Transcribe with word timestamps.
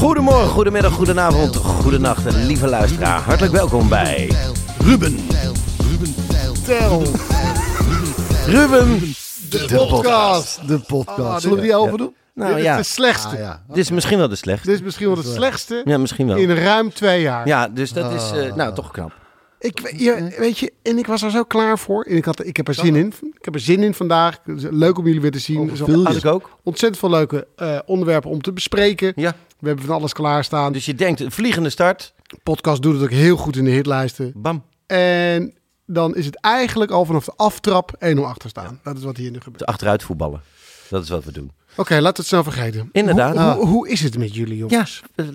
Goedemorgen, 0.00 0.48
goedemiddag, 0.48 0.92
goedenacht, 0.92 1.56
goedenacht, 1.56 2.34
lieve 2.34 2.66
luisteraar. 2.66 3.20
Hartelijk 3.20 3.52
welkom 3.52 3.88
bij 3.88 4.30
Ruben. 4.78 5.16
Ruben 5.90 6.14
Tel, 6.64 7.02
Ruben. 8.46 8.98
de 9.50 9.64
podcast. 9.76 10.68
de 10.68 10.78
podcast. 10.78 11.18
Ah, 11.20 11.38
Zullen 11.38 11.56
we 11.56 11.62
die 11.62 11.74
overdoen? 11.74 12.14
Nou 12.34 12.54
Dit 12.54 12.64
ja, 12.64 12.78
is 12.78 12.86
de 12.86 12.92
slechtste. 12.92 13.28
Ah, 13.28 13.38
ja. 13.38 13.62
dit 13.68 13.76
is 13.76 13.90
misschien 13.90 14.18
wel 14.18 14.28
de 14.28 14.36
slechtste. 14.36 14.68
Dit 14.68 14.78
is 14.78 14.84
misschien 14.84 15.06
wel 15.06 15.16
de 15.16 15.22
slechtste 15.22 15.82
Ja, 15.84 15.98
misschien 15.98 16.26
wel. 16.26 16.36
in 16.36 16.50
ruim 16.50 16.92
twee 16.92 17.20
jaar. 17.20 17.46
Ja, 17.46 17.68
dus 17.68 17.92
dat 17.92 18.12
is 18.12 18.30
eh, 18.30 18.54
nou 18.54 18.74
toch 18.74 18.90
knap. 18.90 19.12
Ik, 19.58 19.80
weet 20.38 20.58
je, 20.58 20.72
en 20.82 20.98
ik 20.98 21.06
was 21.06 21.22
er 21.22 21.30
zo 21.30 21.42
klaar 21.44 21.78
voor. 21.78 22.04
En 22.04 22.16
ik, 22.16 22.24
had, 22.24 22.44
ik 22.44 22.56
heb 22.56 22.68
er 22.68 22.74
zin 22.74 22.96
in. 22.96 23.06
Ik 23.36 23.44
heb 23.44 23.54
er 23.54 23.60
zin 23.60 23.82
in 23.82 23.94
vandaag. 23.94 24.38
Leuk 24.70 24.98
om 24.98 25.04
jullie 25.06 25.20
weer 25.20 25.30
te 25.30 25.38
zien. 25.38 25.70
Had 26.04 26.16
ik 26.16 26.24
ook. 26.26 26.50
ontzettend 26.62 27.00
veel 27.00 27.10
leuke 27.10 27.46
eh, 27.56 27.78
onderwerpen 27.86 28.30
om 28.30 28.42
te 28.42 28.52
bespreken. 28.52 29.12
Ja, 29.16 29.34
We 29.60 29.66
hebben 29.66 29.84
van 29.86 29.94
alles 29.94 30.12
klaarstaan. 30.12 30.72
dus 30.72 30.84
je 30.86 30.94
denkt, 30.94 31.20
een 31.20 31.30
vliegende 31.32 31.70
start. 31.70 32.14
Podcast 32.42 32.82
doet 32.82 32.94
het 32.94 33.02
ook 33.02 33.10
heel 33.10 33.36
goed 33.36 33.56
in 33.56 33.64
de 33.64 33.70
hitlijsten. 33.70 34.32
Bam. 34.36 34.64
En 34.86 35.54
dan 35.86 36.14
is 36.16 36.26
het 36.26 36.36
eigenlijk 36.40 36.90
al 36.90 37.04
vanaf 37.04 37.24
de 37.24 37.32
aftrap 37.36 37.92
1-0 38.16 38.18
achter 38.20 38.48
staan. 38.48 38.80
Dat 38.82 38.96
is 38.96 39.02
wat 39.02 39.16
hier 39.16 39.30
nu 39.30 39.38
gebeurt. 39.40 39.58
De 39.58 39.66
achteruit 39.66 40.02
voetballen. 40.02 40.40
Dat 40.88 41.02
is 41.02 41.08
wat 41.08 41.24
we 41.24 41.32
doen. 41.32 41.50
Oké, 41.76 41.94
laten 41.94 42.02
we 42.12 42.18
het 42.18 42.26
snel 42.26 42.42
vergeten. 42.42 42.88
Inderdaad. 42.92 43.36
Hoe, 43.36 43.52
hoe, 43.52 43.66
hoe 43.66 43.88
is 43.88 44.00
het 44.02 44.18
met 44.18 44.34
jullie, 44.34 44.54
Ja, 44.56 44.66
jongens? 44.68 45.02
eh, 45.14 45.26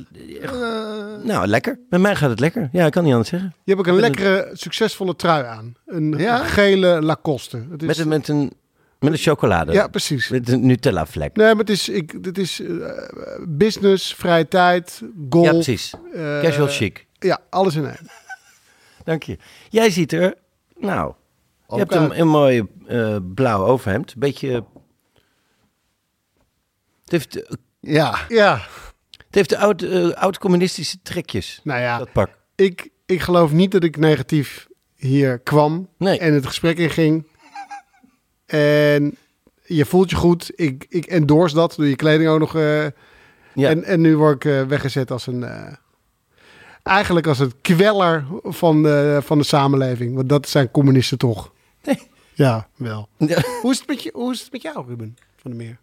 echt. 0.41 0.53
nou 1.23 1.47
lekker. 1.47 1.79
Met 1.89 2.01
mij 2.01 2.15
gaat 2.15 2.29
het 2.29 2.39
lekker. 2.39 2.69
Ja, 2.71 2.85
ik 2.85 2.91
kan 2.91 3.03
niet 3.03 3.11
anders 3.11 3.29
zeggen. 3.29 3.53
Je 3.63 3.73
hebt 3.75 3.87
ook 3.87 3.93
een 3.93 3.99
lekkere, 4.01 4.49
succesvolle 4.53 5.15
trui 5.15 5.45
aan. 5.45 5.73
Een 5.85 6.13
Ja? 6.17 6.43
gele 6.43 7.01
Lacoste. 7.01 7.65
Het 7.71 7.81
is, 7.81 7.87
Met 7.87 7.97
een, 7.97 8.07
met 8.07 8.27
een, 8.27 8.51
met 8.99 9.11
een 9.11 9.17
chocolade. 9.17 9.71
ja, 9.73 9.87
precies. 9.87 10.29
Met 10.29 10.49
een 10.49 10.65
Nutella 10.65 11.05
vlek. 11.05 11.35
Nee, 11.35 11.47
maar 11.47 11.57
het 11.57 11.69
is, 11.69 11.89
ik, 11.89 12.23
dit 12.23 12.37
is 12.37 12.59
eh, 12.59 12.87
business, 13.47 14.13
vrije 14.15 14.47
tijd, 14.47 15.01
golf. 15.29 15.45
Ja, 15.45 15.51
precies. 15.51 15.93
eh, 16.13 16.41
Casual 16.41 16.67
chic. 16.67 17.05
Ja, 17.19 17.39
alles 17.49 17.75
in 17.75 17.85
één. 17.85 18.09
Dank 19.03 19.23
je. 19.23 19.37
Jij 19.69 19.89
ziet 19.89 20.11
er, 20.13 20.33
nou, 20.77 21.13
je 21.67 21.75
hebt 21.75 21.93
een, 21.93 22.19
een 22.19 22.27
mooi 22.27 22.67
eh, 22.87 23.17
blauw 23.35 23.65
overhemd. 23.65 24.15
Beetje. 24.17 24.49
Het 27.03 27.11
heeft, 27.11 27.45
Ja. 27.79 28.19
Ja, 28.27 28.53
het 29.17 29.35
heeft 29.35 29.49
de 29.49 29.57
oud, 29.57 30.13
oud-communistische 30.15 30.97
trekjes. 31.03 31.59
nou 31.63 31.79
ja, 31.81 31.97
Dat 31.97 32.11
pak. 32.11 32.29
ik, 32.55 32.89
ik 33.05 33.21
geloof 33.21 33.51
niet 33.51 33.71
dat 33.71 33.83
ik 33.83 33.97
negatief 33.97 34.67
hier 34.95 35.39
kwam 35.39 35.89
Nee. 35.97 36.19
en 36.19 36.33
het 36.33 36.45
gesprek 36.45 36.77
inging. 36.77 37.27
En 38.45 39.17
je 39.63 39.85
voelt 39.85 40.09
je 40.09 40.15
goed. 40.15 40.51
Ik, 40.55 40.85
ik 40.89 41.05
endorse 41.05 41.55
dat. 41.55 41.73
Doe 41.75 41.89
je 41.89 41.95
kleding 41.95 42.29
ook 42.29 42.39
nog. 42.39 42.55
eh, 42.55 42.83
Ja. 43.53 43.69
en, 43.69 43.83
en 43.83 44.01
nu 44.01 44.17
word 44.17 44.35
ik 44.35 44.51
eh, 44.51 44.61
weggezet 44.63 45.11
als 45.11 45.27
een. 45.27 45.43
eh, 45.43 45.73
eigenlijk 46.83 47.27
als 47.27 47.37
het 47.39 47.53
kweller 47.61 48.25
van 48.43 48.83
de, 48.83 49.19
van 49.23 49.37
de 49.37 49.43
samenleving. 49.43 50.15
Want 50.15 50.29
dat 50.29 50.49
zijn 50.49 50.71
communisten 50.71 51.17
toch? 51.17 51.51
Nee. 51.83 51.99
Ja, 52.33 52.67
wel. 52.75 53.09
Ja. 53.17 53.41
Hoe 53.61 53.71
is 53.71 53.77
het 53.77 53.87
met, 53.87 54.03
je, 54.03 54.09
hoe 54.13 54.33
is 54.33 54.41
het 54.41 54.51
met 54.51 54.61
jou, 54.61 54.87
Ruben 54.87 55.17
van 55.35 55.51
der 55.51 55.59
Meer? 55.59 55.77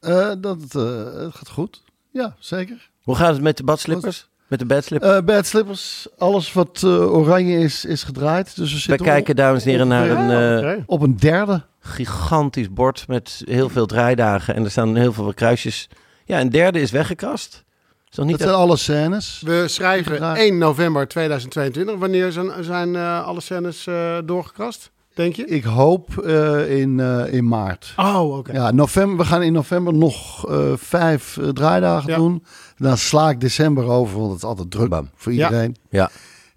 Eh, 0.00 0.32
dat 0.38 0.58
eh, 0.74 1.04
het 1.24 1.34
gaat 1.34 1.48
goed. 1.48 1.82
Ja, 2.10 2.36
zeker. 2.38 2.90
Hoe 3.02 3.14
gaat 3.16 3.32
het 3.32 3.42
met 3.42 3.56
de 3.56 3.64
badslippers? 3.64 4.28
Met 4.52 4.60
de 4.60 4.66
badslippers? 4.66 5.12
Eh 5.16 5.22
bad 5.24 5.46
slippers, 5.46 6.06
alles 6.18 6.52
wat 6.52 6.80
eh, 6.84 7.14
oranje 7.14 7.58
is, 7.58 7.84
is 7.84 8.02
gedraaid. 8.02 8.56
Dus 8.56 8.68
we 8.68 8.74
We 8.74 8.80
zitten 8.80 9.06
kijken, 9.06 9.36
dames 9.36 9.64
en 9.64 9.70
heren, 9.70 9.88
naar 9.88 10.10
een 10.10 10.64
eh, 10.64 10.82
op 10.86 11.02
een 11.02 11.16
derde. 11.16 11.62
gigantisch 11.80 12.72
bord 12.72 13.04
met 13.08 13.42
heel 13.44 13.68
veel 13.68 13.86
draaidagen. 13.86 14.54
En 14.54 14.64
er 14.64 14.70
staan 14.70 14.96
heel 14.96 15.12
veel 15.12 15.34
kruisjes. 15.34 15.88
Ja, 16.24 16.40
een 16.40 16.50
derde 16.50 16.80
is 16.80 16.90
weggekrast. 16.90 17.64
Is 18.10 18.16
nog 18.16 18.26
niet 18.26 18.38
Dat 18.38 18.48
zijn 18.48 18.60
alle 18.60 18.76
scènes. 18.76 19.42
We 19.44 19.64
schrijven 19.68 20.12
Gedraaid. 20.12 20.38
1 20.38 20.58
november 20.58 21.08
2022. 21.08 21.96
Wanneer 21.98 22.32
zijn, 22.32 22.50
zijn 22.60 22.96
eh, 22.96 23.24
alle 23.26 23.40
scènes 23.40 23.86
eh, 23.86 24.16
doorgekrast, 24.24 24.90
denk 25.14 25.36
je? 25.36 25.46
Ik 25.46 25.64
hoop 25.64 26.18
eh, 26.18 26.78
in, 26.80 27.00
eh, 27.00 27.32
in 27.32 27.48
maart. 27.48 27.92
Oh, 27.96 28.36
oké. 28.36 28.52
Ja, 28.52 28.70
november, 28.70 29.16
we 29.16 29.24
gaan 29.24 29.42
in 29.42 29.52
november 29.52 29.94
nog 29.94 30.48
eh, 30.50 30.72
vijf 30.76 31.38
draaidagen 31.54 32.10
Ja. 32.10 32.16
doen. 32.16 32.44
Dan 32.82 32.96
sla 32.98 33.30
ik 33.30 33.40
december 33.40 33.84
over, 33.88 34.18
want 34.18 34.28
het 34.30 34.38
is 34.38 34.44
altijd 34.48 34.70
druk 34.70 34.88
Bam. 34.88 35.10
voor 35.14 35.32
iedereen. 35.32 35.76
Ja. 35.90 36.10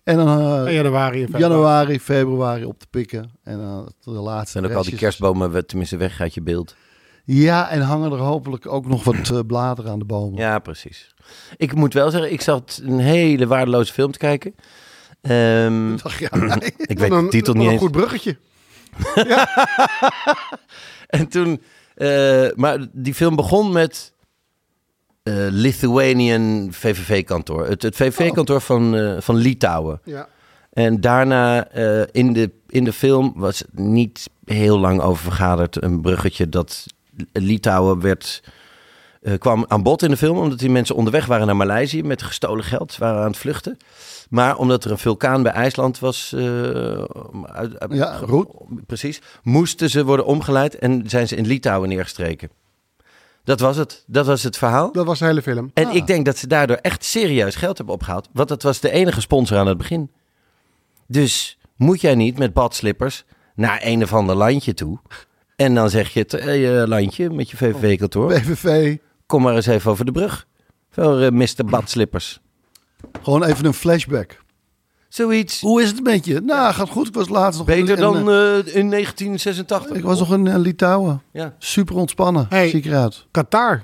En 0.04 0.18
dan 0.18 0.28
eh, 0.28 0.66
En 0.68 0.74
januari 0.74 1.20
februari. 1.22 1.44
januari, 1.44 2.00
februari 2.00 2.66
op 2.66 2.80
te 2.80 2.88
pikken. 2.90 3.32
En 3.44 3.58
dan 3.58 3.92
de 4.04 4.12
laatste. 4.12 4.58
En 4.60 4.66
ook 4.66 4.72
al 4.72 4.84
die 4.84 4.96
kerstbomen, 4.96 5.66
tenminste 5.68 5.98
weg 5.98 6.22
uit 6.22 6.34
je 6.34 6.42
beeld. 6.42 6.76
Ja, 7.24 7.70
en 7.70 7.82
hangen 7.82 8.12
er 8.12 8.18
hopelijk 8.18 8.68
ook 8.68 8.88
nog 8.88 9.04
wat 9.04 9.30
eh, 9.30 9.40
bladeren 9.48 9.92
aan 9.92 10.00
de 10.00 10.06
bomen. 10.06 10.40
Ja, 10.40 10.60
precies. 10.60 11.14
Ik 11.58 11.74
moet 11.76 11.94
wel 11.94 12.12
zeggen, 12.12 12.32
ik 12.32 12.42
zat 12.42 12.82
een 12.84 13.00
hele 13.00 13.48
waardeloze 13.48 13.94
film 13.94 14.12
te 14.12 14.18
kijken. 14.18 14.56
Ehm, 15.22 15.94
Ach, 16.04 16.20
ja, 16.20 16.30
nee. 16.38 16.74
ik 16.78 17.00
weet 17.00 17.10
de 17.12 17.28
titel 17.30 17.54
niet 17.54 17.66
een 17.66 17.72
eens. 17.72 17.82
goed 17.82 17.92
bruggetje. 17.92 18.38
En 21.08 21.28
toen, 21.28 21.62
eh, 21.96 22.48
maar 22.56 22.88
die 22.92 23.14
film 23.14 23.36
begon 23.36 23.72
met 23.72 24.14
eh, 25.26 25.34
Lithuanian 25.50 26.68
VVV-kantoor. 26.72 27.68
Het, 27.68 27.82
het 27.82 27.96
VVV-kantoor 27.96 28.62
van, 28.62 28.96
eh, 28.96 29.16
van 29.20 29.36
Litouwen. 29.36 30.00
Ja. 30.04 30.28
En 30.74 31.02
daarna 31.02 31.68
eh, 31.68 32.02
in, 32.12 32.34
de, 32.34 32.52
in 32.68 32.84
de 32.84 32.94
film 32.94 33.34
was 33.36 33.64
niet 33.72 34.30
heel 34.46 34.80
lang 34.80 35.02
over 35.02 35.24
vergaderd. 35.24 35.84
Een 35.84 36.02
bruggetje 36.02 36.50
dat 36.50 36.86
Litouwen 37.32 38.02
werd, 38.02 38.44
kwam 39.38 39.66
aan 39.68 39.84
bod 39.84 40.02
in 40.04 40.10
de 40.10 40.18
film. 40.18 40.38
Omdat 40.38 40.60
die 40.60 40.70
mensen 40.70 40.96
onderweg 40.96 41.26
waren 41.26 41.46
naar 41.46 41.56
Maleisië 41.56 42.04
met 42.04 42.24
gestolen 42.24 42.64
geld. 42.64 42.98
Waren 42.98 43.22
aan 43.22 43.28
het 43.28 43.38
vluchten. 43.38 43.78
Maar 44.30 44.58
omdat 44.58 44.84
er 44.84 44.92
een 44.92 44.98
vulkaan 44.98 45.44
bij 45.44 45.52
IJsland 45.52 46.00
was. 46.00 46.34
uit, 46.36 47.80
uit- 47.80 47.94
Ja, 47.94 48.18
roet. 48.22 48.48
Precies. 48.86 49.22
Moesten 49.44 49.90
ze 49.90 50.06
worden 50.06 50.26
omgeleid 50.26 50.76
en 50.80 51.04
zijn 51.10 51.28
ze 51.28 51.36
in 51.36 51.48
Litouwen 51.48 51.90
neergestreken. 51.90 52.50
Dat 53.46 53.60
was 53.60 53.78
het. 53.78 54.04
Dat 54.08 54.26
was 54.26 54.44
het 54.44 54.58
verhaal. 54.58 54.92
Dat 54.92 55.06
was 55.06 55.20
de 55.20 55.26
hele 55.26 55.42
film. 55.42 55.72
En 55.74 55.86
Ah. 55.88 55.96
ik 55.96 56.08
denk 56.08 56.26
dat 56.26 56.38
ze 56.38 56.48
daardoor 56.48 56.78
echt 56.82 57.04
serieus 57.04 57.56
geld 57.56 57.78
hebben 57.78 57.96
opgehaald. 57.96 58.30
Want 58.34 58.48
dat 58.50 58.64
was 58.64 58.80
de 58.80 58.92
enige 58.92 59.22
sponsor 59.22 59.58
aan 59.58 59.68
het 59.68 59.78
begin. 59.78 60.12
Dus 61.08 61.58
moet 61.76 62.02
jij 62.02 62.16
niet 62.16 62.38
met 62.38 62.54
badslippers 62.54 63.24
naar 63.56 63.80
een 63.84 64.04
of 64.04 64.14
ander 64.14 64.36
landje 64.36 64.74
toe. 64.74 65.00
En 65.56 65.76
dan 65.76 65.90
zeg 65.90 66.10
je 66.14 66.20
het 66.20 66.34
eh, 66.34 66.62
je 66.62 66.88
landje 66.88 67.30
met 67.30 67.50
je 67.50 67.58
VVV-kantoor. 67.58 68.34
PVV. 68.34 68.98
Kom 69.26 69.42
maar 69.42 69.56
eens 69.56 69.66
even 69.66 69.92
over 69.92 70.06
de 70.06 70.12
brug. 70.12 70.48
Voor 70.90 71.22
eh, 71.22 71.32
Mr. 71.32 71.66
Badslippers. 71.66 72.40
Gewoon 73.22 73.44
even 73.44 73.66
een 73.66 73.74
flashback. 73.74 74.44
Zoiets. 75.20 75.62
Hoe 75.62 75.82
is 75.82 75.90
het 75.90 76.04
met 76.04 76.26
je? 76.26 76.40
Nou, 76.42 76.74
gaat 76.74 76.90
goed. 76.90 77.08
Ik 77.08 77.14
was 77.14 77.30
laatst 77.30 77.58
nog 77.58 77.68
Beter 77.68 77.96
in, 77.96 78.02
dan 78.02 78.16
eh, 78.30 78.58
eh, 78.58 78.76
in 78.76 78.90
1986. 78.90 79.98
ik 79.98 80.04
was 80.04 80.20
nog 80.20 80.34
in 80.34 80.48
eh, 80.48 80.58
Litouwen. 80.58 81.22
Ja. 81.32 81.54
Super 81.58 81.96
ontspannen. 81.96 82.46
Hey. 82.50 82.70
Zie 82.70 82.80
ik 82.80 82.86
eruit. 82.86 83.26
Qatar. 83.32 83.82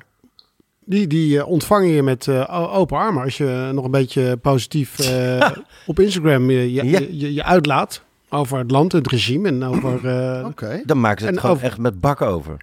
Die, 0.85 1.07
die 1.07 1.39
eh, 1.39 1.47
ontvangen 1.47 1.89
je 1.89 2.03
met 2.03 2.27
eh, 2.27 2.59
o- 2.61 2.67
open 2.71 2.97
armen. 2.97 3.23
Als 3.23 3.37
je 3.37 3.69
nog 3.73 3.85
een 3.85 3.91
beetje 3.91 4.37
positief 4.37 4.99
eh, 4.99 5.49
op 5.85 5.99
Instagram 5.99 6.49
je, 6.49 6.73
je, 6.73 6.85
Ja. 6.85 6.99
je, 6.99 7.33
je 7.33 7.43
uitlaat. 7.43 8.01
Over 8.29 8.57
het 8.57 8.71
land, 8.71 8.91
het 8.91 9.07
regime 9.07 9.47
en 9.47 9.63
over... 9.63 10.07
eh, 10.07 10.45
Oké. 10.45 10.81
Dan 10.85 10.99
maken 10.99 11.21
ze 11.21 11.27
het 11.29 11.39
gewoon 11.39 11.55
over- 11.55 11.67
echt 11.67 11.77
met 11.77 11.99
bakken 11.99 12.27
over. 12.27 12.57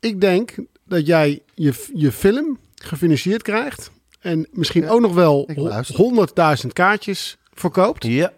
Ik 0.00 0.20
denk 0.20 0.54
dat 0.84 1.06
jij 1.06 1.40
je, 1.54 1.86
je 1.94 2.12
film 2.12 2.58
gefinancierd 2.74 3.42
krijgt 3.42 3.90
en 4.20 4.46
misschien 4.52 4.88
ook 4.88 5.00
nog 5.00 5.14
wel 5.14 5.44
Ik 5.46 5.56
ho- 5.56 5.62
luister. 5.62 6.58
100.000 6.62 6.66
kaartjes 6.72 7.38
verkoopt. 7.60 8.04
Ja. 8.04 8.32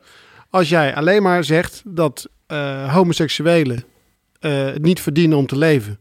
Als 0.50 0.68
jij 0.68 0.94
alleen 0.94 1.22
maar 1.22 1.44
zegt 1.44 1.82
dat 1.84 2.28
eh, 2.46 2.92
homoseksuelen 2.94 3.84
eh, 4.40 4.68
niet 4.74 5.00
verdienen 5.00 5.38
om 5.38 5.46
te 5.46 5.56
leven. 5.58 5.98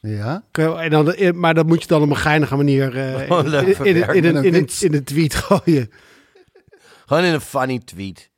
Ja. 0.00 0.42
En 0.52 0.90
dan, 0.90 1.12
eh, 1.12 1.32
maar 1.32 1.54
dat 1.54 1.66
moet 1.66 1.82
je 1.82 1.88
dan 1.88 2.02
op 2.02 2.10
een 2.10 2.16
geinige 2.16 2.56
manier 2.56 2.90
Gewoon 3.26 3.54
in, 3.54 3.66
in, 3.84 4.14
in, 4.14 4.24
een- 4.36 4.44
in, 4.80 4.94
een- 4.94 5.04
tweet 5.04 5.34
gooien. 5.34 5.90
Gewoon 7.06 7.24
in 7.24 7.32
een 7.32 7.40
funny 7.40 7.78
tweet. 7.84 8.30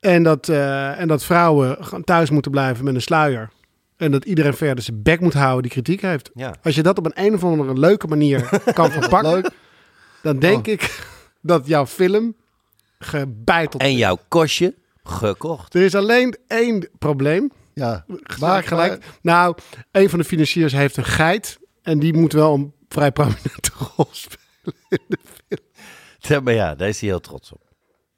En 0.00 0.22
dat, 0.22 0.48
en 0.48 1.08
dat 1.08 1.24
vrouwen 1.24 1.78
thuis 2.04 2.30
moeten 2.30 2.50
blijven 2.50 2.84
met 2.84 2.94
een 2.94 3.02
sluier. 3.02 3.50
En 3.96 4.10
dat 4.10 4.24
iedereen 4.24 4.54
verder 4.54 4.84
zijn 4.84 5.02
bek 5.02 5.20
moet 5.20 5.32
houden 5.34 5.62
die 5.62 5.70
kritiek 5.70 6.00
heeft. 6.00 6.30
Ja. 6.34 6.54
Als 6.62 6.74
je 6.74 6.82
dat 6.82 6.98
op 6.98 7.04
een, 7.06 7.24
een 7.26 7.34
of 7.34 7.44
andere 7.44 7.72
leuke 7.78 8.06
manier 8.06 8.48
kan 8.74 8.90
verpakken, 8.90 9.52
dan 10.22 10.38
denk 10.38 10.66
ik 10.66 11.04
dat 11.42 11.66
jouw 11.66 11.86
film 11.86 12.34
gebeiteld 13.00 13.82
En 13.82 13.96
jouw 13.96 14.18
kostje 14.28 14.74
gekocht. 15.02 15.74
Er 15.74 15.82
is 15.82 15.94
alleen 15.94 16.36
één 16.46 16.88
probleem. 16.98 17.50
Ja. 17.74 18.04
Waar 18.38 18.62
gelijk. 18.62 19.04
Nou, 19.22 19.56
een 19.90 20.10
van 20.10 20.18
de 20.18 20.24
financiers 20.24 20.72
heeft 20.72 20.96
een 20.96 21.04
geit. 21.04 21.58
En 21.82 21.98
die 21.98 22.14
moet 22.14 22.32
wel 22.32 22.54
een 22.54 22.72
vrij 22.88 23.12
prominente 23.12 23.70
rol 23.96 24.08
spelen. 24.10 24.38
Ja, 26.18 26.40
maar 26.40 26.54
ja, 26.54 26.74
daar 26.74 26.88
is 26.88 27.00
hij 27.00 27.08
heel 27.08 27.20
trots 27.20 27.52
op. 27.52 27.62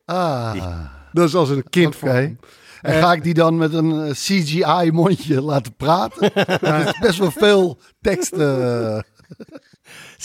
Ah. 0.04 0.84
Dat 1.12 1.28
is 1.28 1.34
als 1.34 1.48
een 1.48 1.68
kind 1.70 1.96
voor 1.96 2.08
hem. 2.08 2.38
En 2.80 2.94
ga 2.94 3.12
ik 3.12 3.22
die 3.22 3.34
dan 3.34 3.56
met 3.56 3.72
een 3.72 4.02
eh, 4.02 4.10
CGI-mondje 4.10 5.42
laten 5.42 5.74
praten? 5.74 6.34
Er 6.60 6.86
is 6.86 6.98
best 6.98 7.18
wel 7.18 7.30
veel 7.30 7.78
teksten. 8.00 9.04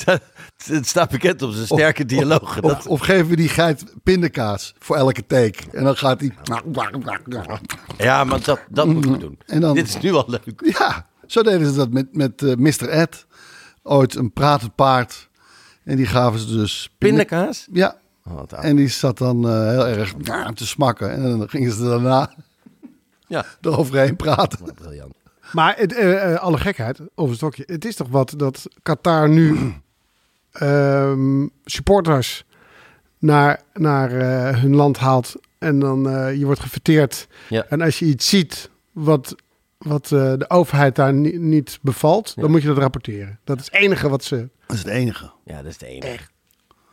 Het 0.65 0.87
staat 0.87 1.09
bekend 1.09 1.41
op 1.41 1.51
zijn 1.51 1.65
sterke 1.65 2.05
dialogen. 2.05 2.63
Of, 2.63 2.73
Dat, 2.73 2.87
of 2.87 2.99
geven 2.99 3.27
we 3.27 3.35
die 3.35 3.49
geit 3.49 3.83
pindakaas 4.03 4.73
voor 4.79 4.95
elke 4.95 5.25
take. 5.25 5.59
En 5.71 5.83
dan 5.83 5.97
gaat 5.97 6.19
hij... 6.19 6.31
ja, 7.97 8.23
maar 8.23 8.41
dat, 8.43 8.59
dat 8.69 8.87
moeten 8.87 9.11
we 9.11 9.17
doen. 9.17 9.39
En 9.45 9.61
dan- 9.61 9.75
Dit 9.75 9.87
is 9.87 9.99
nu 9.99 10.13
al 10.13 10.25
leuk. 10.27 10.61
Ja, 10.79 11.07
zo 11.27 11.43
deden 11.43 11.67
ze 11.67 11.73
dat 11.75 11.89
met, 11.91 12.15
met 12.15 12.41
eh, 12.41 12.55
Mr. 12.55 12.89
Ed. 12.89 13.25
Ooit 13.83 14.15
een 14.15 14.33
pratend 14.33 14.75
paard. 14.75 15.29
En 15.83 15.95
die 15.95 16.05
gaven 16.05 16.39
ze 16.39 16.45
dus... 16.55 16.89
Pindakaas? 16.97 17.67
Ja, 17.71 17.97
Oh, 18.29 18.41
en 18.49 18.75
die 18.75 18.87
zat 18.87 19.17
dan 19.17 19.49
eh, 19.49 19.69
heel 19.69 19.87
erg 19.87 20.13
te 20.53 20.67
smakken. 20.67 21.11
En 21.11 21.21
dan 21.37 21.49
gingen 21.49 21.71
ze 21.71 21.83
daarna 21.83 22.33
Ja, 23.27 23.45
eroverheen 23.61 24.15
praten. 24.15 24.73
briljant. 24.73 25.13
Maar 25.51 25.75
het, 25.77 25.94
eh, 25.94 26.33
eh, 26.33 26.39
alle 26.39 26.57
gekheid 26.57 26.99
over 26.99 27.29
het 27.29 27.38
stokje. 27.38 27.63
Het 27.65 27.85
is 27.85 27.95
toch 27.95 28.07
wat 28.09 28.33
dat 28.38 28.65
Qatar 28.83 29.29
nu 29.29 29.57
ehm, 30.51 31.47
supporters 31.65 32.45
naar, 33.19 33.61
naar 33.73 34.11
eh, 34.11 34.61
hun 34.61 34.75
land 34.75 34.97
haalt. 34.97 35.35
En 35.57 35.79
dan 35.79 36.09
eh, 36.09 36.35
je 36.35 36.45
wordt 36.45 36.59
gefeteerd. 36.59 37.27
Ja. 37.49 37.65
En 37.69 37.81
als 37.81 37.99
je 37.99 38.05
iets 38.05 38.29
ziet 38.29 38.69
wat, 38.91 39.35
wat 39.77 40.03
eh, 40.11 40.33
de 40.38 40.49
overheid 40.49 40.95
daar 40.95 41.13
ni- 41.13 41.38
niet 41.38 41.79
bevalt, 41.81 42.33
dan 42.35 42.51
moet 42.51 42.61
je 42.61 42.67
dat 42.67 42.77
rapporteren. 42.77 43.39
Dat 43.44 43.59
is 43.59 43.65
het 43.65 43.73
enige 43.75 44.09
wat 44.09 44.23
ze... 44.23 44.49
Dat 44.67 44.75
is 44.77 44.83
het 44.83 44.91
enige. 44.91 45.31
Ja, 45.45 45.55
dat 45.55 45.65
is 45.65 45.73
het 45.73 45.83
enige. 45.83 46.27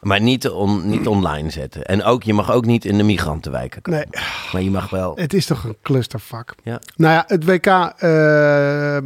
Maar 0.05 0.21
niet, 0.21 0.49
on, 0.49 0.89
niet 0.89 1.07
online 1.07 1.51
zetten. 1.51 1.85
En 1.85 2.03
ook, 2.03 2.23
je 2.23 2.33
mag 2.35 2.53
ook 2.53 2.65
niet 2.65 2.85
in 2.85 2.97
de 2.97 3.03
migrantenwijken 3.05 3.83
komen. 3.83 4.07
Nee, 4.11 4.23
Maar 4.53 4.63
je 4.63 4.71
mag 4.71 4.91
wel... 4.91 5.17
het 5.17 5.35
is 5.35 5.47
toch 5.47 5.65
een 5.65 5.77
clustervak. 5.83 6.55
Ja. 6.63 6.81
Nou 6.97 7.13
ja, 7.15 7.25
het 7.27 7.45
WK 7.45 7.67
eh, 7.67 8.99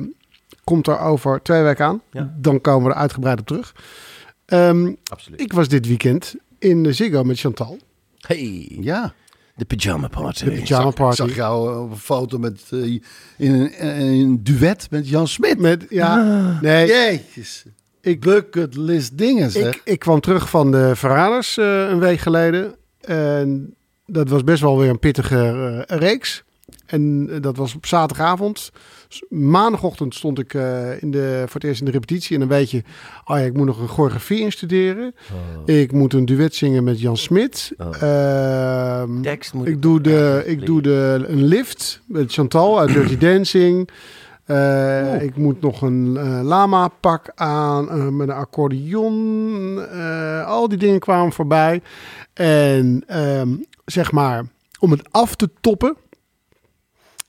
komt 0.64 0.86
er 0.86 0.98
over 1.00 1.42
twee 1.42 1.62
weken 1.62 1.84
aan. 1.86 2.00
Ja. 2.12 2.34
Dan 2.36 2.60
komen 2.60 2.88
we 2.88 2.94
er 2.94 3.00
uitgebreid 3.00 3.40
op 3.40 3.46
terug. 3.46 3.74
Ehm, 4.46 4.92
Absoluut. 5.10 5.40
ik 5.40 5.52
was 5.52 5.68
dit 5.68 5.86
weekend 5.86 6.34
in 6.58 6.82
de 6.82 6.92
Ziggo 6.92 7.22
met 7.24 7.38
Chantal. 7.38 7.78
Hey, 8.18 8.76
Ja. 8.80 9.12
de 9.56 9.64
pyjama 9.64 10.08
party. 10.08 10.44
De 10.44 10.50
pyjama 10.50 10.88
Ik 10.88 10.94
party. 10.94 11.16
zag 11.16 11.34
jou 11.34 11.82
op 11.84 11.90
een 11.90 11.96
foto 11.96 12.38
met, 12.38 12.62
eh, 12.70 12.82
in, 12.84 13.00
een, 13.38 13.78
in 13.78 14.20
een 14.26 14.42
duet 14.44 14.86
met 14.90 15.08
Jan 15.08 15.28
Smit. 15.28 15.58
Met, 15.58 15.86
ja, 15.88 16.58
nee, 16.62 16.86
Jezus. 16.86 17.64
Ik- 18.00 18.20
Bucket 18.20 18.76
list 18.76 19.18
dingen 19.18 19.50
zeg. 19.50 19.74
ik, 19.74 19.80
ik 19.84 19.98
kwam 19.98 20.20
terug 20.20 20.48
van 20.50 20.70
de 20.70 20.96
Verraders 20.96 21.56
eh, 21.58 21.88
een 21.88 21.98
week 21.98 22.18
geleden. 22.18 22.74
En 23.00 23.74
dat 24.06 24.28
was 24.28 24.44
best 24.44 24.62
wel 24.62 24.78
weer 24.78 24.90
een 24.90 24.98
pittige 24.98 25.36
eh, 25.86 25.98
reeks. 25.98 26.42
En 26.86 27.28
eh, 27.30 27.36
dat 27.40 27.56
was 27.56 27.74
op 27.74 27.86
zaterdagavond. 27.86 28.70
Maandagochtend 29.28 30.14
stond 30.14 30.38
ik 30.38 30.54
eh, 30.54 31.02
in 31.02 31.10
de, 31.10 31.42
voor 31.46 31.54
het 31.60 31.64
eerst 31.64 31.80
in 31.80 31.86
de 31.86 31.92
repetitie. 31.92 32.34
En 32.34 32.40
dan 32.40 32.48
weet 32.48 32.70
je, 32.70 32.82
oh 33.24 33.36
ja, 33.38 33.42
ik 33.44 33.52
moet 33.54 33.66
nog 33.66 33.80
een 33.80 33.88
choreografie 33.88 34.40
instuderen. 34.40 35.14
Ik 35.64 35.92
moet 35.92 36.12
een 36.12 36.24
duet 36.24 36.54
zingen 36.54 36.84
met 36.84 37.00
Jan 37.00 37.16
Smit. 37.16 37.72
Oh. 37.78 38.02
Ehm, 38.02 39.20
Tekst 39.22 39.54
moet 39.54 39.66
ik 39.66 39.82
doe, 39.82 40.00
de, 40.00 40.42
ik 40.46 40.66
doe 40.66 40.82
de, 40.82 41.24
een 41.28 41.44
lift 41.44 42.00
met 42.06 42.32
Chantal 42.32 42.78
uit 42.80 42.92
Dirty 42.92 43.16
Dancing. 43.28 43.88
Eh, 44.48 45.22
Ik 45.22 45.36
moet 45.36 45.60
nog 45.60 45.82
een 45.82 46.16
eh, 46.16 46.40
lama 46.42 46.88
pak 47.00 47.32
aan 47.34 47.90
eh, 47.90 48.08
met 48.08 48.28
een 48.28 48.34
accordeon. 48.34 49.78
Al 50.46 50.68
die 50.68 50.78
dingen 50.78 51.00
kwamen 51.00 51.32
voorbij. 51.32 51.82
En 52.34 53.02
ehm, 53.06 53.48
zeg 53.84 54.12
maar, 54.12 54.44
om 54.80 54.90
het 54.90 55.12
af 55.12 55.34
te 55.34 55.50
toppen, 55.60 55.96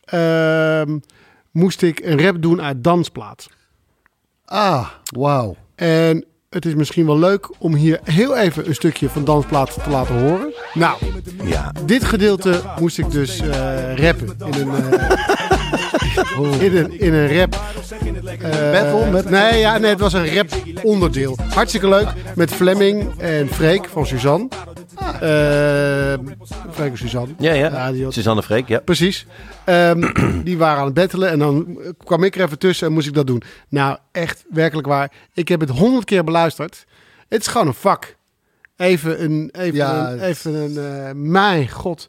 ehm, 0.05 0.97
moest 1.51 1.81
ik 1.81 1.99
een 1.99 2.21
rap 2.21 2.41
doen 2.41 2.61
uit 2.61 2.83
Dansplaat. 2.83 3.49
Ah, 4.45 4.87
wauw. 5.15 5.55
En 5.75 6.25
het 6.49 6.65
is 6.65 6.75
misschien 6.75 7.05
wel 7.05 7.19
leuk 7.19 7.49
om 7.57 7.73
hier 7.75 7.99
heel 8.03 8.37
even 8.37 8.67
een 8.67 8.75
stukje 8.75 9.09
van 9.09 9.23
Dansplaat 9.25 9.83
te 9.83 9.89
laten 9.89 10.19
horen. 10.19 10.53
Nou, 10.73 10.97
Ja. 11.43 11.71
dit 11.85 12.03
gedeelte 12.03 12.61
moest 12.79 12.97
ik 12.97 13.11
dus 13.11 13.41
rappen 13.95 14.35
in 14.45 14.67
een, 14.67 14.93
in 16.65 16.75
een, 16.77 16.99
in 16.99 17.13
een 17.13 17.37
rap. 17.37 17.59
eh, 18.41 18.71
Battle 18.71 19.11
met- 19.11 19.29
Nee, 19.29 19.59
ja, 19.59 19.77
nee, 19.77 19.89
het 19.89 19.99
was 19.99 20.13
een 20.13 20.35
rap 20.35 20.47
onderdeel. 20.83 21.37
Hartstikke 21.53 21.89
leuk. 21.89 22.07
Met 22.35 22.51
Fleming 22.53 23.19
en 23.19 23.47
Freek 23.47 23.85
van 23.89 24.05
Suzanne. 24.05 24.47
Eh, 25.19 26.13
Freek 26.71 26.91
en 26.91 26.97
Suzanne. 26.97 27.33
Ja, 27.37 27.53
ja. 27.53 27.91
Suzanne 28.11 28.43
Freek, 28.43 28.67
ja. 28.67 28.79
Precies. 28.79 29.25
Ehm, 29.65 30.01
die 30.43 30.57
waren 30.57 30.79
aan 30.79 30.85
het 30.85 30.93
battelen 30.93 31.29
en 31.29 31.39
dan 31.39 31.79
kwam 32.03 32.23
ik 32.23 32.35
er 32.35 32.43
even 32.43 32.59
tussen 32.59 32.87
en 32.87 32.93
moest 32.93 33.07
ik 33.07 33.13
dat 33.13 33.27
doen. 33.27 33.41
Nou, 33.69 33.97
echt 34.11 34.45
werkelijk 34.49 34.87
waar. 34.87 35.11
Ik 35.33 35.47
heb 35.47 35.59
het 35.59 35.69
honderd 35.69 36.05
keer 36.05 36.23
beluisterd. 36.23 36.85
Het 37.29 37.41
is 37.41 37.47
gewoon 37.47 37.67
een 37.67 37.73
vak. 37.73 38.15
Even 38.75 39.23
een, 39.23 39.49
even 39.51 39.75
Ja, 39.75 40.11
een, 40.11 40.19
even 40.19 40.53
een, 40.53 40.77
eh, 40.77 41.11
mijn 41.15 41.69
god. 41.69 42.07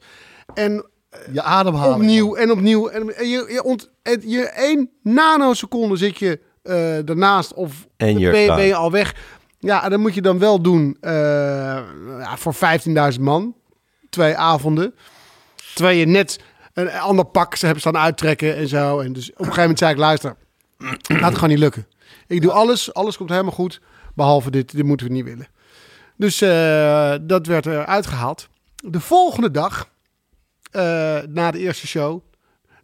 En 0.54 0.84
Je 1.32 1.42
ademhaling. 1.42 1.94
opnieuw 1.94 2.34
en 2.36 2.50
opnieuw. 2.50 2.88
En 2.88 3.16
en 3.16 3.28
je, 3.28 3.46
je, 3.48 3.62
ont, 3.62 3.90
het- 4.02 4.24
je 4.26 4.42
één 4.44 4.90
nanoseconde 5.02 5.96
zit 5.96 6.18
je 6.18 6.40
eh 6.62 6.98
daarnaast 7.04 7.54
of 7.54 7.86
En 7.96 8.18
je- 8.18 8.30
ben 8.56 8.64
je 8.64 8.74
al 8.74 8.90
weg. 8.90 9.14
Ja, 9.58 9.84
en 9.84 9.90
dan 9.90 10.00
moet 10.00 10.14
je 10.14 10.22
dan 10.22 10.38
wel 10.38 10.60
doen 10.60 10.96
eh, 11.00 11.12
ja, 12.18 12.36
voor 12.36 12.54
15.000 13.14 13.20
man. 13.20 13.54
Twee 14.10 14.36
avonden. 14.36 14.94
Terwijl 15.74 15.98
je 15.98 16.06
net 16.06 16.40
een 16.74 16.90
ander 16.92 17.24
pak 17.24 17.54
ze 17.56 17.64
hebben 17.64 17.80
staan 17.82 17.96
uittrekken 17.96 18.56
en 18.56 18.68
zo. 18.68 18.98
En 19.00 19.12
dus 19.12 19.30
op 19.30 19.38
een 19.38 19.44
gegeven 19.44 19.60
moment 19.60 19.78
zei 19.78 19.92
ik, 19.92 19.98
luister, 19.98 20.36
laat 21.20 21.20
het 21.22 21.34
gewoon 21.34 21.48
niet 21.50 21.58
lukken. 21.58 21.86
Ik 22.26 22.42
doe 22.42 22.52
alles, 22.52 22.94
alles 22.94 23.16
komt 23.16 23.30
helemaal 23.30 23.52
goed. 23.52 23.80
Behalve 24.14 24.50
dit, 24.50 24.72
dit 24.76 24.84
moeten 24.84 25.06
we 25.06 25.12
niet 25.12 25.24
willen. 25.24 25.48
Dus 26.16 26.40
eh, 26.40 27.14
dat 27.22 27.46
werd 27.46 27.66
er 27.66 27.86
uitgehaald. 27.86 28.48
De 28.76 29.00
volgende 29.00 29.50
dag, 29.50 29.78
eh, 29.80 29.84
na 31.28 31.50
de 31.50 31.58
eerste 31.58 31.86
show, 31.86 32.22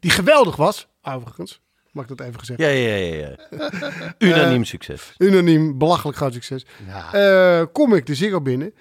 die 0.01 0.11
geweldig 0.11 0.57
was, 0.57 0.89
overigens. 1.03 1.61
Mag 1.97 2.09
ik 2.09 2.17
dat 2.17 2.27
even 2.27 2.39
gezegd? 2.39 2.61
Ja, 2.61 2.69
ja, 2.69 2.95
ja. 2.95 3.29
ja. 3.51 4.15
Unaniem 4.29 4.65
succes. 4.65 5.15
Unaniem, 5.19 5.79
belachelijk 5.79 6.17
groot 6.17 6.33
succes. 6.33 6.67
Ja. 6.87 7.13
Eh, 7.13 7.67
kom 7.73 7.95
ik 7.95 8.07
de 8.07 8.15
Ziggo 8.15 8.41
binnen. 8.41 8.75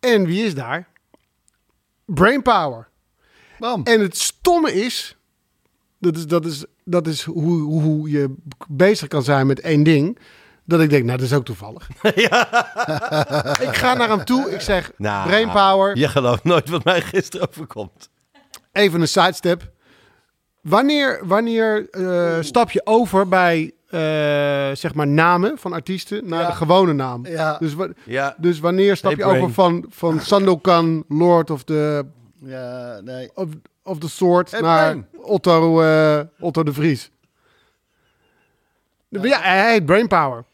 En 0.00 0.26
wie 0.26 0.44
is 0.44 0.54
daar? 0.54 0.88
Brainpower. 2.04 2.88
Bam. 3.58 3.82
En 3.84 4.00
het 4.00 4.16
stomme 4.18 4.72
is, 4.72 5.16
dat 5.98 6.16
is, 6.16 6.26
dat 6.26 6.44
is, 6.44 6.64
dat 6.84 7.06
is 7.06 7.22
hoe, 7.22 7.60
hoe 7.60 8.10
je 8.10 8.34
bezig 8.68 9.08
kan 9.08 9.22
zijn 9.22 9.46
met 9.46 9.60
één 9.60 9.82
ding. 9.82 10.18
Dat 10.64 10.80
ik 10.80 10.90
denk, 10.90 11.04
nou, 11.04 11.18
dat 11.18 11.26
is 11.26 11.32
ook 11.32 11.44
toevallig. 11.44 11.88
ik 13.68 13.76
ga 13.76 13.94
naar 13.94 14.08
hem 14.08 14.24
toe. 14.24 14.50
Ik 14.50 14.60
zeg, 14.60 14.92
Nou, 14.96 15.28
Brainpower, 15.28 15.96
Je 15.96 16.08
gelooft 16.08 16.44
nooit 16.44 16.68
wat 16.68 16.84
mij 16.84 17.00
gisteren 17.02 17.48
overkomt. 17.48 18.07
Even 18.78 19.00
een 19.00 19.08
sidestep. 19.08 19.70
Wanneer, 20.62 21.20
wanneer 21.22 21.90
eh, 21.90 22.36
stap 22.40 22.70
je 22.70 22.80
over 22.84 23.28
bij, 23.28 23.72
eh, 23.88 24.00
zeg 24.76 24.94
maar, 24.94 25.06
namen 25.06 25.58
van 25.58 25.72
artiesten 25.72 26.28
naar 26.28 26.40
Ja. 26.40 26.46
de 26.46 26.52
gewone 26.56 26.92
naam? 26.92 27.26
Ja. 27.26 27.58
Dus, 27.58 27.74
wa- 27.74 27.88
Ja. 28.04 28.34
dus 28.38 28.60
wanneer 28.60 28.96
stap 28.96 29.16
Hey, 29.16 29.26
je 29.26 29.36
over 29.36 29.52
van, 29.54 29.84
van 29.88 30.20
Sandokan, 30.20 31.04
Lord 31.08 31.50
of 31.50 31.64
the, 31.64 32.04
Ja, 32.44 33.00
nee. 33.04 33.30
of, 33.34 33.48
of 33.82 33.98
the 33.98 34.08
Sword, 34.08 34.50
Hey, 34.50 34.60
naar 34.60 34.82
Brain. 34.90 35.06
Otto, 35.16 35.80
eh, 35.82 36.20
Otto 36.40 36.62
de 36.62 36.72
Vries? 36.72 37.10
Ja, 39.08 39.40
hij 39.40 39.72
heet 39.72 39.86
Brainpower. 39.86 40.44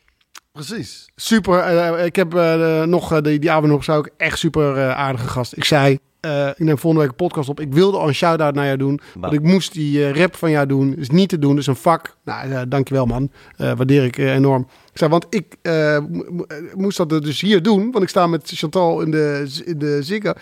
Precies. 0.52 1.08
Super. 1.16 1.98
ik 2.04 2.16
heb 2.16 2.34
eh, 2.34 2.82
nog 2.82 3.20
die, 3.20 3.38
die 3.38 3.50
avond 3.50 3.72
nog 3.72 3.84
zou 3.84 4.06
ik 4.06 4.12
echt 4.16 4.38
super 4.38 4.76
eh, 4.76 4.90
aardige 4.96 5.28
gast. 5.28 5.56
Ik 5.56 5.64
zei, 5.64 5.98
eh, 6.24 6.48
ik 6.48 6.58
neem 6.58 6.78
volgende 6.78 7.00
week 7.00 7.10
een 7.10 7.26
podcast 7.26 7.48
op. 7.48 7.60
Ik 7.60 7.72
wilde 7.72 7.98
al 7.98 8.08
een 8.08 8.14
shout-out 8.14 8.54
naar 8.54 8.64
jou 8.64 8.76
doen. 8.76 9.00
Want 9.14 9.32
ik 9.32 9.42
moest 9.42 9.72
die 9.72 10.06
eh, 10.06 10.20
rap 10.20 10.36
van 10.36 10.50
jou 10.50 10.66
doen. 10.66 10.96
Is 10.96 11.10
niet 11.10 11.28
te 11.28 11.38
doen. 11.38 11.58
is 11.58 11.66
een 11.66 11.76
vak. 11.76 12.16
Nou, 12.24 12.50
eh, 12.50 12.60
dankjewel 12.68 13.06
man. 13.06 13.30
Waardeer 13.56 14.04
ik 14.04 14.18
enorm. 14.18 14.66
Ik 14.92 14.98
zei, 14.98 15.10
want 15.10 15.26
ik 15.30 15.56
mo- 15.62 16.24
mo- 16.30 16.46
moest 16.74 16.96
dat 16.96 17.08
dus 17.08 17.40
hier 17.40 17.62
doen. 17.62 17.90
Want 17.90 18.04
ik 18.04 18.10
sta 18.10 18.26
met 18.26 18.50
Chantal 18.54 19.00
in 19.00 19.10
de, 19.10 19.62
in 19.64 19.78
de. 19.78 20.34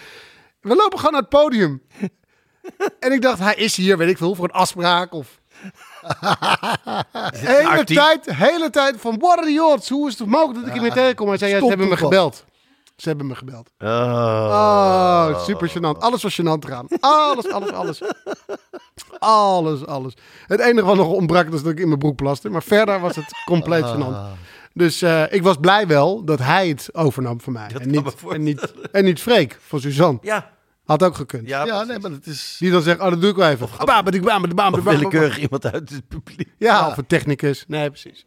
We 0.60 0.74
lopen 0.74 0.98
gewoon 0.98 1.12
naar 1.12 1.20
het 1.20 1.30
podium. 1.30 1.82
en 3.04 3.12
ik 3.12 3.22
dacht, 3.22 3.38
hij 3.38 3.54
is 3.54 3.76
hier, 3.76 3.98
weet 3.98 4.08
ik 4.08 4.16
veel, 4.18 4.34
voor 4.34 4.44
een 4.44 4.50
afspraak 4.50 5.12
of... 5.12 5.40
hele 7.36 7.84
tijd, 7.84 8.34
hele 8.34 8.70
tijd 8.70 8.94
van 8.98 9.18
what 9.18 9.38
are 9.38 9.54
the 9.54 9.62
odds? 9.74 9.88
Hoe 9.88 10.08
is 10.08 10.18
het 10.18 10.28
mogelijk 10.28 10.58
dat 10.58 10.66
ik 10.66 10.72
hiermee 10.72 10.92
tegenkom? 10.92 11.28
Hij 11.28 11.38
zei, 11.38 11.50
ja, 11.50 11.58
ze 11.58 11.66
hebben 11.66 11.88
me 11.88 11.96
gebeld. 11.96 12.44
Ze 13.02 13.08
hebben 13.08 13.26
me 13.26 13.34
gebeld. 13.34 13.70
Oh. 13.78 13.88
Oh, 13.88 15.44
super 15.44 15.68
gênant. 15.70 15.98
Alles 15.98 16.22
was 16.22 16.40
gênant 16.40 16.64
eraan. 16.64 16.86
Alles, 17.00 17.50
alles, 17.50 17.70
alles. 17.70 18.02
Alles, 19.18 19.86
alles. 19.86 20.14
Het 20.46 20.60
enige 20.60 20.86
wat 20.86 20.96
nog 20.96 21.06
ontbrak 21.06 21.48
was 21.48 21.62
dat 21.62 21.72
ik 21.72 21.78
in 21.80 21.86
mijn 21.86 21.98
broek 21.98 22.16
plaste. 22.16 22.50
Maar 22.50 22.62
verder 22.62 23.00
was 23.00 23.16
het 23.16 23.42
compleet 23.44 23.84
gênant. 23.84 24.16
Dus 24.72 25.02
eh, 25.02 25.32
ik 25.32 25.42
was 25.42 25.56
blij 25.60 25.86
wel 25.86 26.24
dat 26.24 26.38
hij 26.38 26.68
het 26.68 26.88
overnam 26.92 27.40
van 27.40 27.52
mij. 27.52 27.70
En 27.80 27.90
niet, 27.90 28.14
en, 28.30 28.42
niet, 28.42 28.72
en 28.92 29.04
niet 29.04 29.20
Freek 29.20 29.58
van 29.60 29.80
Suzanne. 29.80 30.18
Ja, 30.22 30.50
Had 30.84 31.02
ook 31.02 31.14
gekund. 31.16 31.48
ja, 31.48 31.64
Ja, 31.64 31.84
nee, 31.84 31.98
maar 31.98 32.10
het 32.10 32.26
is... 32.26 32.56
Die 32.58 32.70
dan 32.70 32.82
zegt, 32.82 33.00
oh, 33.00 33.10
dat 33.10 33.20
doe 33.20 33.30
ik 33.30 33.36
wel 33.36 33.48
even. 33.48 33.68
Ah, 33.76 33.84
bam, 33.84 34.04
bam, 34.04 34.20
bam, 34.20 34.42
bam, 34.42 34.54
bam, 34.54 34.74
Of 34.74 34.82
bam, 34.82 34.94
willekeurig 34.94 35.38
iemand 35.38 35.72
uit 35.72 35.90
het 35.90 36.08
publiek. 36.08 36.48
Ja, 36.58 36.88
of 36.88 36.96
een 36.96 37.06
technicus. 37.06 37.64
Nee, 37.68 37.88
precies. 37.90 38.24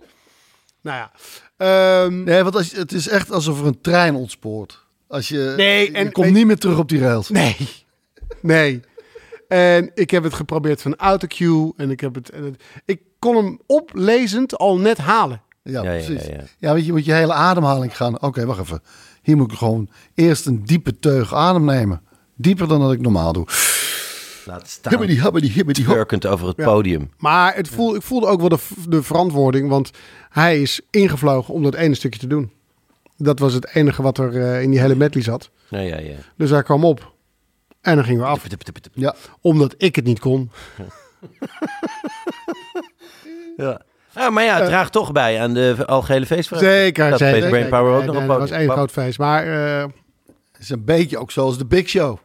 Nou 0.81 0.97
ja. 0.97 1.11
Ehm, 1.57 2.23
Nee, 2.23 2.43
want 2.43 2.55
als, 2.55 2.69
je- 2.71 2.77
het 2.77 2.91
is 2.91 3.07
echt 3.07 3.31
alsof 3.31 3.59
er 3.59 3.65
een 3.65 3.81
trein 3.81 4.15
ontspoort. 4.15 4.83
Als 5.07 5.27
je, 5.27 5.53
Nee, 5.57 5.91
je 5.91 5.97
en- 5.97 6.11
komt 6.11 6.25
weet- 6.25 6.35
niet 6.35 6.45
meer 6.45 6.57
terug 6.57 6.77
op 6.77 6.89
die 6.89 6.99
rails. 6.99 7.29
Nee. 7.29 7.55
Nee. 8.41 8.81
En 9.47 9.91
ik 9.93 10.11
heb 10.11 10.23
het 10.23 10.33
geprobeerd 10.33 10.81
van 10.81 10.95
autocue. 10.95 11.73
En 11.77 11.91
ik 11.91 11.99
heb 11.99 12.15
het, 12.15 12.29
en 12.29 12.43
het. 12.43 12.63
Ik 12.85 13.01
kon 13.19 13.35
hem 13.35 13.59
oplezend 13.65 14.57
al 14.57 14.77
net 14.77 14.97
halen. 14.97 15.41
Ja, 15.63 15.81
precies. 15.81 16.25
ja, 16.25 16.31
Ja, 16.33 16.43
ja. 16.59 16.71
want 16.73 16.85
je 16.85 16.91
moet 16.91 17.05
je 17.05 17.13
hele 17.13 17.33
ademhaling 17.33 17.97
gaan. 17.97 18.21
Oké, 18.21 18.45
wacht 18.45 18.59
even. 18.59 18.81
Hier 19.21 19.37
moet 19.37 19.51
ik 19.51 19.57
gewoon 19.57 19.89
eerst 20.13 20.45
een 20.45 20.63
diepe 20.65 20.99
teug 20.99 21.33
adem 21.33 21.65
nemen. 21.65 22.01
Dieper 22.35 22.67
dan 22.67 22.79
dat 22.79 22.91
ik 22.91 23.01
normaal 23.01 23.33
doe. 23.33 23.45
Laat 24.45 24.67
staan. 24.69 24.93
Hibbidi, 24.93 25.21
hibbidi, 25.21 25.49
hibbidi. 25.51 25.83
Turkend 25.83 26.25
over 26.25 26.47
het 26.47 26.57
Ja. 26.57 26.63
podium. 26.65 27.11
Maar 27.17 27.55
het 27.55 27.67
voel, 27.67 27.95
ik 27.95 28.01
voelde 28.01 28.27
ook 28.27 28.39
wel 28.39 28.49
de, 28.49 28.57
de 28.89 29.03
verantwoording. 29.03 29.69
Want 29.69 29.91
hij 30.29 30.61
is 30.61 30.81
ingevlogen 30.89 31.53
om 31.53 31.63
dat 31.63 31.73
ene 31.75 31.95
stukje 31.95 32.19
te 32.19 32.27
doen. 32.27 32.51
Dat 33.17 33.39
was 33.39 33.53
het 33.53 33.75
enige 33.75 34.01
wat 34.01 34.17
er 34.17 34.41
eh, 34.41 34.61
in 34.61 34.69
die 34.71 34.79
hele 34.79 34.95
medley 34.95 35.23
zat. 35.23 35.49
Ja, 35.69 35.79
ja, 35.79 35.99
ja. 35.99 36.15
Dus 36.37 36.49
hij 36.49 36.63
kwam 36.63 36.85
op. 36.85 37.13
En 37.81 37.95
dan 37.95 38.05
gingen 38.05 38.21
we 38.21 38.27
af. 38.27 38.45
Ja, 38.93 39.15
Omdat 39.41 39.75
ik 39.77 39.95
het 39.95 40.05
niet 40.05 40.19
kon. 40.19 40.49
Ja. 43.57 43.81
Ja, 44.15 44.29
maar 44.29 44.43
ja, 44.43 44.57
het 44.57 44.65
draagt 44.65 44.91
toch 44.91 45.11
bij 45.11 45.41
aan 45.41 45.53
de 45.53 45.83
algehele 45.85 46.25
feestvreugde. 46.25 46.67
Zeker, 46.67 47.09
Dat 47.09 47.19
zeker. 47.19 47.49
Brainpower 47.49 47.93
ook 47.93 47.97
Nee, 47.97 48.05
nog 48.07 48.13
nee, 48.15 48.21
een 48.23 48.27
Dat 48.27 48.39
was 48.39 48.49
één 48.51 48.69
groot 48.69 48.91
feest. 48.91 49.17
Maar 49.17 49.45
eh, 49.77 49.85
het 50.51 50.61
is 50.61 50.69
een 50.69 50.83
beetje 50.85 51.17
ook 51.17 51.31
zoals 51.31 51.57
de 51.57 51.65
Big 51.65 51.89
Show. 51.89 52.17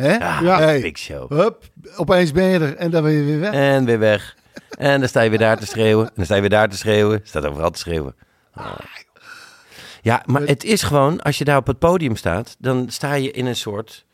Hè? 0.00 0.14
Ja, 0.16 0.40
Ja. 0.40 0.58
Hey. 0.58 0.80
big 0.80 0.98
show. 0.98 1.32
Hup, 1.32 1.62
opeens 1.96 2.32
ben 2.32 2.44
je 2.44 2.58
er 2.58 2.76
en 2.76 2.90
dan 2.90 3.02
ben 3.02 3.12
je 3.12 3.24
weer 3.24 3.40
weg. 3.40 3.52
En 3.52 3.84
weer 3.84 3.98
weg. 3.98 4.36
En 4.78 5.00
dan 5.00 5.08
sta 5.08 5.20
je 5.20 5.30
weer 5.30 5.38
daar 5.38 5.58
te 5.58 5.66
schreeuwen. 5.66 6.06
En 6.06 6.12
dan 6.14 6.24
sta 6.24 6.34
je 6.34 6.40
weer 6.40 6.50
daar 6.50 6.68
te 6.68 6.76
schreeuwen. 6.76 7.20
Staat 7.24 7.46
overal 7.46 7.70
te 7.70 7.78
schreeuwen. 7.78 8.14
Ah. 8.52 8.72
Ja, 10.02 10.22
maar 10.26 10.42
het 10.42 10.64
is 10.64 10.82
gewoon, 10.82 11.20
als 11.20 11.38
je 11.38 11.44
daar 11.44 11.56
op 11.56 11.66
het 11.66 11.78
podium 11.78 12.16
staat, 12.16 12.56
dan 12.58 12.86
sta 12.88 13.14
je 13.14 13.30
in 13.30 13.46
een 13.46 13.56
soort... 13.56 14.04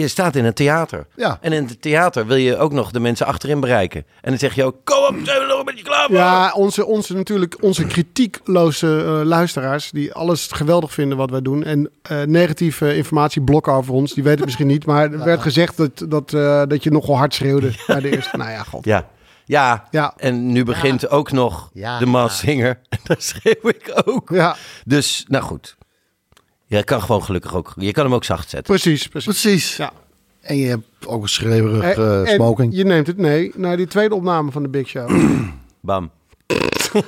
Je 0.00 0.08
staat 0.08 0.36
in 0.36 0.44
een 0.44 0.54
theater. 0.54 1.06
Ja. 1.16 1.38
En 1.40 1.52
in 1.52 1.64
het 1.66 1.82
theater 1.82 2.26
wil 2.26 2.36
je 2.36 2.56
ook 2.56 2.72
nog 2.72 2.90
de 2.90 3.00
mensen 3.00 3.26
achterin 3.26 3.60
bereiken. 3.60 4.04
En 4.20 4.30
dan 4.30 4.38
zeg 4.38 4.54
je 4.54 4.64
ook, 4.64 4.76
kom 4.84 4.96
op, 4.96 5.16
zijn 5.24 5.38
we 5.40 5.46
nog 5.48 5.58
een 5.58 5.64
beetje 5.64 5.84
klaar 5.84 6.06
voor? 6.06 6.16
Ja, 6.16 6.52
onze, 6.52 6.86
onze, 6.86 7.14
natuurlijk, 7.14 7.56
onze 7.62 7.84
kritiekloze 7.86 9.04
eh, 9.04 9.26
luisteraars, 9.26 9.90
die 9.90 10.12
alles 10.14 10.46
geweldig 10.50 10.92
vinden 10.92 11.18
wat 11.18 11.30
wij 11.30 11.42
doen. 11.42 11.64
En 11.64 11.90
eh, 12.02 12.22
negatieve 12.22 12.96
informatie 12.96 13.42
blokken 13.42 13.72
over 13.72 13.94
ons, 13.94 14.12
die 14.14 14.22
weten 14.22 14.38
het 14.38 14.46
misschien 14.46 14.66
niet. 14.66 14.86
Maar 14.86 15.12
er 15.12 15.24
werd 15.24 15.40
gezegd 15.42 15.76
dat, 15.76 16.04
dat, 16.08 16.32
eh, 16.34 16.62
dat 16.68 16.82
je 16.82 16.90
nogal 16.90 17.16
hard 17.16 17.34
schreeuwde 17.34 17.72
bij 17.86 18.00
de 18.00 18.10
eerste. 18.10 18.36
Nou 18.36 18.50
ja, 18.50 18.62
god. 18.62 18.84
Ja. 18.84 19.08
Ja. 19.44 19.84
Ja. 19.90 20.14
En 20.16 20.52
nu 20.52 20.64
begint 20.64 21.08
ook 21.08 21.32
nog 21.32 21.70
Ja. 21.72 21.98
de 21.98 22.06
Maas 22.06 22.38
Singer. 22.38 22.78
En 22.88 22.98
daar 23.02 23.16
schreeuw 23.20 23.68
ik 23.68 23.92
ook. 24.04 24.30
Ja, 24.30 24.56
Dus, 24.84 25.24
nou 25.28 25.44
goed. 25.44 25.76
Je 26.70 26.84
kan 26.84 27.02
gewoon 27.02 27.22
gelukkig 27.22 27.54
ook... 27.54 27.72
Je 27.76 27.92
kan 27.92 28.04
hem 28.04 28.14
ook 28.14 28.24
zacht 28.24 28.48
zetten. 28.48 28.74
precies, 28.74 29.08
precies. 29.08 29.40
Precies. 29.40 29.76
Ja. 29.76 29.92
En 30.40 30.56
je 30.56 30.66
hebt 30.66 31.06
ook 31.06 31.22
een 31.22 31.28
schreeuwerig 31.28 31.96
eh, 31.96 32.20
en 32.20 32.26
smoking. 32.34 32.76
je 32.76 32.84
neemt 32.84 33.06
het 33.06 33.16
mee 33.16 33.52
naar 33.56 33.76
die 33.76 33.86
tweede 33.86 34.14
opname 34.14 34.50
van 34.50 34.62
de 34.62 34.68
Big 34.68 34.88
Show. 34.88 35.10
Bam. 35.80 36.10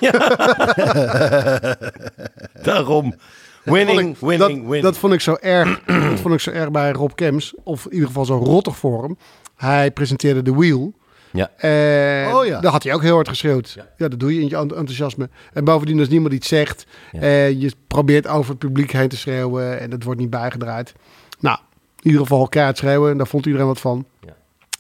Daarom. 2.63 3.15
Winning, 3.63 4.19
winning, 4.19 4.39
dat, 4.39 4.49
winning. 4.49 4.83
dat 4.83 4.97
vond 4.97 5.13
ik 5.13 5.21
zo 5.21 5.37
erg. 5.41 5.81
dat 6.11 6.21
vond 6.21 6.35
ik 6.35 6.41
zo 6.41 6.51
erg 6.51 6.71
bij 6.71 6.93
Rob 6.93 7.11
Kems. 7.15 7.55
Of 7.63 7.85
in 7.85 7.93
ieder 7.93 8.07
geval 8.07 8.25
zo 8.25 8.37
rottig 8.37 8.77
voor 8.77 9.03
hem. 9.03 9.17
Hij 9.57 9.91
presenteerde 9.91 10.43
The 10.43 10.57
Wheel. 10.57 10.93
Ja. 11.33 11.51
En 11.57 12.35
Oh 12.35 12.47
ja. 12.47 12.61
daar 12.61 12.73
had 12.73 12.83
hij 12.83 12.95
ook 12.95 13.03
heel 13.03 13.15
hard 13.15 13.29
geschreeuwd. 13.29 13.71
Ja. 13.97 14.09
dat 14.09 14.21
doe 14.21 14.35
je 14.35 14.41
in 14.41 14.49
je 14.49 14.57
ent- 14.57 14.73
enthousiasme. 14.73 15.29
En 15.53 15.65
bovendien, 15.65 15.99
als 15.99 16.09
niemand 16.09 16.35
iets 16.35 16.49
zegt, 16.49 16.87
Ja. 17.13 17.21
eh, 17.21 17.51
je 17.61 17.73
probeert 17.87 18.27
over 18.27 18.51
het 18.51 18.59
publiek 18.59 18.91
heen 18.93 19.09
te 19.09 19.17
schreeuwen 19.17 19.81
en 19.81 19.91
het 19.91 20.05
wordt 20.05 20.21
niet 20.21 20.31
bijgedraaid. 20.31 20.93
Nou, 21.41 21.59
in 22.01 22.07
ieder 22.07 22.21
geval 22.21 22.49
keihard 22.49 22.79
schreeuwen. 22.79 23.11
En 23.11 23.17
daar 23.17 23.27
vond 23.27 23.47
iedereen 23.47 23.67
wat 23.67 23.81
van. 23.81 24.07
Ja. 24.27 24.35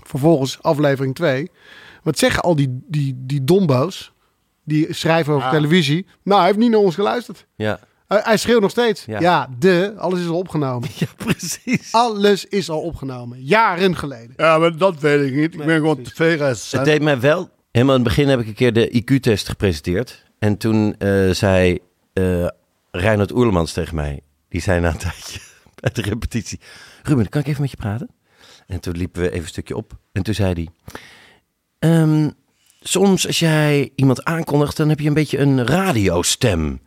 Vervolgens 0.06 0.62
aflevering 0.62 1.14
2. 1.14 1.50
Wat 2.02 2.18
zeggen 2.18 2.42
al 2.42 2.56
die, 2.56 2.82
die, 2.88 3.14
die 3.18 3.44
dombo's, 3.44 4.12
die 4.64 4.86
schrijven 4.94 5.32
Ah. 5.32 5.38
over 5.38 5.50
televisie. 5.50 6.06
Nou, 6.22 6.38
hij 6.38 6.46
heeft 6.48 6.58
niet 6.60 6.70
naar 6.70 6.80
ons 6.80 6.94
geluisterd. 6.94 7.46
Ja. 7.54 7.78
Hij, 8.12 8.20
hij 8.24 8.36
schreeuwt 8.36 8.60
nog 8.60 8.70
steeds. 8.70 9.04
Ja. 9.04 9.20
Ja. 9.20 9.48
de, 9.58 9.94
alles 9.96 10.20
is 10.20 10.26
al 10.28 10.38
opgenomen. 10.38 10.88
ja, 10.98 11.06
precies. 11.16 11.92
Alles 11.92 12.44
is 12.44 12.70
al 12.70 12.80
opgenomen. 12.80 13.44
Jaren 13.44 13.96
geleden. 13.96 14.32
Ja, 14.36 14.58
maar 14.58 14.76
dat 14.76 15.00
weet 15.00 15.26
ik 15.26 15.34
niet. 15.34 15.52
Ik 15.52 15.56
Nee, 15.56 15.66
ben 15.66 15.76
gewoon 15.76 15.94
precies. 15.96 16.12
tv-reis. 16.14 16.72
Het 16.72 16.84
deed 16.84 17.02
mij 17.02 17.20
wel... 17.20 17.50
Helemaal 17.70 17.96
in 17.96 18.00
het 18.04 18.08
begin 18.14 18.28
heb 18.28 18.40
ik 18.40 18.46
een 18.46 18.54
keer 18.54 18.72
de 18.72 19.02
IQ-test 19.02 19.48
gepresenteerd. 19.48 20.24
En 20.38 20.56
toen 20.56 20.94
eh, 20.98 21.30
zei 21.30 21.78
eh 22.12 22.46
Reinhard 22.90 23.32
Oerlemans 23.32 23.72
tegen 23.72 23.94
mij... 23.94 24.20
Die 24.48 24.60
zei 24.60 24.80
na 24.80 24.88
een 24.88 24.98
tijdje 24.98 25.38
bij 25.80 25.90
de 25.92 26.02
repetitie... 26.02 26.60
Ruben, 27.02 27.28
kan 27.28 27.40
ik 27.40 27.46
even 27.46 27.60
met 27.60 27.70
je 27.70 27.76
praten? 27.76 28.08
En 28.66 28.80
toen 28.80 28.96
liepen 28.96 29.22
we 29.22 29.28
even 29.30 29.42
een 29.42 29.48
stukje 29.48 29.76
op. 29.76 29.92
En 30.12 30.22
toen 30.22 30.34
zei 30.34 30.52
hij... 30.52 30.68
"Ehm, 31.78 32.30
soms 32.80 33.26
als 33.26 33.38
jij 33.38 33.90
iemand 33.94 34.24
aankondigt... 34.24 34.76
dan 34.76 34.88
heb 34.88 35.00
je 35.00 35.08
een 35.08 35.14
beetje 35.14 35.38
een 35.38 35.66
radiostem. 35.66 36.80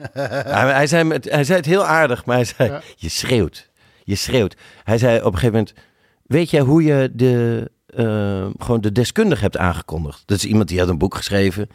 hij, 0.12 0.72
hij, 0.72 0.86
zei, 0.86 1.08
het- 1.12 1.30
hij 1.30 1.44
zei 1.44 1.58
het 1.58 1.66
heel 1.66 1.86
aardig, 1.86 2.24
maar 2.24 2.36
hij 2.36 2.44
zei... 2.44 2.70
Ja. 2.70 2.80
Je 2.96 3.08
schreeuwt. 3.08 3.70
Je 4.04 4.14
schreeuwt. 4.14 4.56
Hij 4.84 4.98
zei 4.98 5.18
op 5.18 5.24
een 5.32 5.38
gegeven 5.38 5.52
moment... 5.52 5.74
Weet 6.22 6.50
jij 6.50 6.60
hoe 6.60 6.82
je 6.82 7.10
de, 7.12 7.70
eh, 7.86 8.46
gewoon 8.58 8.80
de 8.80 8.92
deskundige 8.92 9.42
hebt 9.42 9.56
aangekondigd? 9.56 10.22
Dat 10.26 10.36
is 10.36 10.44
iemand 10.44 10.68
die 10.68 10.78
had 10.78 10.88
een 10.88 10.98
boek 10.98 11.14
geschreven. 11.14 11.68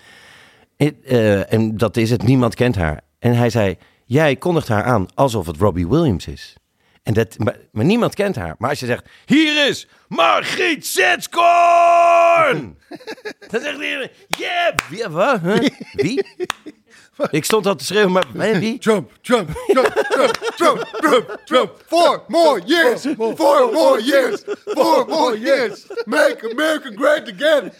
En, 0.77 0.95
eh, 1.03 1.53
en 1.53 1.77
dat 1.77 1.97
is 1.97 2.09
het. 2.09 2.23
Niemand 2.23 2.55
kent 2.55 2.75
haar. 2.75 3.01
En 3.19 3.35
hij 3.35 3.49
zei... 3.49 3.77
Jij 4.07 4.35
kondigt 4.35 4.67
haar 4.67 4.83
aan 4.83 5.07
alsof 5.13 5.45
het 5.47 5.57
Robbie 5.57 5.87
Williams 5.87 6.27
is. 6.27 6.55
En 7.03 7.13
dat, 7.13 7.37
maar, 7.37 7.57
maar 7.71 7.85
niemand 7.85 8.15
kent 8.15 8.35
haar. 8.35 8.55
Maar 8.57 8.69
als 8.69 8.79
je 8.79 8.85
zegt... 8.85 9.09
Hier 9.25 9.67
is 9.67 9.87
Margriet 10.07 10.85
Zetskoorn! 10.87 12.77
dan 13.51 13.61
zegt 13.61 13.73
iedereen... 13.73 14.09
Yeah! 14.27 14.75
Wie? 14.89 15.07
Wat? 15.07 15.39
Huh? 15.41 15.69
Wie? 15.93 16.25
Ik 17.31 17.45
stond 17.45 17.65
al 17.65 17.75
te 17.75 17.85
schreeuwen, 17.85 18.11
maar 18.11 18.25
wie? 18.59 18.77
Trump, 18.79 19.11
Trump, 19.21 19.49
Trump, 19.67 19.87
Trump, 20.09 20.33
Trump, 20.55 20.81
Trump, 20.97 21.41
Trump. 21.45 21.71
Four 21.85 22.23
more 22.27 22.61
years. 22.65 23.01
Four 23.35 23.71
more 23.71 24.03
years. 24.03 24.43
Four 24.65 25.05
more 25.07 25.39
years. 25.39 25.85
Make 26.05 26.49
America 26.51 26.89
great 26.95 27.33
again. 27.33 27.71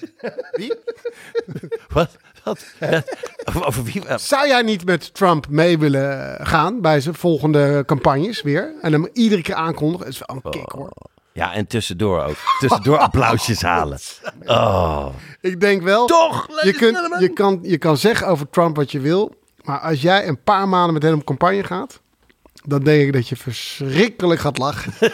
Wat? 1.93 2.09
Wat? 2.43 2.65
Ja, 2.79 3.03
Over, 3.65 3.83
wie? 3.83 4.01
Zou 4.15 4.47
jij 4.47 4.61
niet 4.61 4.85
met 4.85 5.13
Trump 5.13 5.47
mee 5.49 5.77
willen 5.77 6.37
gaan 6.45 6.81
bij 6.81 6.99
zijn 7.01 7.15
volgende 7.15 7.83
campagnes 7.85 8.41
weer? 8.41 8.73
En 8.81 8.91
hem 8.91 9.07
iedere 9.13 9.41
keer 9.41 9.55
aankondigen? 9.55 10.05
Het 10.05 10.13
is 10.15 10.21
wel 10.25 10.41
een 10.43 10.51
kick 10.51 10.69
hoor. 10.71 10.91
Ja, 11.35 11.53
en 11.53 11.67
tussendoor 11.67 12.23
ook. 12.23 12.35
Tussendoor 12.59 12.97
applausjes 12.97 13.61
halen. 13.71 13.99
Oh. 14.45 15.07
Ik 15.41 15.59
denk 15.59 15.81
wel. 15.81 16.05
Toch, 16.05 16.47
Je, 16.61 16.73
kunt, 16.73 16.97
je, 17.19 17.29
kan, 17.33 17.59
je 17.61 17.77
kan 17.77 17.97
zeggen 17.97 18.27
over 18.27 18.49
Trump 18.49 18.75
wat 18.75 18.91
je 18.91 18.99
wil. 18.99 19.35
Maar 19.63 19.79
als 19.79 20.01
jij 20.01 20.27
een 20.27 20.43
paar 20.43 20.67
maanden 20.67 20.93
met 20.93 21.03
hem 21.03 21.13
op 21.13 21.25
campagne 21.25 21.63
gaat. 21.63 22.01
Dan 22.63 22.83
denk 22.83 23.01
ik 23.01 23.13
dat 23.13 23.27
je 23.27 23.35
verschrikkelijk 23.35 24.39
gaat 24.39 24.57
lachen. 24.57 24.93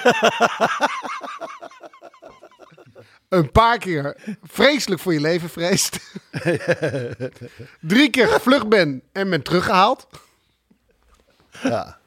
een 3.30 3.51
paar 3.51 3.78
keer 3.78 4.18
vreselijk 4.44 5.01
voor 5.01 5.13
je 5.13 5.22
leven 5.22 5.50
vreest. 5.50 6.00
Drie 7.80 8.10
keer 8.10 8.28
gevlucht 8.28 8.70
ben 8.70 9.01
en 9.12 9.30
ben 9.30 9.42
teruggehaald. 9.42 10.08
Ja. 11.63 11.98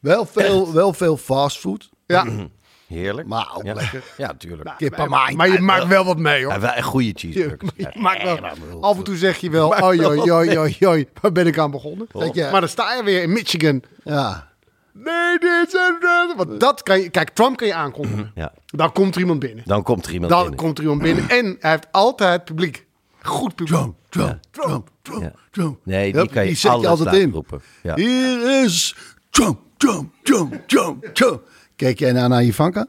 Wel 0.00 0.26
veel, 0.26 0.72
wel 0.72 0.92
veel 0.92 1.16
fastfood. 1.16 1.90
Ja, 2.06 2.48
Heerlijk. 2.86 3.28
Maar 3.28 3.52
ook 3.56 3.64
ja. 3.64 3.74
lekker. 3.74 4.02
Ja, 4.16 4.34
tuurlijk. 4.38 4.70
Kippenmaai. 4.76 5.36
maar 5.36 5.48
je 5.48 5.60
maakt 5.60 5.86
wel 5.86 6.04
wat 6.04 6.18
mee 6.18 6.44
hoor. 6.44 6.52
Ja, 6.52 6.60
wel 6.60 6.76
een 6.76 6.82
goede 6.82 7.10
cheeseburger. 7.14 7.68
Je 7.76 7.90
maakt 7.94 8.22
wel, 8.22 8.38
af 8.80 8.96
en 8.96 9.02
toe 9.04 9.16
zeg 9.16 9.36
je 9.38 9.50
wel, 9.50 9.74
oi, 9.84 10.06
oi, 10.06 10.30
oi, 10.32 10.58
oi, 10.58 10.76
oi, 10.86 11.06
waar 11.20 11.32
ben 11.32 11.46
ik 11.46 11.58
aan 11.58 11.70
begonnen? 11.70 12.06
Je- 12.32 12.48
Maar 12.52 12.60
dan 12.60 12.68
sta 12.68 12.94
je 12.94 13.02
weer 13.02 13.22
in 13.22 13.32
Michigan. 13.32 13.82
Ja. 14.04 14.52
Nee, 14.92 15.38
dit 15.38 15.76
en 15.76 15.96
dat. 16.00 16.34
Want 16.36 16.60
dat 16.60 16.82
kan 16.82 17.00
je, 17.00 17.08
kijk, 17.08 17.30
Trump 17.30 17.56
kan 17.56 17.66
je 17.66 17.74
aankondigen. 17.74 18.30
Ja. 18.34 18.52
Dan 18.66 18.92
komt 18.92 19.14
er 19.14 19.20
iemand 19.20 19.38
binnen. 19.38 19.64
Dan 19.66 19.82
komt 19.82 20.06
er 20.06 20.12
iemand 20.12 20.30
Dan 20.30 20.40
binnen. 20.40 20.58
komt 20.58 20.76
er 20.78 20.84
iemand 20.84 21.02
binnen. 21.02 21.28
En 21.28 21.56
hij 21.60 21.70
heeft 21.70 21.86
altijd 21.90 22.44
publiek. 22.44 22.86
Goed 23.22 23.54
publiek. 23.54 23.76
Trump, 23.78 23.96
Trump, 24.08 24.38
Trump, 24.50 24.88
Trump, 25.02 25.22
Ja. 25.22 25.32
Trump. 25.50 25.78
Nee, 25.84 26.12
die 26.12 26.20
Hup, 26.20 26.32
kan 26.32 26.42
je 26.42 26.48
die 26.48 26.56
zet 26.58 26.80
je 26.80 26.88
altijd 26.88 27.14
in. 27.16 27.30
roepen. 27.30 27.60
Ja. 27.82 27.94
Hier 27.94 28.62
is 28.64 28.96
Trump, 29.30 29.58
Trump, 29.76 30.12
Trump, 30.22 30.54
Trump, 30.66 31.04
Trump. 31.04 31.42
Kijk 31.76 31.98
jij 31.98 32.12
nou 32.12 32.28
naar 32.28 32.42
Ivanka? 32.44 32.86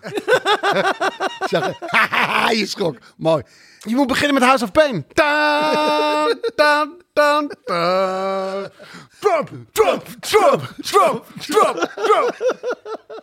zeg, 1.50 1.72
haha, 1.80 2.50
je 2.50 2.66
schrok. 2.66 2.96
Mooi. 3.16 3.42
Je 3.78 3.94
moet 3.94 4.06
beginnen 4.06 4.34
met 4.34 4.42
House 4.42 4.64
of 4.64 4.72
Pain. 4.72 5.06
Tan, 5.12 6.40
tan, 6.54 7.02
tan, 7.12 7.52
tan. 7.64 8.70
Trump, 9.20 9.50
Trump, 9.72 10.04
Trump, 10.20 10.62
Trump, 10.80 11.24
Trump, 11.40 11.92
Trump. 11.94 12.36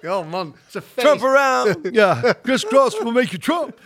Ja 0.01 0.22
man, 0.22 0.55
ze 0.67 0.81
Trump 0.95 1.22
around! 1.24 1.77
Ja, 1.91 2.36
Chris 2.43 2.65
Cross 2.65 3.00
will 3.00 3.12
make 3.12 3.38
you 3.38 3.38
Trump. 3.38 3.77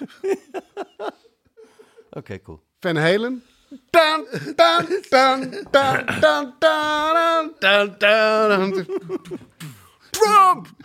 Oké, 2.10 2.42
cool. 2.42 2.62
Van 2.80 2.96
Halen. 2.96 3.44
Tan, 3.90 4.26
tan, 4.56 4.86
tan, 5.10 5.50
tan, 5.70 6.06
tan, 6.20 6.54
tan, 6.60 7.54
tan, 7.60 7.98
tan. 7.98 8.86
Trump! 10.20 10.68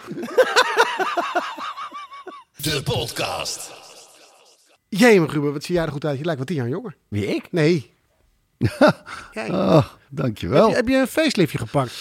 De 2.57 2.83
podcast. 2.83 3.73
Jee, 4.89 5.27
Ruben, 5.27 5.53
wat 5.53 5.65
zie 5.65 5.75
jij 5.75 5.85
er 5.85 5.93
goed 5.93 6.05
uit? 6.05 6.19
Je 6.19 6.25
lijkt 6.25 6.39
wat 6.39 6.49
tien 6.49 6.57
jaar 6.57 6.69
jonger. 6.69 6.97
Wie 7.09 7.27
ik? 7.27 7.53
Nee. 7.53 7.93
Jij. 9.33 9.51
Oh, 9.51 9.87
dankjewel. 10.11 10.61
Heb, 10.62 10.71
je, 10.71 10.77
heb 10.77 10.89
je 10.89 10.97
een 10.97 11.07
faceliftje 11.07 11.59
gepakt? 11.59 11.93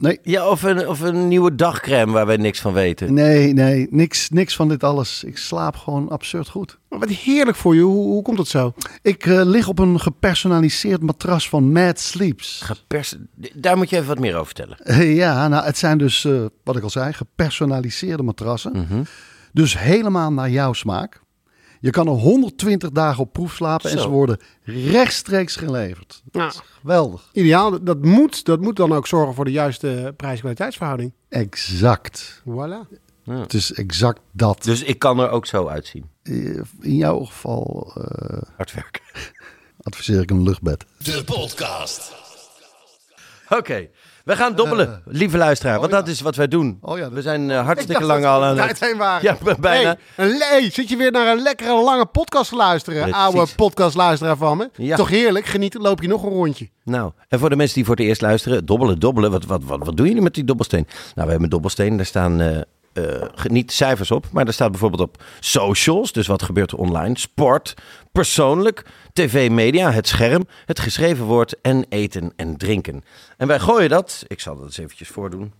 Nee, 0.00 0.18
Ja, 0.22 0.48
of 0.48 0.62
een, 0.62 0.88
of 0.88 1.00
een 1.00 1.28
nieuwe 1.28 1.54
dagcreme 1.54 2.12
waar 2.12 2.26
wij 2.26 2.36
niks 2.36 2.60
van 2.60 2.72
weten. 2.72 3.14
nee, 3.14 3.52
nee. 3.52 3.86
Niks, 3.90 4.30
niks 4.30 4.56
van 4.56 4.68
dit 4.68 4.84
alles. 4.84 5.24
Ik 5.24 5.38
slaap 5.38 5.76
gewoon 5.76 6.08
absurd 6.08 6.48
goed. 6.48 6.78
Maar 6.88 6.98
wat 6.98 7.08
heerlijk 7.08 7.56
voor 7.56 7.74
je. 7.74 7.80
Hoe, 7.80 8.06
hoe 8.06 8.22
komt 8.22 8.36
dat 8.36 8.48
zo? 8.48 8.74
Ik 9.02 9.26
eh, 9.26 9.40
lig 9.44 9.68
op 9.68 9.78
een 9.78 10.00
gepersonaliseerd 10.00 11.02
matras 11.02 11.48
van 11.48 11.72
Mad 11.72 12.00
Sleeps. 12.00 12.60
Gepers 12.64 13.14
Daar 13.54 13.76
moet 13.76 13.90
je 13.90 13.96
even 13.96 14.08
wat 14.08 14.18
meer 14.18 14.34
over 14.34 14.54
vertellen. 14.56 14.78
Ja, 15.20 15.48
nou, 15.48 15.64
het 15.64 15.78
zijn 15.78 15.98
dus, 15.98 16.24
eh, 16.24 16.44
wat 16.64 16.76
ik 16.76 16.82
al 16.82 16.90
zei, 16.90 17.12
gepersonaliseerde 17.12 18.22
matrassen. 18.22 18.72
Mhm. 18.72 19.02
Dus 19.52 19.78
helemaal 19.78 20.32
naar 20.32 20.50
jouw 20.50 20.72
smaak. 20.72 21.20
Je 21.80 21.90
kan 21.90 22.06
er 22.06 22.12
120 22.12 22.90
dagen 22.90 23.22
op 23.22 23.32
proef 23.32 23.54
slapen 23.54 23.90
en 23.90 23.98
ze 23.98 24.08
worden 24.08 24.38
rechtstreeks 24.64 25.56
geleverd. 25.56 26.22
Nou, 26.32 26.52
Geweldig. 26.80 27.28
ideaal. 27.32 27.82
Dat 27.84 28.04
moet, 28.04 28.44
dat 28.44 28.60
moet 28.60 28.76
dan 28.76 28.92
ook 28.92 29.06
zorgen 29.06 29.34
voor 29.34 29.44
de 29.44 29.50
juiste 29.50 30.14
prijs-kwaliteitsverhouding. 30.16 31.12
Exact. 31.28 32.42
Voilà. 32.48 32.98
Het 33.24 33.54
is 33.54 33.72
exact 33.72 34.20
dat. 34.32 34.62
Dus 34.62 34.82
ik 34.82 34.98
kan 34.98 35.18
er 35.20 35.30
ook 35.30 35.46
zo 35.46 35.66
uitzien. 35.66 36.04
Eh, 36.22 36.34
In 36.80 36.96
jouw 36.96 37.24
geval 37.24 37.92
eh, 37.96 38.42
Hard 38.56 38.72
werken. 38.74 39.02
adviseer 39.82 40.20
ik 40.20 40.30
een 40.30 40.42
luchtbed. 40.42 40.84
De 40.98 41.22
podcast. 41.24 42.14
Oké, 43.58 43.88
we 44.24 44.36
gaan 44.36 44.54
dobbelen, 44.54 45.02
lieve 45.04 45.36
luisteraar. 45.36 45.78
want 45.78 45.90
dat 45.90 46.08
is 46.08 46.20
wat 46.20 46.36
wij 46.36 46.48
doen. 46.48 46.78
Oh 46.80 46.98
ja, 46.98 47.10
we 47.10 47.22
zijn 47.22 47.50
eh, 47.50 47.64
hartstikke 47.64 48.04
lang 48.04 48.24
al 48.24 48.44
aan 48.44 48.58
het... 48.58 48.80
heen 48.80 48.96
waren. 48.96 49.22
Ja, 49.22 49.54
bijna. 49.60 49.96
Hey, 50.14 50.36
hey, 50.38 50.70
zit 50.70 50.88
je 50.88 50.96
weer 50.96 51.10
naar 51.10 51.26
een 51.26 51.42
lekkere 51.42 51.82
lange 51.82 52.06
podcast 52.06 52.48
te 52.50 52.56
luisteren? 52.56 53.02
Precies. 53.02 53.20
Oude 53.20 53.46
podcastluisteraar 53.56 54.36
van 54.36 54.56
me. 54.56 54.70
Ja. 54.74 54.96
Toch 54.96 55.08
heerlijk. 55.08 55.46
Genieten. 55.46 55.80
Loop 55.80 56.02
je 56.02 56.08
nog 56.08 56.22
een 56.22 56.30
rondje. 56.30 56.68
Nou, 56.84 57.12
en 57.28 57.38
voor 57.38 57.50
de 57.50 57.56
mensen 57.56 57.74
die 57.74 57.84
voor 57.84 57.96
het 57.96 58.04
eerst 58.04 58.20
luisteren, 58.20 58.66
dobbelen, 58.66 58.98
dobbelen. 58.98 59.30
Wat, 59.30 59.44
wat, 59.44 59.62
wat, 59.64 59.78
wat 59.84 59.96
doen 59.96 60.06
jullie 60.06 60.22
met 60.22 60.34
die 60.34 60.44
dobbelsteen? 60.44 60.86
Nou, 60.88 61.00
we 61.14 61.20
hebben 61.20 61.42
een 61.42 61.48
dobbelsteen. 61.48 61.96
Daar 61.96 62.06
staan 62.06 62.40
eh, 62.40 62.60
eh, 63.04 63.44
niet 63.44 63.72
cijfers 63.72 64.10
op, 64.10 64.26
maar 64.30 64.44
daar 64.44 64.54
staat 64.54 64.70
bijvoorbeeld 64.70 65.02
op 65.02 65.22
socials. 65.40 66.12
Dus 66.12 66.26
wat 66.26 66.42
gebeurt 66.42 66.70
er 66.70 66.78
online? 66.78 67.18
Sport, 67.18 67.74
persoonlijk, 68.12 68.84
tv, 69.12 69.50
media, 69.50 69.90
het 69.90 70.08
scherm, 70.08 70.46
het 70.66 70.80
geschreven 70.80 71.24
woord 71.24 71.60
en 71.60 71.84
eten 71.88 72.32
en 72.36 72.56
drinken. 72.56 73.04
En 73.36 73.46
wij 73.46 73.58
gooien 73.58 73.88
dat, 73.88 74.24
ik 74.26 74.40
zal 74.40 74.56
dat 74.56 74.64
eens 74.64 74.78
eventjes 74.78 75.08
voordoen. 75.08 75.52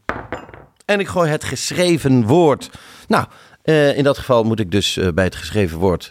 En 0.85 1.01
ik 1.01 1.09
gooi 1.09 1.31
het 1.31 1.45
geschreven 1.45 2.27
woord. 2.27 2.71
Nou, 3.09 3.27
eh, 3.63 3.97
in 3.97 4.05
dat 4.05 4.19
geval 4.19 4.45
moet 4.45 4.61
ik 4.61 4.71
dus 4.71 4.97
eh, 4.97 5.09
bij 5.09 5.25
het 5.25 5.37
geschreven 5.37 5.79
woord 5.79 6.11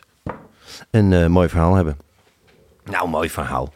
een 0.92 1.32
mooi 1.32 1.50
verhaal 1.50 1.76
hebben. 1.76 1.98
Nou, 2.84 3.10
mooi 3.10 3.30
verhaal. 3.30 3.74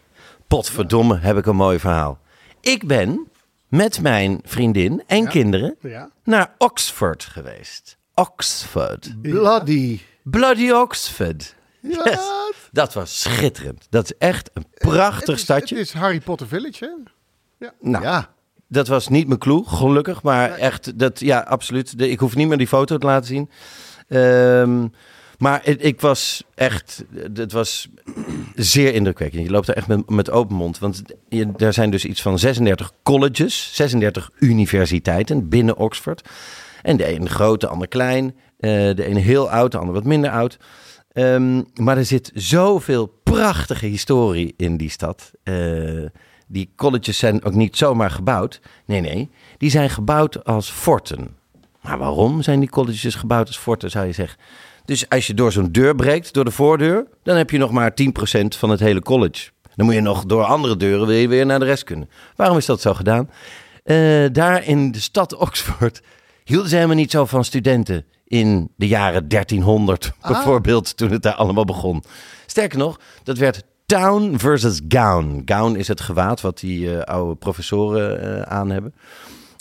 Potverdomme 0.48 1.20
heb 1.20 1.38
ik 1.38 1.46
een 1.46 1.56
mooi 1.56 1.80
verhaal. 1.80 2.20
Ik 2.62 2.88
ben 2.88 3.28
met 3.74 4.02
mijn 4.02 4.40
vriendin 4.44 5.04
en 5.08 5.28
kinderen 5.28 5.76
Ja. 5.82 6.10
naar 6.24 6.54
Oxford 6.58 7.24
geweest. 7.24 7.98
Oxford. 8.14 9.22
Bloody. 9.22 10.00
Bloody 10.24 10.72
Oxford. 10.72 11.56
Ja. 11.80 12.02
Yes. 12.10 12.20
Dat 12.72 12.94
was 12.94 13.22
schitterend. 13.22 13.88
Dat 13.90 14.04
is 14.06 14.14
echt 14.18 14.50
een 14.54 14.66
prachtig 14.74 15.20
Het 15.28 15.36
is- 15.36 15.42
stadje. 15.42 15.76
Het 15.76 15.86
is 15.86 15.94
Harry 15.94 16.20
Potter 16.20 16.48
Village, 16.48 17.04
hè? 17.60 17.68
Nou, 17.82 18.04
Ja. 18.04 18.30
dat 18.68 18.88
was 18.88 19.08
niet 19.08 19.28
mijn 19.28 19.40
clue, 19.40 19.64
gelukkig. 19.66 20.24
Maar 20.24 20.52
echt, 20.52 21.00
dat, 21.00 21.20
ja, 21.20 21.40
absoluut. 21.40 21.98
De- 21.98 22.10
ik 22.10 22.20
hoef 22.20 22.36
niet 22.36 22.48
meer 22.48 22.58
die 22.58 22.68
foto 22.68 22.98
te 22.98 23.06
laten 23.06 23.28
zien. 23.28 23.50
Ehm, 24.08 24.88
maar 25.44 25.62
het, 25.64 25.84
ik 25.84 26.02
was 26.02 26.44
echt, 26.56 27.06
het 27.34 27.52
was 27.52 27.88
zeer 28.56 28.94
indrukwekkend. 28.94 29.44
Je 29.44 29.52
loopt 29.52 29.68
er 29.68 29.76
echt 29.76 29.88
met, 29.88 30.10
met 30.10 30.30
open 30.30 30.56
mond. 30.56 30.80
Want 30.80 31.02
je, 31.30 31.52
er 31.58 31.74
zijn 31.74 31.90
dus 31.90 32.06
iets 32.06 32.22
van 32.22 32.40
36 32.40 32.92
colleges, 33.04 33.70
36 33.74 34.30
universiteiten 34.40 35.50
binnen 35.50 35.78
Oxford. 35.78 36.30
En 36.82 36.98
de 36.98 37.06
ene 37.06 37.30
groot, 37.30 37.62
de 37.62 37.68
ander 37.68 37.88
klein. 37.88 38.36
Eh, 38.60 38.70
de 38.70 39.06
ene 39.06 39.20
heel 39.20 39.50
oud, 39.50 39.72
de 39.72 39.78
ander 39.78 39.94
wat 39.94 40.04
minder 40.04 40.30
oud. 40.30 40.58
Ehm, 41.12 41.62
maar 41.74 41.98
er 41.98 42.06
zit 42.06 42.32
zoveel 42.34 43.06
prachtige 43.24 43.86
historie 43.86 44.54
in 44.58 44.78
die 44.78 44.90
stad. 44.90 45.32
Eh, 45.44 45.56
die 46.48 46.74
colleges 46.76 47.18
zijn 47.18 47.44
ook 47.44 47.54
niet 47.54 47.78
zomaar 47.78 48.12
gebouwd. 48.12 48.62
Nee, 48.86 49.02
nee. 49.02 49.30
Die 49.58 49.70
zijn 49.70 49.90
gebouwd 49.90 50.46
als 50.46 50.70
forten. 50.70 51.36
Maar 51.84 51.98
waarom 51.98 52.42
zijn 52.42 52.60
die 52.60 52.70
colleges 52.70 53.16
gebouwd 53.16 53.48
als 53.48 53.58
forten, 53.58 53.90
zou 53.90 54.06
je 54.06 54.12
zeggen? 54.12 54.40
Dus 54.86 55.10
als 55.10 55.28
je 55.28 55.34
door 55.34 55.52
zo'n 55.52 55.72
deur 55.72 55.96
breekt, 55.96 56.34
door 56.34 56.46
de 56.46 56.52
voordeur, 56.52 57.08
dan 57.24 57.38
heb 57.38 57.50
je 57.50 57.58
nog 57.58 57.72
maar 57.72 57.92
10% 57.92 58.06
van 58.58 58.70
het 58.70 58.80
hele 58.80 59.02
college. 59.02 59.50
Dan 59.76 59.86
moet 59.86 59.96
je 59.96 60.02
nog 60.02 60.26
door 60.26 60.44
andere 60.44 60.78
deuren 60.78 61.30
weer 61.30 61.46
naar 61.46 61.60
de 61.60 61.66
rest 61.66 61.84
kunnen. 61.84 62.10
Waarom 62.36 62.58
is 62.58 62.66
dat 62.66 62.82
zo 62.82 62.94
gedaan? 62.94 63.30
Eh, 63.84 64.26
daar 64.32 64.66
in 64.66 64.92
de 64.92 65.00
stad 65.00 65.36
Oxford 65.36 66.02
hielden 66.44 66.70
ze 66.70 66.76
helemaal 66.76 66.96
niet 66.96 67.12
zo 67.12 67.26
van 67.26 67.44
studenten 67.44 68.06
in 68.28 68.72
de 68.76 68.88
jaren 68.88 69.28
1300 69.28 70.12
bijvoorbeeld, 70.22 70.98
toen 70.98 71.12
het 71.12 71.22
daar 71.22 71.34
allemaal 71.34 71.66
begon. 71.66 72.04
Sterker 72.46 72.78
nog, 72.78 73.00
dat 73.24 73.38
werd 73.38 73.64
town 73.86 74.38
versus 74.38 74.82
gown. 74.88 75.42
Gown 75.46 75.76
is 75.76 75.88
het 75.88 76.02
gewaad 76.02 76.42
wat 76.42 76.60
die 76.60 76.96
eh, 76.96 77.02
oude 77.02 77.36
professoren 77.36 78.22
eh, 78.22 78.42
aan 78.42 78.70
hebben. 78.70 78.94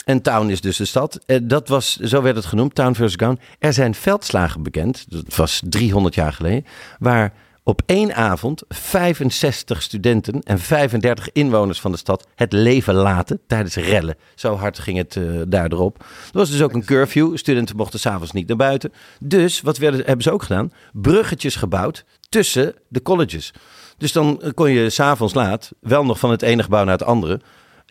En 0.03 0.21
town 0.21 0.49
is 0.49 0.61
dus 0.61 0.77
de 0.77 0.85
stad. 0.85 1.19
Eh, 1.25 1.37
dat 1.43 1.67
was, 1.67 1.95
zo 1.97 2.21
werd 2.21 2.35
het 2.35 2.45
genoemd, 2.45 2.75
town 2.75 2.93
versus 2.93 3.15
gown. 3.17 3.39
Er 3.59 3.73
zijn 3.73 3.95
veldslagen 3.95 4.63
bekend, 4.63 5.05
dat 5.09 5.35
was 5.35 5.61
300 5.65 6.15
jaar 6.15 6.33
geleden, 6.33 6.65
waar 6.99 7.33
op 7.63 7.81
één 7.85 8.15
avond 8.15 8.63
65 8.67 9.81
studenten 9.81 10.41
en 10.41 10.59
35 10.59 11.31
inwoners 11.31 11.81
van 11.81 11.91
de 11.91 11.97
stad 11.97 12.27
het 12.35 12.53
leven 12.53 12.93
laten 12.93 13.39
tijdens 13.47 13.75
rellen. 13.75 14.15
Zo 14.35 14.55
hard 14.55 14.79
ging 14.79 14.97
het 14.97 15.15
eh 15.15 15.23
daar 15.47 15.71
erop. 15.71 15.99
Er 15.99 16.05
was 16.31 16.51
dus 16.51 16.61
ook 16.61 16.73
een 16.73 16.85
curfew. 16.85 17.37
Studenten 17.37 17.75
mochten 17.75 17.99
s'avonds 17.99 18.31
niet 18.31 18.47
naar 18.47 18.57
buiten. 18.57 18.93
Dus 19.19 19.61
wat 19.61 19.77
hebben 19.77 20.21
ze 20.21 20.31
ook 20.31 20.43
gedaan? 20.43 20.71
Bruggetjes 20.91 21.55
gebouwd 21.55 22.05
tussen 22.29 22.75
de 22.87 23.01
colleges. 23.01 23.53
Dus 23.97 24.11
dan 24.11 24.41
eh, 24.41 24.51
kon 24.53 24.71
je 24.71 24.89
s'avonds 24.89 25.33
laat 25.33 25.71
wel 25.79 26.05
nog 26.05 26.19
van 26.19 26.31
het 26.31 26.41
ene 26.41 26.63
gebouw 26.63 26.83
naar 26.83 26.97
het 26.97 27.07
andere. 27.07 27.39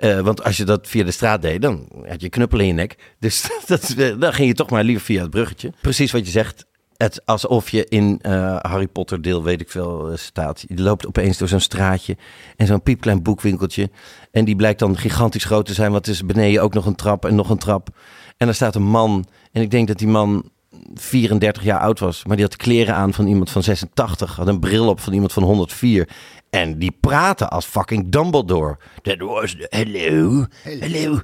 Eh, 0.02 0.20
want 0.20 0.44
als 0.44 0.56
je 0.56 0.64
dat 0.64 0.88
via 0.88 1.04
de 1.04 1.10
straat 1.10 1.42
deed, 1.42 1.62
dan 1.62 1.88
had 2.08 2.20
je 2.20 2.28
knuppel 2.28 2.58
in 2.58 2.66
je 2.66 2.72
nek. 2.72 3.14
Dus 3.18 3.48
dat, 3.66 3.94
dan 4.18 4.32
ging 4.32 4.48
je 4.48 4.54
toch 4.54 4.70
maar 4.70 4.84
liever 4.84 5.04
via 5.04 5.20
het 5.20 5.30
bruggetje. 5.30 5.72
Precies 5.80 6.12
wat 6.12 6.24
je 6.24 6.30
zegt. 6.30 6.66
Het, 6.96 7.22
alsof 7.24 7.70
je 7.70 7.86
in 7.88 8.18
eh, 8.22 8.56
Harry 8.60 8.86
Potter 8.86 9.22
deel, 9.22 9.42
weet 9.42 9.60
ik 9.60 9.70
veel, 9.70 10.10
eh, 10.10 10.16
staat. 10.16 10.64
Je 10.68 10.82
loopt 10.82 11.06
opeens 11.06 11.38
door 11.38 11.48
zo'n 11.48 11.60
straatje 11.60 12.16
en 12.56 12.66
zo'n 12.66 12.82
piepklein 12.82 13.22
boekwinkeltje. 13.22 13.90
En 14.30 14.44
die 14.44 14.56
blijkt 14.56 14.78
dan 14.78 14.96
gigantisch 14.96 15.44
groot 15.44 15.66
te 15.66 15.74
zijn, 15.74 15.92
want 15.92 16.06
is 16.06 16.26
beneden 16.26 16.62
ook 16.62 16.74
nog 16.74 16.86
een 16.86 16.94
trap 16.94 17.24
en 17.24 17.34
nog 17.34 17.50
een 17.50 17.58
trap. 17.58 17.88
En 18.36 18.48
er 18.48 18.54
staat 18.54 18.74
een 18.74 18.82
man. 18.82 19.26
En 19.52 19.62
ik 19.62 19.70
denk 19.70 19.88
dat 19.88 19.98
die 19.98 20.08
man 20.08 20.50
34 20.94 21.62
jaar 21.62 21.80
oud 21.80 21.98
was. 21.98 22.24
Maar 22.24 22.36
die 22.36 22.44
had 22.44 22.56
kleren 22.56 22.94
aan 22.94 23.12
van 23.12 23.26
iemand 23.26 23.50
van 23.50 23.62
86. 23.62 24.36
Had 24.36 24.46
een 24.46 24.60
bril 24.60 24.88
op 24.88 25.00
van 25.00 25.12
iemand 25.12 25.32
van 25.32 25.42
104. 25.42 26.08
En 26.52 26.78
die 26.78 26.96
praten 27.00 27.50
als 27.50 27.64
fucking 27.66 28.08
Dumbledore. 28.08 28.78
That 29.02 29.18
was, 29.18 29.56
hello, 29.58 30.46
hello, 30.62 31.20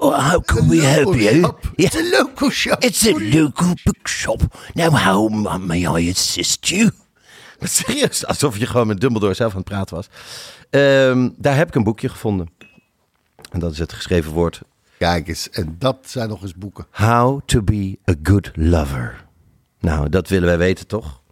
how 0.00 0.40
can 0.40 0.68
we 0.68 0.82
help 0.82 1.14
you? 1.14 1.42
shop. 1.42 1.70
It's 1.74 1.96
a 1.96 2.02
local 2.02 2.50
shop. 2.50 2.84
It's 2.84 3.06
a 3.06 3.12
local 3.12 3.74
bookshop. 3.84 4.42
Now, 4.72 4.94
how 4.94 5.28
may 5.58 5.80
I 5.80 6.10
assist 6.10 6.68
you? 6.68 6.90
Serieus, 7.60 8.26
alsof 8.26 8.58
je 8.58 8.66
gewoon 8.66 8.86
met 8.86 9.00
Dumbledore 9.00 9.34
zelf 9.34 9.50
aan 9.50 9.58
het 9.58 9.68
praten 9.68 9.96
was. 9.96 10.08
Ehm, 10.70 11.30
daar 11.36 11.56
heb 11.56 11.68
ik 11.68 11.74
een 11.74 11.84
boekje 11.84 12.08
gevonden. 12.08 12.50
En 13.50 13.60
dat 13.60 13.72
is 13.72 13.78
het 13.78 13.92
geschreven 13.92 14.32
woord. 14.32 14.60
Kijk 14.98 15.28
eens, 15.28 15.50
en 15.50 15.76
dat 15.78 15.98
zijn 16.06 16.28
nog 16.28 16.42
eens 16.42 16.54
boeken. 16.54 16.86
How 16.90 17.40
to 17.46 17.62
be 17.62 17.98
a 18.10 18.14
good 18.22 18.50
lover. 18.54 19.24
Nou, 19.80 20.08
dat 20.08 20.28
willen 20.28 20.48
wij 20.48 20.58
weten, 20.58 20.86
toch? 20.86 21.22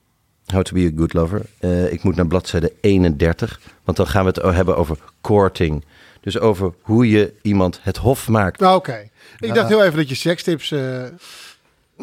How 0.47 0.63
to 0.63 0.73
be 0.75 0.91
a 0.95 0.99
good 0.99 1.13
lover. 1.13 1.43
Eh, 1.59 1.93
ik 1.93 2.03
moet 2.03 2.17
naar 2.17 2.27
bladzijde 2.27 2.73
31, 2.81 3.61
want 3.85 3.97
dan 3.97 4.07
gaan 4.07 4.25
we 4.25 4.31
het 4.41 4.55
hebben 4.55 4.77
over 4.77 4.99
courting. 5.21 5.85
Dus 6.21 6.39
over 6.39 6.73
hoe 6.81 7.09
je 7.11 7.33
iemand 7.43 7.79
het 7.83 7.97
hof 7.97 8.29
maakt. 8.29 8.61
Nou, 8.61 8.77
Oké. 8.77 9.09
Ik 9.39 9.55
dacht 9.55 9.69
heel 9.69 9.85
even 9.85 9.97
dat 9.97 10.09
je 10.09 10.15
sekstips... 10.15 10.71
eh, 10.71 11.03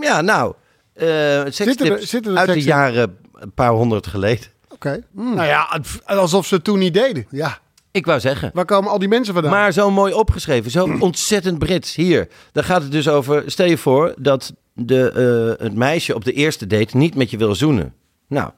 Ja, 0.01 0.21
nou, 0.21 0.53
eh 0.93 1.41
sekstips 1.49 2.13
uit 2.35 2.53
de 2.53 2.61
jaren 2.61 3.17
een 3.33 3.51
paar 3.51 3.71
honderd 3.71 4.07
geleden. 4.07 4.45
Oké. 4.69 5.03
Nou 5.11 5.43
ja, 5.43 5.81
alsof 6.05 6.45
ze 6.45 6.55
het 6.55 6.63
toen 6.63 6.79
niet 6.79 6.93
deden. 6.93 7.25
Ja, 7.29 7.59
Ik 7.91 8.05
wou 8.05 8.19
zeggen. 8.19 8.51
Waar 8.53 8.65
komen 8.65 8.91
al 8.91 8.99
die 8.99 9.07
mensen 9.07 9.33
vandaan? 9.33 9.51
Maar 9.51 9.71
zo 9.71 9.91
mooi 9.91 10.13
opgeschreven, 10.13 10.71
zo 10.71 10.85
ontzettend 10.99 11.59
Brits. 11.59 11.95
Hier, 11.95 12.27
daar 12.51 12.63
gaat 12.63 12.81
het 12.81 12.91
dus 12.91 13.07
over. 13.07 13.43
Stel 13.45 13.65
je 13.65 13.77
voor 13.77 14.13
dat 14.17 14.53
de, 14.73 15.55
het 15.59 15.75
meisje 15.75 16.15
op 16.15 16.25
de 16.25 16.33
eerste 16.33 16.67
date 16.67 16.97
niet 16.97 17.15
met 17.15 17.29
je 17.29 17.37
wil 17.37 17.55
zoenen. 17.55 17.93
Nou, 18.29 18.51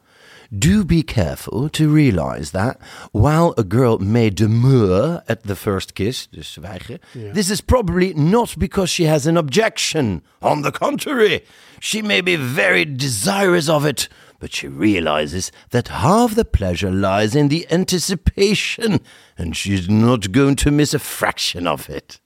do 0.50 0.84
be 0.86 1.02
careful 1.04 1.70
to 1.70 1.88
realize 1.94 2.52
that 2.52 2.78
while 3.14 3.54
a 3.58 3.64
girl 3.64 3.98
may 4.00 4.30
demur 4.30 5.22
at 5.28 5.44
the 5.44 5.56
first 5.56 5.94
kiss, 5.94 6.28
dus 6.28 6.58
weigeren, 6.62 7.00
this 7.34 7.50
is 7.50 7.62
probably 7.62 8.14
not 8.14 8.58
because 8.58 8.90
she 8.94 9.06
has 9.08 9.26
an 9.26 9.38
objection. 9.38 10.22
On 10.42 10.62
the 10.62 10.72
contrary, 10.72 11.42
she 11.80 12.02
may 12.02 12.22
be 12.22 12.36
very 12.36 12.84
desirous 12.86 13.70
of 13.70 13.86
it. 13.86 14.10
But 14.40 14.54
she 14.56 14.68
realizes 14.68 15.52
that 15.70 15.88
half 15.90 16.34
the 16.34 16.44
pleasure 16.46 16.92
lies 16.92 17.36
in 17.36 17.50
the 17.50 17.66
anticipation, 17.72 19.00
and 19.38 19.56
she's 19.56 19.88
not 19.88 20.32
going 20.32 20.56
to 20.56 20.72
miss 20.72 20.94
a 20.96 21.00
fraction 21.00 21.68
of 21.68 21.88
it. 21.90 22.20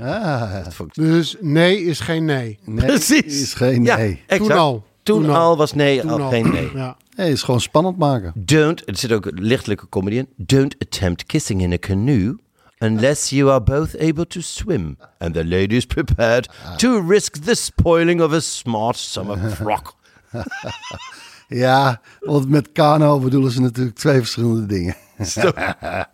ah, 0.00 0.64
Dat 0.64 0.74
vond 0.74 0.96
ik- 0.96 1.04
Dus 1.04 1.36
nee 1.40 1.84
is 1.84 2.00
geen 2.00 2.24
nee. 2.24 2.58
nee, 2.64 2.86
Precies. 2.86 3.42
is 3.42 3.54
geen 3.54 3.84
Ja, 3.84 3.96
nee. 3.96 4.22
exact. 4.26 4.48
Toen 4.50 4.58
al. 4.58 4.84
Toen, 5.02 5.30
al. 5.30 5.56
was 5.56 5.72
nee 5.72 6.00
Toen 6.00 6.10
al 6.10 6.20
al. 6.20 6.30
geen 6.30 6.50
nee. 6.50 6.70
Ja. 6.74 6.96
Nee, 7.16 7.32
is 7.32 7.42
gewoon 7.42 7.60
spannend 7.60 7.98
maken. 7.98 8.32
Don't, 8.34 8.88
er 8.88 8.96
zit 8.96 9.12
ook 9.12 9.26
een 9.26 9.42
lichtelijke 9.42 9.88
comedy 9.88 10.16
in. 10.16 10.28
Don't 10.36 10.74
attempt 10.78 11.24
kissing 11.26 11.62
in 11.62 11.72
a 11.72 11.78
canoe 11.78 12.38
unless 12.78 13.30
you 13.30 13.50
are 13.50 13.60
both 13.60 13.98
able 13.98 14.26
to 14.26 14.40
swim. 14.40 14.96
And 15.18 15.34
the 15.34 15.44
lady 15.44 15.76
is 15.76 15.86
prepared 15.86 16.48
to 16.76 17.00
risk 17.08 17.36
the 17.44 17.54
spoiling 17.54 18.22
of 18.22 18.32
a 18.32 18.40
smart 18.40 18.96
summer 18.96 19.50
frock. 19.56 19.94
Ja, 21.48 22.00
want 22.20 22.48
met 22.48 22.72
kano 22.72 23.18
bedoelen 23.18 23.50
ze 23.50 23.60
natuurlijk 23.60 23.96
twee 23.96 24.18
verschillende 24.18 24.66
dingen. 24.66 24.96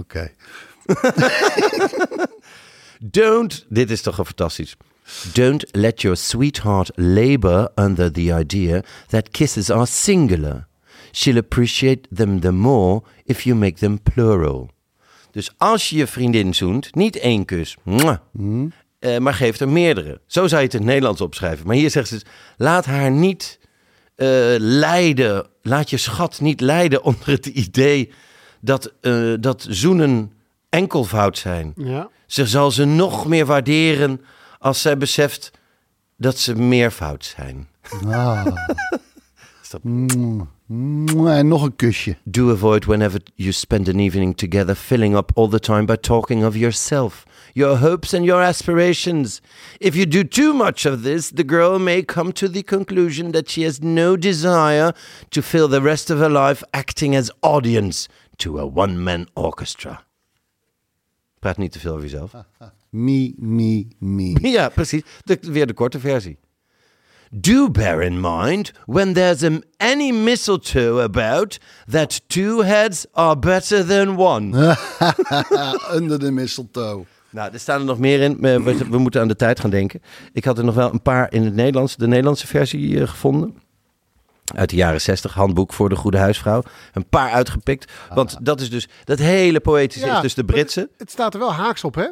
Oké. 0.00 0.30
Don't, 3.00 3.66
dit 3.68 3.90
is 3.90 4.02
toch 4.02 4.18
een 4.18 4.24
fantastisch. 4.24 4.76
Don't 5.32 5.64
let 5.72 6.02
your 6.02 6.16
sweetheart 6.16 6.90
labor 6.94 7.68
under 7.74 8.12
the 8.12 8.32
idea 8.32 8.82
that 9.08 9.30
kisses 9.30 9.70
are 9.70 9.86
singular. 9.86 10.66
She'll 11.12 11.38
appreciate 11.38 12.08
them 12.14 12.40
the 12.40 12.52
more 12.52 13.02
if 13.24 13.44
you 13.44 13.56
make 13.56 13.78
them 13.78 14.02
plural. 14.02 14.70
Dus 15.30 15.54
als 15.56 15.88
je 15.88 15.96
je 15.96 16.06
vriendin 16.06 16.54
zoent, 16.54 16.94
niet 16.94 17.18
één 17.18 17.44
kus, 17.44 17.76
mwah, 17.82 18.16
eh, 18.98 19.18
maar 19.18 19.34
geef 19.34 19.60
er 19.60 19.68
meerdere. 19.68 20.20
Zo 20.26 20.46
zou 20.46 20.60
je 20.60 20.66
het 20.66 20.74
in 20.74 20.80
het 20.80 20.88
Nederlands 20.88 21.20
opschrijven. 21.20 21.66
Maar 21.66 21.76
hier 21.76 21.90
zegt 21.90 22.08
ze, 22.08 22.14
dus, 22.14 22.24
laat 22.56 22.84
haar 22.84 23.10
niet 23.10 23.58
eh, 24.14 24.28
lijden, 24.58 25.46
laat 25.62 25.90
je 25.90 25.96
schat 25.96 26.40
niet 26.40 26.60
lijden 26.60 27.02
onder 27.08 27.28
het 27.28 27.46
idee 27.46 28.12
dat, 28.60 28.92
eh, 29.00 29.32
dat 29.40 29.66
zoenen 29.68 30.32
enkelvoud 30.68 31.38
zijn. 31.38 31.72
Ja. 31.76 32.08
Ze 32.26 32.46
zal 32.46 32.70
ze 32.70 32.84
nog 32.84 33.26
meer 33.26 33.46
waarderen 33.46 34.20
als 34.66 34.80
zij 34.80 34.96
beseft 34.96 35.50
dat 36.16 36.38
ze 36.38 36.54
meervoud 36.54 37.24
zijn. 37.24 37.68
Ah. 38.06 38.46
Mm, 39.82 40.48
mm, 40.66 41.26
En 41.26 41.48
nog 41.48 41.62
een 41.62 41.76
kusje. 41.76 42.16
Do 42.24 42.52
avoid 42.52 42.84
whenever 42.84 43.20
you 43.34 43.52
spend 43.52 43.88
an 43.88 43.98
evening 43.98 44.36
together 44.36 44.74
filling 44.74 45.16
up 45.16 45.30
all 45.34 45.48
the 45.48 45.58
time 45.58 45.84
by 45.84 45.96
talking 45.96 46.44
of 46.44 46.54
yourself, 46.56 47.24
your 47.52 47.78
hopes 47.78 48.14
and 48.14 48.24
your 48.24 48.42
aspirations. 48.42 49.40
If 49.78 49.94
you 49.94 50.08
do 50.08 50.28
too 50.28 50.54
much 50.54 50.86
of 50.86 51.02
this, 51.02 51.30
the 51.30 51.44
girl 51.44 51.78
may 51.78 52.04
come 52.04 52.32
to 52.32 52.50
the 52.50 52.62
conclusion 52.62 53.30
that 53.32 53.50
she 53.50 53.64
has 53.64 53.78
no 53.78 54.16
desire 54.16 54.94
to 55.28 55.42
fill 55.42 55.68
the 55.68 55.82
rest 55.82 56.10
of 56.10 56.18
her 56.18 56.48
life 56.48 56.64
acting 56.70 57.16
as 57.16 57.30
audience 57.40 58.08
to 58.36 58.58
a 58.58 58.64
one-man 58.74 59.28
orchestra. 59.32 60.04
Praat 61.38 61.56
niet 61.56 61.72
te 61.72 61.78
veel 61.78 61.92
over 61.92 62.02
jezelf. 62.02 62.32
Me, 62.90 63.34
me, 63.36 63.86
me. 63.98 64.36
Ja, 64.50 64.68
precies. 64.68 65.02
De, 65.24 65.38
weer 65.40 65.66
de 65.66 65.74
korte 65.74 66.00
versie. 66.00 66.38
Do 67.30 67.70
bear 67.70 68.02
in 68.02 68.20
mind, 68.20 68.72
when 68.86 69.12
there's 69.12 69.42
um, 69.42 69.62
any 69.76 70.12
mistletoe 70.12 71.02
about, 71.02 71.58
that 71.90 72.20
two 72.26 72.62
heads 72.62 73.06
are 73.12 73.38
better 73.38 73.86
than 73.86 74.16
one. 74.16 74.76
Under 75.94 76.18
de 76.18 76.30
mistletoe. 76.30 77.04
Nou, 77.30 77.52
er 77.52 77.60
staan 77.60 77.80
er 77.80 77.86
nog 77.86 77.98
meer 77.98 78.20
in. 78.20 78.40
We, 78.40 78.86
we, 78.90 78.98
moeten 78.98 79.20
aan 79.20 79.28
de 79.28 79.36
tijd 79.36 79.60
gaan 79.60 79.70
denken. 79.70 80.02
Ik 80.32 80.44
had 80.44 80.58
er 80.58 80.64
nog 80.64 80.74
wel 80.74 80.92
een 80.92 81.02
paar 81.02 81.32
in 81.32 81.44
het 81.44 81.54
Nederlands, 81.54 81.96
de 81.96 82.06
Nederlandse 82.06 82.46
versie 82.46 83.00
eh, 83.00 83.08
gevonden. 83.08 83.54
Uit 84.54 84.70
de 84.70 84.76
jaren 84.76 85.00
60, 85.00 85.34
handboek 85.34 85.72
voor 85.72 85.88
de 85.88 85.96
goede 85.96 86.18
huisvrouw. 86.18 86.62
Een 86.92 87.08
paar 87.08 87.30
uitgepikt. 87.30 87.92
Want 88.14 88.36
dat 88.40 88.60
is 88.60 88.70
dus, 88.70 88.88
dat 89.04 89.18
hele 89.18 89.60
poëtische 89.60 90.08
is 90.08 90.20
dus 90.20 90.34
de 90.34 90.44
Britse. 90.44 90.80
Het, 90.80 90.90
het 90.96 91.10
staat 91.10 91.34
er 91.34 91.40
wel 91.40 91.52
haaks 91.52 91.84
op, 91.84 91.94
hè? 91.94 92.06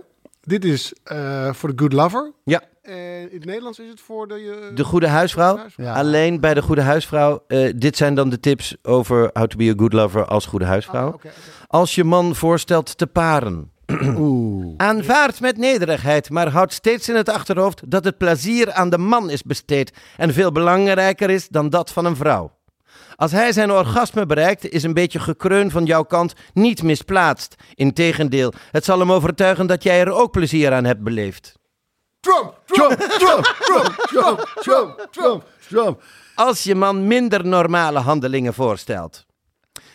Dit 0.46 0.64
is 0.64 0.92
eh, 1.04 1.52
voor 1.52 1.68
de 1.68 1.82
good 1.82 1.92
lover. 1.92 2.32
Ja, 2.44 2.62
En 2.82 2.94
in 3.30 3.36
het 3.36 3.44
Nederlands 3.44 3.78
is 3.78 3.88
het 3.88 4.00
voor 4.00 4.28
de... 4.28 4.34
eh, 4.70 4.76
De 4.76 4.84
Goede 4.84 5.08
Huisvrouw. 5.08 5.58
Ja. 5.76 5.94
Alleen 5.94 6.40
bij 6.40 6.54
de 6.54 6.62
Goede 6.62 6.82
Huisvrouw. 6.82 7.44
eh, 7.46 7.72
dit 7.76 7.96
zijn 7.96 8.14
dan 8.14 8.28
de 8.30 8.40
tips 8.40 8.76
over 8.82 9.30
how 9.32 9.46
to 9.46 9.56
be 9.56 9.70
a 9.70 9.74
good 9.76 9.92
lover 9.92 10.24
als 10.24 10.46
Goede 10.46 10.64
Huisvrouw. 10.64 11.12
Ah. 11.12 11.30
Als 11.66 11.94
je 11.94 12.04
man 12.04 12.34
voorstelt 12.34 12.98
te 12.98 13.06
paren. 13.06 13.70
Oeh. 14.18 14.74
Aanvaard 14.76 15.40
met 15.40 15.56
nederigheid, 15.56 16.30
maar 16.30 16.48
houd 16.48 16.72
steeds 16.72 17.08
in 17.08 17.14
het 17.16 17.28
achterhoofd 17.28 17.90
dat 17.90 18.04
het 18.04 18.18
plezier 18.18 18.72
aan 18.72 18.90
de 18.90 18.98
man 18.98 19.30
is 19.30 19.42
besteed 19.42 19.92
en 20.16 20.32
veel 20.32 20.52
belangrijker 20.52 21.30
is 21.30 21.48
dan 21.48 21.68
dat 21.70 21.90
van 21.92 22.04
een 22.04 22.16
vrouw. 22.16 22.52
Als 23.16 23.32
hij 23.32 23.52
zijn 23.52 23.70
orgasme 23.70 24.26
bereikt, 24.26 24.68
is 24.68 24.82
een 24.82 24.94
beetje 24.94 25.20
gekreun 25.20 25.70
van 25.70 25.84
jouw 25.84 26.02
kant 26.02 26.32
niet 26.52 26.82
misplaatst. 26.82 27.54
Integendeel, 27.74 28.52
het 28.70 28.84
zal 28.84 28.98
hem 28.98 29.12
overtuigen 29.12 29.66
dat 29.66 29.82
jij 29.82 30.00
er 30.00 30.12
ook 30.12 30.30
plezier 30.30 30.72
aan 30.72 30.84
hebt 30.84 31.02
beleefd. 31.02 31.54
Trump, 32.20 32.60
Trump, 32.66 33.00
Trump, 33.00 33.44
Trump, 33.60 34.06
Trump, 34.10 34.58
Trump, 34.60 35.08
Trump, 35.10 35.48
Trump. 35.68 36.02
als 36.34 36.62
je 36.62 36.74
man 36.74 37.06
minder 37.06 37.46
normale 37.46 37.98
handelingen 37.98 38.54
voorstelt. 38.54 39.26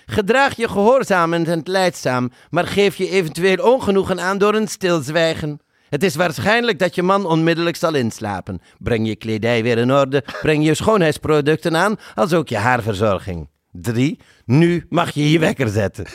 Gedraag 0.06 0.56
je 0.56 0.68
gehoorzamend 0.68 1.48
en 1.48 1.62
leidzaam, 1.64 2.32
maar 2.50 2.68
geef 2.68 2.96
je 2.96 3.10
eventueel 3.10 3.72
ongenoegen 3.74 4.20
aan 4.20 4.38
door 4.38 4.54
een 4.54 4.68
stilzwijgen. 4.68 5.60
Het 5.90 6.04
is 6.04 6.16
waarschijnlijk 6.16 6.80
dat 6.80 6.96
je 6.96 7.04
man 7.04 7.26
onmiddellijk 7.26 7.76
zal 7.76 7.94
inslapen. 7.94 8.62
Breng 8.78 9.08
je 9.08 9.16
kledij 9.16 9.64
weer 9.64 9.78
in 9.78 9.92
orde, 9.92 10.24
breng 10.42 10.66
je 10.66 10.74
schoonheidsproducten 10.74 11.78
aan, 11.78 11.96
als 12.16 12.34
ook 12.34 12.50
je 12.50 12.58
haarverzorging. 12.58 13.50
3. 13.72 14.20
Nu 14.46 14.86
mag 14.90 15.12
je 15.12 15.32
je 15.32 15.40
wekker 15.40 15.68
zetten. 15.68 16.06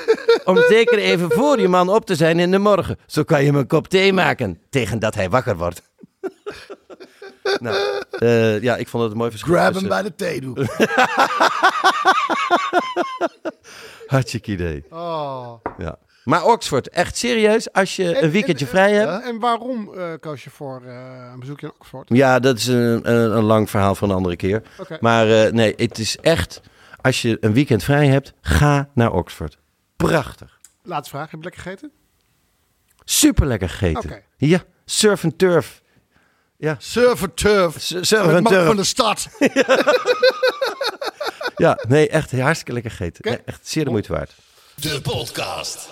Om 0.45 0.57
zeker 0.69 0.99
even 0.99 1.31
voor 1.31 1.61
je 1.61 1.69
man 1.69 1.89
op 1.89 2.07
te 2.07 2.15
zijn 2.15 2.39
in 2.39 2.51
de 2.51 2.59
morgen. 2.59 2.99
Zo 3.07 3.23
kan 3.23 3.41
je 3.41 3.47
hem 3.47 3.57
een 3.57 3.67
kop 3.67 3.89
thee 3.89 4.13
maken, 4.13 4.61
tegen 4.71 4.99
dat 4.99 5.15
hij 5.15 5.31
wakker 5.31 5.57
wordt. 5.57 5.83
nou, 7.61 7.77
eh, 8.11 8.63
ja, 8.63 8.77
ik 8.77 8.89
vond 8.89 9.03
het 9.03 9.13
een 9.13 9.19
mooi 9.19 9.31
verschil. 9.31 9.55
Grab 9.55 9.75
hem 9.75 9.89
bij 9.89 10.03
de 10.03 10.15
theedoek. 10.15 10.59
Hartstikke 14.07 14.51
idee. 14.51 14.85
Oh. 14.91 15.55
Ja. 15.79 15.99
Maar 16.25 16.45
Oxford, 16.45 16.89
echt 16.89 17.17
serieus, 17.17 17.73
als 17.73 17.97
je 17.97 18.23
een 18.23 18.31
weekendje 18.31 18.67
vrij 18.67 18.93
hebt. 18.93 19.25
En 19.25 19.39
waarom 19.41 19.95
eh, 19.95 20.13
koos 20.21 20.45
je 20.45 20.51
voor 20.51 20.83
eh, 20.87 21.31
een 21.33 21.41
bezoekje 21.41 21.67
in 21.67 21.73
Oxford? 21.79 22.09
Ja, 22.13 22.39
dat 22.41 22.59
is 22.59 22.67
een, 22.67 23.11
een, 23.13 23.37
een 23.37 23.43
lang 23.45 23.71
verhaal 23.71 23.95
voor 23.95 24.09
een 24.09 24.15
andere 24.15 24.37
keer. 24.37 24.63
Maar 25.01 25.31
eh, 25.45 25.53
nee, 25.53 25.73
het 25.77 25.99
is 25.99 26.17
echt, 26.19 26.61
als 27.01 27.23
je 27.23 27.37
een 27.41 27.53
weekend 27.53 27.85
vrij 27.85 28.07
hebt, 28.07 28.33
ga 28.41 28.89
naar 28.95 29.13
Oxford. 29.13 29.59
Prachtig. 29.97 30.59
Laatste 30.83 31.11
vraag. 31.11 31.31
Heb 31.31 31.39
je 31.39 31.45
lekker 31.45 31.63
gegeten? 31.63 31.91
Super 33.05 33.47
lekker 33.47 33.69
gegeten. 33.69 34.11
Oké. 34.11 34.23
Ja, 34.37 34.63
surf 34.85 35.23
en 35.23 35.37
turf. 35.37 35.83
Turf. 37.35 37.81
S- 37.81 37.87
Surf 38.01 38.27
en 38.27 38.43
Mark 38.43 38.55
van 38.55 38.65
turf. 38.65 38.77
de 38.77 38.85
stad. 38.85 39.29
Ja, 41.57 41.79
nee, 41.89 42.09
echt 42.09 42.33
hartstikke 42.41 42.73
lekker 42.73 42.91
gegeten. 42.91 43.31
Nee, 43.31 43.41
echt 43.45 43.69
zeer 43.69 43.85
de 43.85 43.91
moeite 43.91 44.13
waard. 44.13 44.33
De 44.75 45.01
podcast. 45.01 45.89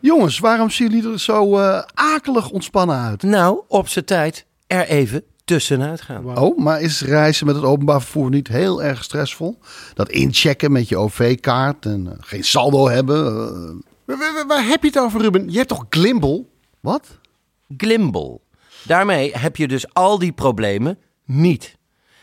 Jongens, 0.00 0.38
waarom 0.38 0.70
zien 0.70 0.90
jullie 0.90 1.12
er 1.12 1.20
zo 1.20 1.58
eh, 1.58 1.82
akelig 1.94 2.50
ontspannen 2.50 2.96
uit? 2.96 3.22
Nou, 3.22 3.60
op 3.68 3.88
zijn 3.88 4.04
tijd 4.04 4.46
er 4.66 4.86
even 4.86 5.22
tussenuit 5.44 6.00
gaan. 6.00 6.38
Oh, 6.38 6.58
maar 6.58 6.80
is 6.80 7.00
reizen 7.02 7.46
met 7.46 7.54
het 7.54 7.64
openbaar 7.64 8.00
vervoer 8.00 8.30
niet 8.30 8.48
heel 8.48 8.82
erg 8.82 9.04
stressvol? 9.04 9.58
Dat 9.94 10.08
inchecken 10.10 10.72
met 10.72 10.88
je 10.88 10.96
OV-kaart 10.96 11.86
en 11.86 12.06
eh, 12.06 12.12
geen 12.20 12.44
saldo 12.44 12.88
hebben. 12.88 13.26
eh, 13.26 14.16
Waar, 14.18 14.18
waar- 14.34 14.46
waar 14.46 14.66
heb 14.66 14.82
je 14.82 14.88
het 14.88 14.98
over, 14.98 15.20
Ruben? 15.20 15.50
Je 15.50 15.56
hebt 15.56 15.68
toch 15.68 15.86
Glimbal? 15.90 16.48
wat? 16.80 17.06
Glimble. 17.76 18.40
Daarmee 18.82 19.32
heb 19.38 19.56
je 19.56 19.68
dus 19.68 19.94
al 19.94 20.18
die 20.18 20.32
problemen 20.32 20.98
niet. 21.24 21.76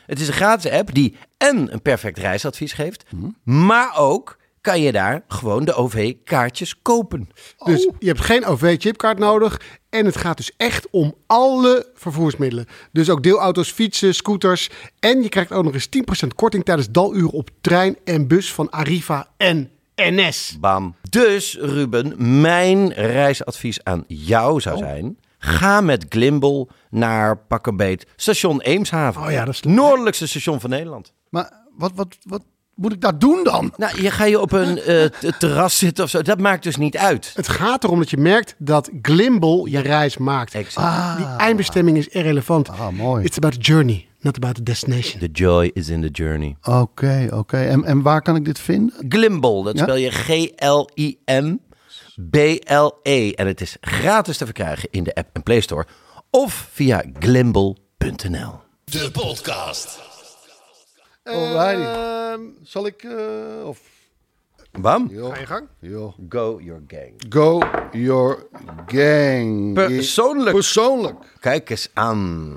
Het 0.05 0.19
is 0.19 0.27
een 0.27 0.33
gratis 0.33 0.71
app 0.71 0.93
die 0.93 1.15
en 1.37 1.73
een 1.73 1.81
perfect 1.81 2.17
reisadvies 2.17 2.73
geeft, 2.73 3.03
maar 3.43 3.97
ook 3.97 4.37
kan 4.67 4.81
je 4.81 4.91
daar 4.91 5.23
gewoon 5.27 5.65
de 5.65 5.73
OV-kaartjes 5.73 6.81
kopen. 6.81 7.29
Dus 7.65 7.89
je 7.99 8.07
hebt 8.07 8.21
geen 8.21 8.45
OV-chipkaart 8.45 9.19
nodig. 9.19 9.61
En 9.89 10.05
het 10.05 10.17
gaat 10.17 10.37
dus 10.37 10.51
echt 10.57 10.87
om 10.91 11.13
alle 11.27 11.91
vervoersmiddelen. 11.95 12.65
Dus 12.91 13.09
ook 13.09 13.23
deelauto's, 13.23 13.71
fietsen, 13.71 14.15
scooters. 14.15 14.69
En 14.99 15.21
je 15.21 15.29
krijgt 15.29 15.51
ook 15.51 15.63
nog 15.63 15.73
eens 15.73 15.87
10% 16.25 16.27
korting 16.35 16.65
tijdens 16.65 16.89
daluren 16.91 17.29
op 17.31 17.49
trein 17.61 17.97
en 18.03 18.27
bus 18.27 18.53
van 18.53 18.69
Arriva 18.69 19.27
en 19.37 19.69
NS. 19.95 20.57
Bam. 20.59 20.95
Dus 21.09 21.57
Ruben, 21.59 22.41
mijn 22.41 22.93
reisadvies 22.93 23.83
aan 23.83 24.03
jou 24.07 24.61
zou 24.61 24.77
zijn: 24.77 25.17
ga 25.37 25.81
met 25.81 26.05
Glimble 26.09 26.67
naar 26.89 27.37
pak 27.37 27.67
een 27.67 27.77
beet 27.77 28.05
station 28.15 28.61
Eemshaven. 28.61 29.21
Oh 29.21 29.31
ja, 29.31 29.45
dat 29.45 29.53
is- 29.53 29.61
Noordelijkste 29.61 30.27
station 30.27 30.59
van 30.59 30.69
Nederland. 30.69 31.13
Maar 31.29 31.51
wat, 31.77 31.91
wat, 31.95 32.17
wat 32.21 32.41
moet 32.77 32.93
ik 32.93 33.01
daar 33.01 33.19
doen 33.19 33.43
dan? 33.43 33.73
Nou, 33.77 34.01
je 34.01 34.11
ga 34.11 34.25
je 34.25 34.39
op 34.39 34.51
een 34.51 34.79
eh, 34.79 35.05
terras 35.39 35.77
zitten 35.77 36.03
of 36.03 36.09
zo. 36.09 36.21
Dat 36.21 36.39
maakt 36.39 36.63
dus 36.63 36.75
niet 36.75 36.97
uit. 36.97 37.31
Het 37.35 37.47
gaat 37.47 37.83
erom 37.83 37.99
dat 37.99 38.09
je 38.09 38.17
merkt 38.17 38.55
dat 38.57 38.89
Glimbal 39.01 39.65
je 39.65 39.79
reis 39.79 40.17
maakt. 40.17 40.53
Exact. 40.53 41.17
Die 41.17 41.25
eindbestemming 41.37 41.97
is 41.97 42.07
irrelevant. 42.07 42.69
Ah, 42.69 42.89
mooi. 42.89 43.23
It's 43.25 43.37
about 43.37 43.53
the 43.53 43.59
journey, 43.59 44.07
not 44.19 44.35
about 44.35 44.55
the 44.55 44.63
destination. 44.63 45.19
The 45.19 45.29
joy 45.31 45.69
is 45.73 45.89
in 45.89 46.01
the 46.01 46.09
journey. 46.09 46.55
Oké, 46.63 47.27
oké. 47.33 47.57
En, 47.57 47.83
en 47.83 48.01
waar 48.01 48.21
kan 48.21 48.35
ik 48.35 48.45
dit 48.45 48.59
vinden? 48.59 48.93
Glimble, 49.09 49.63
dat 49.63 49.77
Ja? 49.77 49.83
spel 49.83 49.95
je 49.95 50.11
G-L-I-M-B-L-E. 52.17 53.31
En 53.31 53.47
het 53.47 53.61
is 53.61 53.77
gratis 53.81 54.37
te 54.37 54.45
verkrijgen 54.45 54.87
in 54.91 55.03
de 55.03 55.15
app 55.15 55.29
en 55.33 55.43
Play 55.43 55.59
Store. 55.61 55.85
Of 56.29 56.67
via 56.73 57.03
glimble.nl. 57.19 58.59
De 58.83 59.09
podcast. 59.11 60.06
Ehm, 61.27 62.41
Zal 62.63 62.85
ik... 62.85 63.03
eh, 63.03 63.67
of... 63.67 63.79
Bam. 64.79 65.09
Ga 65.09 65.39
je 65.39 65.45
gang. 65.45 65.67
joh. 65.79 66.13
Go 66.29 66.59
your 66.61 66.81
gang. 66.87 67.13
Go 67.29 67.59
your 67.91 68.45
gang. 68.87 69.73
Persoonlijk. 69.73 70.55
Persoonlijk. 70.55 71.15
Kijk 71.39 71.69
eens 71.69 71.89
aan. 71.93 72.55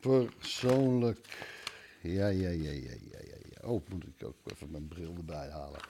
Persoonlijk. 0.00 1.18
Ja, 2.00 2.26
ja, 2.28 2.48
ja, 2.48 2.70
ja, 2.70 2.70
ja, 2.72 2.90
ja. 3.10 3.36
ja. 3.50 3.68
Oh, 3.68 3.82
moet 3.92 4.04
ik 4.18 4.26
ook 4.26 4.34
even 4.54 4.70
mijn 4.70 4.88
bril 4.88 5.14
erbij 5.16 5.48
halen. 5.52 5.80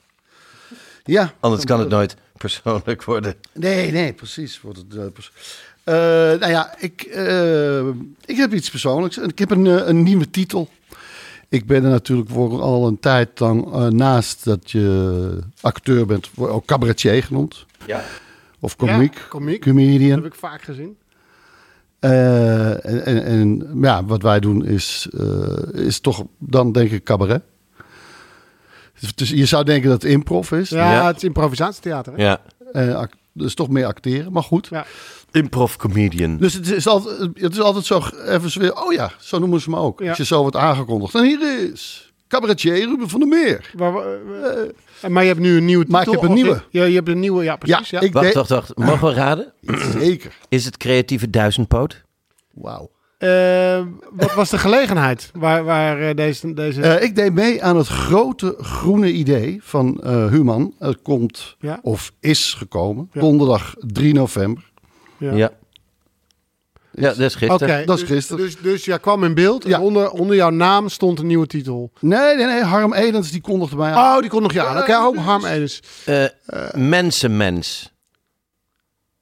Ja. 1.05 1.33
Anders 1.41 1.65
kan 1.65 1.81
het 1.81 1.89
nooit 1.89 2.17
persoonlijk 2.37 3.05
worden. 3.05 3.35
Nee, 3.53 3.91
nee, 3.91 4.13
precies. 4.13 4.61
Wordt 4.61 4.79
het, 4.79 4.95
eh, 4.97 5.07
pers- 5.13 5.33
Eh, 5.85 5.95
nou 5.95 6.47
ja, 6.49 6.75
ik, 6.79 7.03
eh, 7.03 7.87
ik 8.25 8.37
heb 8.37 8.53
iets 8.53 8.71
persoonlijks. 8.71 9.19
En 9.19 9.29
Ik 9.29 9.39
heb 9.39 9.51
een, 9.51 9.67
eh, 9.67 9.87
een 9.87 10.03
nieuwe 10.03 10.31
titel. 10.31 10.69
Ik 11.57 11.67
ben 11.67 11.85
er 11.85 11.91
natuurlijk 11.91 12.29
voor 12.31 12.61
al 12.61 12.87
een 12.87 13.01
tijd 13.01 13.41
lang 13.41 13.73
eh, 13.73 13.87
naast 13.87 14.45
dat 14.45 14.71
je 14.71 15.39
acteur 15.61 16.07
bent, 16.07 16.31
ook 16.37 16.65
cabaretier 16.67 17.23
genoemd. 17.23 17.67
Ja. 17.87 18.03
Of 18.61 18.77
komiek. 18.77 19.15
Ja, 19.15 19.21
komiek. 19.29 19.61
Comedian. 19.63 20.09
Dat 20.15 20.23
heb 20.25 20.33
ik 20.33 20.39
vaak 20.39 20.63
gezien. 20.63 20.97
Eh, 21.99 22.85
en, 22.87 23.05
en, 23.05 23.25
en 23.25 23.69
ja, 23.81 24.05
wat 24.05 24.23
wij 24.23 24.41
doen 24.41 24.65
is, 24.65 25.09
eh, 25.19 25.85
is 25.87 26.01
toch 26.01 26.25
dan 26.39 26.73
denk 26.73 26.91
ik 26.91 27.05
cabaret. 27.05 27.43
Dus 29.15 29.31
je 29.31 29.45
zou 29.47 29.65
denken 29.65 29.91
dat 29.91 30.03
het 30.03 30.11
improv 30.11 30.53
is. 30.53 30.69
Ja, 30.69 30.93
Ja. 30.93 31.07
het 31.07 31.17
is 31.17 31.25
improvisatietheater. 31.25 32.13
Hè? 32.17 32.23
Ja. 32.23 32.41
Eh, 32.73 33.03
dus 33.33 33.55
toch 33.55 33.69
meer 33.69 33.87
acteren, 33.87 34.33
maar 34.33 34.43
goed. 34.43 34.67
Ja. 34.71 34.87
Improv 35.37 35.77
comedian. 35.77 36.37
Dus 36.37 36.55
het 36.55 36.71
is, 36.71 36.87
altijd, 36.87 37.19
het 37.35 37.53
is 37.53 37.61
altijd 37.61 37.85
zo 37.85 38.03
even 38.27 38.51
zo 38.51 38.61
weer, 38.61 38.77
oh 38.85 38.93
ja, 38.93 39.11
zo 39.19 39.39
noemen 39.39 39.61
ze 39.61 39.71
me 39.71 39.77
ook. 39.77 40.01
Ja. 40.01 40.09
Als 40.09 40.19
je 40.19 40.25
zo 40.25 40.41
wordt 40.41 40.57
aangekondigd. 40.57 41.15
En 41.15 41.25
hier 41.25 41.71
is 41.73 42.13
cabaretier 42.29 42.75
Ruben 42.79 43.09
van 43.09 43.21
der 43.21 43.29
Meer. 43.29 43.71
Maar, 43.77 43.93
eh, 43.97 45.11
maar 45.11 45.23
je 45.23 45.29
hebt 45.29 45.41
nu 45.41 45.57
een 45.57 45.65
nieuwe 45.65 45.85
titel. 45.85 45.99
Maar 45.99 46.07
ik 46.09 46.21
heb 46.21 46.29
een 46.29 46.35
nieuwe. 46.35 46.63
Je, 46.71 46.79
ja, 46.79 46.85
je 46.85 46.95
hebt 46.95 47.09
een 47.09 47.21
nieuwe, 47.21 47.45
ja 47.45 47.57
precies. 47.57 47.91
Ja, 47.91 48.01
ik 48.01 48.13
Wacht, 48.13 48.35
wacht, 48.35 48.49
wacht. 48.49 48.77
Mogen 48.77 49.09
we 49.09 49.15
raden? 49.15 49.53
Zeker. 49.99 50.33
Is 50.49 50.65
het 50.65 50.77
creatieve 50.77 51.31
duizendpoot? 51.31 52.05
Wauw. 52.53 52.91
Eh, 53.19 53.83
wat 54.13 54.35
was 54.35 54.51
de 54.51 54.59
gelegenheid 54.59 55.31
waar, 55.35 55.65
waar 55.65 56.01
eh, 56.01 56.15
deze... 56.15 56.55
deze 56.55 56.83
Eh, 56.83 57.03
ik 57.03 57.17
deed 57.17 57.33
mee 57.35 57.63
aan 57.65 57.77
het 57.77 57.87
grote 57.87 58.55
groene 58.61 59.13
idee 59.13 59.59
van 59.63 60.01
eh 60.03 60.27
Human. 60.31 60.75
Het 60.79 61.03
komt, 61.03 61.57
Ja. 61.59 61.79
of 61.83 62.13
is 62.21 62.55
gekomen, 62.55 63.09
Ja. 63.13 63.21
donderdag 63.21 63.75
3 63.79 64.15
november. 64.15 64.71
Ja. 65.19 65.33
Ja. 65.33 65.51
Ja, 66.93 67.09
dat 67.09 67.19
is 67.19 67.35
gisteren. 67.35 67.87
Dat 67.87 67.97
is 67.99 68.05
dus, 68.07 68.17
gisteren. 68.17 68.45
Dus, 68.45 68.61
dus 68.61 68.85
jij 68.85 68.99
kwam 68.99 69.25
in 69.25 69.35
beeld 69.35 69.65
Ja. 69.67 69.77
en 69.77 69.83
onder, 69.83 70.11
onder 70.11 70.37
jouw 70.37 70.51
naam 70.51 70.89
stond 70.89 71.19
een 71.19 71.27
nieuwe 71.27 71.47
titel. 71.47 71.91
Nee, 72.01 72.37
nee, 72.37 72.47
nee. 72.47 72.63
Harm 72.63 72.93
Edens 72.95 73.31
die 73.31 73.41
kondigde 73.41 73.77
mij 73.77 73.93
aan. 73.93 74.15
Oh, 74.17 74.21
die 74.21 74.31
kon 74.31 74.43
nog 74.43 74.53
je 74.53 74.63
aan. 74.65 74.79
Oké, 74.79 74.97
oh, 74.97 75.27
Harm 75.27 75.45
Edens. 75.45 75.83
Eh, 76.05 76.25
mensenmens. 76.75 77.93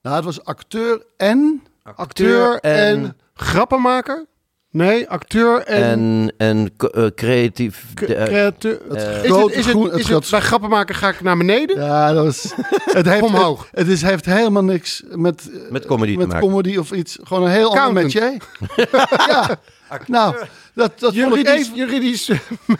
Nou, 0.02 0.16
het 0.16 0.24
was 0.24 0.44
acteur 0.44 1.02
en... 1.16 1.62
Acteur 1.83 2.59
en, 2.61 2.72
en- 3.04 3.16
grappenmaker? 3.35 4.26
Nee, 4.74 5.08
acteur 5.08 5.60
en... 5.62 6.32
En, 6.37 6.70
eh, 6.78 7.06
creatief... 7.14 7.84
c- 7.94 8.06
de- 8.06 8.14
eh. 8.14 8.44
Het 8.44 8.64
is 8.64 8.70
het, 9.00 9.26
grote 9.26 9.52
is 9.54 9.64
het, 9.64 9.66
groen- 9.74 9.84
het 9.84 9.92
is 9.92 9.98
het, 9.98 10.06
grote- 10.08 10.30
bij 10.30 10.40
grappenmaker 10.40 10.94
ga 10.94 11.08
ik 11.08 11.20
naar 11.20 11.37
beneden? 11.37 11.80
Ja, 11.80 12.12
dat 12.12 12.24
was... 12.24 12.54
Het 12.98 13.06
heeft, 13.08 13.22
Omhoog. 13.22 13.68
Het, 13.70 13.78
het 13.78 13.88
is, 13.88 14.02
heeft 14.02 14.24
helemaal 14.24 14.64
niks 14.64 15.02
met... 15.12 15.50
eh, 15.50 15.70
Met 15.70 15.87
comedy 15.87 16.12
te 16.12 16.18
met 16.18 16.28
maken. 16.28 16.48
comedy 16.48 16.76
of 16.76 16.92
iets. 16.92 17.18
Gewoon 17.22 17.42
een 17.44 17.50
heel 17.50 17.78
ander 17.78 18.04
Accountant. 18.04 18.38
metier. 18.76 19.26
ja. 19.32 19.58
Nou, 20.06 20.37
dat, 20.74 20.98
dat 21.00 21.14
vond 21.16 21.37
ik 21.37 21.46
Juridisch, 21.46 21.66
even... 21.66 21.76
juridisch 21.76 22.30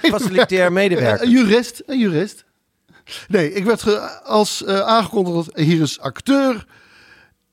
Facilitair 0.01 0.73
medewerker. 0.73 1.25
Een 1.27 1.31
jurist, 1.33 1.83
een 1.87 1.99
jurist. 1.99 2.45
Nee, 3.29 3.53
ik 3.53 3.65
werd 3.65 3.83
ge- 3.83 4.23
als 4.23 4.65
eh, 4.65 4.81
aangekondigd, 4.81 5.57
hier 5.59 5.81
is 5.83 6.01
acteur 6.01 6.67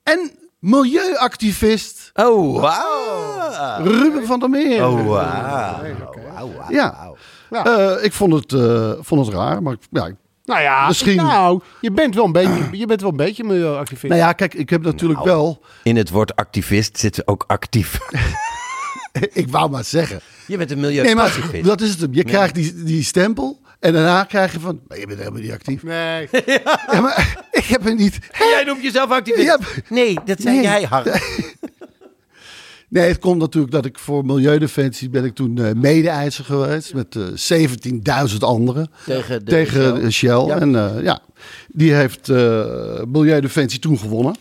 en 0.02 0.30
milieuactivist 0.58 2.01
Oh, 2.14 2.60
wauw. 2.60 3.84
Ruben 3.84 4.26
van 4.26 4.40
der 4.40 4.50
Meer. 4.50 4.86
Oh, 4.86 5.06
wauw. 5.06 6.64
Ja, 6.68 7.10
Ja. 7.50 7.64
Eh, 7.64 8.04
ik 8.04 8.12
vond 8.12 8.32
het, 8.34 8.52
eh, 8.52 8.92
vond 9.00 9.26
het 9.26 9.34
raar, 9.34 9.62
maar 9.62 9.72
ik- 9.72 9.78
ja, 9.90 10.08
Nou 10.44 10.60
ja, 10.60 10.86
Misschien- 10.88 11.16
Nou, 11.16 11.60
je 11.80 11.90
bent 11.92 12.14
wel 12.14 12.24
een 12.24 12.32
beetje, 12.32 12.68
je 12.78 12.86
bent 12.86 13.00
wel 13.00 13.10
een 13.10 13.16
beetje 13.16 13.44
milieuactivist. 13.44 14.02
nou 14.12 14.16
ja, 14.24 14.32
kijk, 14.32 14.54
ik 14.54 14.70
heb 14.70 14.82
natuurlijk 14.82 15.24
Nou. 15.24 15.30
wel, 15.36 15.62
In 15.82 15.96
het 15.96 16.10
woord 16.10 16.36
activist 16.36 16.98
zit 16.98 17.26
ook 17.26 17.44
actief. 17.46 17.98
ik 19.32 19.48
wou 19.50 19.70
maar 19.70 19.84
zeggen. 19.84 20.20
Je 20.46 20.56
bent 20.56 20.70
een 20.70 20.80
Nee, 20.80 20.90
milieuactivist. 20.90 21.52
maar 21.52 21.62
dat 21.62 21.80
is 21.80 21.90
het. 21.90 22.00
hem. 22.00 22.14
Je 22.14 22.24
krijgt 22.24 22.54
die, 22.54 22.82
die 22.82 23.04
stempel 23.04 23.60
en 23.80 23.92
daarna 23.92 24.24
krijg 24.24 24.52
je 24.52 24.60
van, 24.60 24.80
maar 24.88 24.98
je 24.98 25.06
bent 25.06 25.18
helemaal 25.18 25.40
niet 25.40 25.52
actief. 25.52 25.82
Nee. 25.82 26.28
Ja, 26.92 27.00
maar 27.00 27.44
ik 27.50 27.64
heb 27.64 27.86
er 27.86 27.94
niet. 27.94 28.18
Jij 28.38 28.62
noemt 28.66 28.82
jezelf 28.82 29.10
activist? 29.10 29.46
Ja. 29.46 29.58
Nee, 29.88 30.18
dat 30.24 30.40
zei 30.40 30.54
Nee. 30.54 30.64
jij, 30.64 30.82
Harm. 30.82 31.04
Nee, 32.92 33.08
het 33.08 33.18
komt 33.18 33.38
natuurlijk 33.38 33.72
dat 33.72 33.84
ik 33.84 33.98
voor 33.98 34.24
Milieudefensie 34.24 35.10
ben 35.10 35.24
ik 35.24 35.34
toen 35.34 35.58
eh 35.58 35.72
mede-eisen 35.72 36.44
geweest 36.44 36.94
met 36.94 37.16
eh 37.16 38.28
17.000 38.30 38.36
anderen. 38.38 38.90
Tegen 39.06 39.44
de 39.44 39.50
tegen 39.50 39.96
Shell. 39.96 40.10
Shell. 40.10 40.10
Shell. 40.10 40.46
Ja. 40.46 40.60
En 40.60 40.76
eh, 40.76 41.02
ja, 41.02 41.20
die 41.68 41.92
heeft 41.92 42.28
eh 42.28 43.02
Milieudefensie 43.06 43.80
toen 43.80 43.98
gewonnen. 43.98 44.36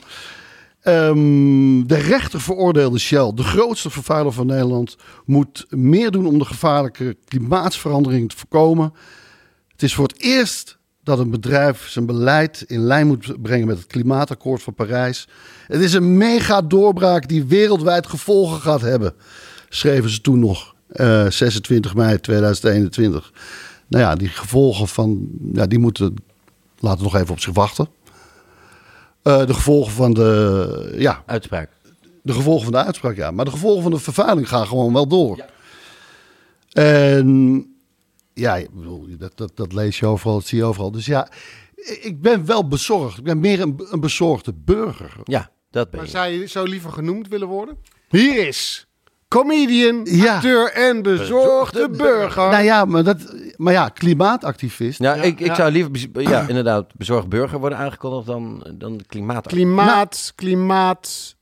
Ehm, 0.81 1.85
de 1.85 1.95
rechter 1.95 2.41
veroordeelde 2.41 2.99
Shell, 2.99 3.31
de 3.35 3.43
grootste 3.43 3.89
vervuiler 3.89 4.31
van 4.31 4.45
Nederland, 4.45 4.97
moet 5.25 5.65
meer 5.69 6.11
doen 6.11 6.25
om 6.27 6.39
de 6.39 6.45
gevaarlijke 6.45 7.17
klimaatsverandering 7.27 8.29
te 8.29 8.37
voorkomen. 8.37 8.93
Het 9.71 9.83
is 9.83 9.93
voor 9.93 10.07
het 10.07 10.21
eerst 10.21 10.77
dat 11.03 11.19
een 11.19 11.29
bedrijf 11.29 11.87
zijn 11.89 12.05
beleid 12.05 12.63
in 12.67 12.79
lijn 12.79 13.07
moet 13.07 13.41
brengen 13.41 13.67
met 13.67 13.77
het 13.77 13.87
klimaatakkoord 13.87 14.63
van 14.63 14.73
Parijs. 14.73 15.27
Het 15.67 15.81
is 15.81 15.93
een 15.93 16.17
mega 16.17 16.61
doorbraak 16.61 17.27
die 17.27 17.45
wereldwijd 17.45 18.07
gevolgen 18.07 18.61
gaat 18.61 18.81
hebben, 18.81 19.13
schreven 19.69 20.09
ze 20.09 20.21
toen 20.21 20.39
nog, 20.39 20.75
eh, 20.87 21.29
26 21.29 21.95
mei 21.95 22.19
2021. 22.19 23.31
Nou 23.87 24.03
ja, 24.03 24.15
die 24.15 24.27
gevolgen 24.27 24.87
van, 24.87 25.29
ja, 25.53 25.67
die 25.67 25.79
moeten, 25.79 26.15
laten 26.79 27.03
nog 27.03 27.15
even 27.15 27.31
op 27.31 27.39
zich 27.39 27.53
wachten. 27.53 27.87
Eh, 29.21 29.45
de 29.45 29.53
gevolgen 29.53 29.91
van 29.91 30.13
de, 30.13 30.95
ja, 30.97 31.23
Uitspraak. 31.25 31.69
de 32.21 32.33
gevolgen 32.33 32.63
van 32.63 32.71
de 32.71 32.83
uitspraak, 32.85 33.15
ja. 33.15 33.31
Maar 33.31 33.45
de 33.45 33.51
gevolgen 33.51 33.81
van 33.81 33.91
de 33.91 33.99
vervuiling 33.99 34.47
gaan 34.47 34.67
gewoon 34.67 34.93
wel 34.93 35.07
door. 35.07 35.45
En 36.71 37.65
ja, 38.41 38.55
ik 38.55 38.73
bedoel, 38.73 39.07
dat, 39.17 39.37
dat, 39.37 39.51
dat 39.55 39.73
lees 39.73 39.99
je 39.99 40.05
overal, 40.05 40.33
dat 40.33 40.45
zie 40.45 40.57
je 40.57 40.63
overal. 40.63 40.91
Dus 40.91 41.05
ja, 41.05 41.29
ik 42.01 42.21
ben 42.21 42.45
wel 42.45 42.67
bezorgd. 42.67 43.17
Ik 43.17 43.23
ben 43.23 43.39
meer 43.39 43.61
een, 43.61 43.87
een 43.89 43.99
bezorgde 43.99 44.53
burger. 44.53 45.11
Ja, 45.23 45.49
dat 45.71 45.89
ben 45.89 45.99
Maar 45.99 46.09
je. 46.09 46.15
zou 46.15 46.27
je 46.27 46.47
zo 46.47 46.63
liever 46.63 46.91
genoemd 46.91 47.27
willen 47.27 47.47
worden? 47.47 47.77
Hier 48.09 48.47
is 48.47 48.87
comedian, 49.27 50.01
Ja. 50.03 50.35
acteur 50.35 50.71
en 50.71 51.01
bezorgde 51.01 51.89
burger. 51.89 52.49
Nou 52.49 52.63
ja, 52.63 52.85
maar, 52.85 53.03
dat, 53.03 53.35
maar 53.55 53.73
ja, 53.73 53.89
klimaatactivist. 53.89 54.99
Ja, 54.99 55.13
ik, 55.13 55.39
ik 55.39 55.45
ja. 55.45 55.55
zou 55.55 55.71
liever 55.71 56.21
ja, 56.21 56.47
inderdaad 56.47 56.95
bezorgd 56.95 57.29
burger 57.29 57.59
worden 57.59 57.77
aangekondigd 57.77 58.25
dan, 58.25 58.65
dan 58.73 59.01
klimaat. 59.07 59.47
Klimaat, 59.47 60.33
klimaat... 60.35 61.35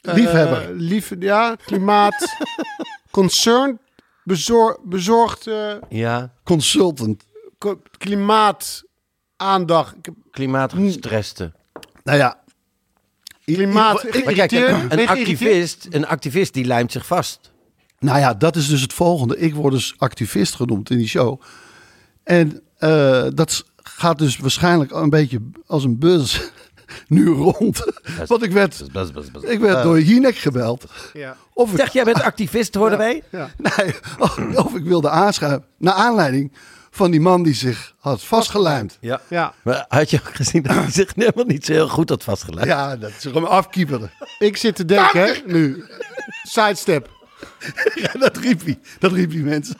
Liefhebber. 0.00 0.74
lief, 0.74 1.12
ja, 1.18 1.56
klimaat... 1.64 2.26
concern, 3.10 3.78
bezor, 4.26 4.80
bezorgd... 4.84 5.46
eh, 5.46 5.72
Ja, 5.88 6.32
Consultant. 6.44 7.26
ko- 7.58 7.80
klimaat, 7.98 8.82
aandacht. 9.36 9.96
Ik 9.96 10.04
heb 10.04 10.14
klimaatgestreste. 10.30 11.52
Nou 12.04 12.18
ja. 12.18 12.40
klimaat, 13.44 14.04
Ik- 14.04 14.14
ik- 14.14 14.24
Maar 14.24 14.34
kijk, 14.34 14.50
geïrriteerd. 14.50 14.82
een, 14.82 14.88
Ben 14.88 14.98
je 14.98 15.06
geïrriteerd? 15.06 15.38
activist, 15.40 15.86
een 15.90 16.06
activist 16.06 16.54
die 16.54 16.64
lijmt 16.64 16.92
zich 16.92 17.06
vast. 17.06 17.52
Nou 17.98 18.18
ja, 18.18 18.34
dat 18.34 18.56
is 18.56 18.68
dus 18.68 18.80
het 18.80 18.92
volgende. 18.92 19.38
Ik 19.38 19.54
word 19.54 19.72
dus 19.74 19.94
activist 19.98 20.54
genoemd 20.54 20.90
in 20.90 20.96
die 20.98 21.08
show. 21.08 21.40
En 22.24 22.62
eh, 22.78 23.26
dat 23.34 23.50
s- 23.52 23.64
gaat 23.76 24.18
dus 24.18 24.36
waarschijnlijk 24.38 24.90
een 24.92 25.10
beetje 25.10 25.40
als 25.66 25.84
een 25.84 25.98
buzz 25.98 26.40
nu 27.08 27.28
rond. 27.28 27.84
Want 28.26 28.42
ik 28.42 28.52
werd, 28.52 28.84
ik 29.40 29.58
werd 29.58 29.82
door 29.82 30.00
Jinek 30.00 30.36
gebeld. 30.36 30.84
Ja. 31.12 31.36
Of 31.52 31.70
ik, 31.70 31.76
Zeg, 31.76 31.92
jij 31.92 32.04
bent 32.04 32.22
activist, 32.22 32.74
hoorden 32.74 32.98
wij? 32.98 33.22
nee, 33.56 33.94
of, 34.18 34.38
of 34.64 34.74
ik 34.74 34.84
wilde 34.84 35.10
aanschuiven. 35.10 35.64
Naar 35.78 35.94
aanleiding 35.94 36.52
van 36.90 37.10
die 37.10 37.20
man 37.20 37.42
die 37.42 37.54
zich 37.54 37.94
had 37.98 38.22
vastgelijmd. 38.22 38.98
Ja. 39.00 39.20
ja, 39.28 39.54
Maar 39.62 39.84
had 39.88 40.10
je 40.10 40.20
ook 40.26 40.34
gezien 40.34 40.62
dat 40.62 40.74
hij 40.74 40.90
zich 40.90 41.12
helemaal 41.14 41.44
niet 41.44 41.64
zo 41.64 41.72
heel 41.72 41.88
goed 41.88 42.08
had 42.08 42.24
vastgelegd? 42.24 42.66
Ja, 42.66 42.96
dat 42.96 43.10
is 43.10 43.22
gewoon 43.22 43.48
afkieperde. 43.48 44.10
ik 44.38 44.56
zit 44.56 44.76
te 44.76 44.84
denken 44.84 45.20
hè, 45.20 45.32
nu. 45.46 45.84
Sidestep. 46.42 47.14
Ja, 47.94 48.12
dat 48.18 48.36
riep 48.36 48.64
hij. 48.64 48.78
Dat 48.98 49.12
riep 49.12 49.30
die 49.30 49.42
mensen. 49.42 49.74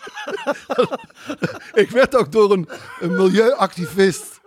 ik 1.75 1.91
werd 1.91 2.17
ook 2.17 2.33
door 2.33 2.53
een, 2.53 2.69
een 3.01 3.15
milieuactivist, 3.15 4.41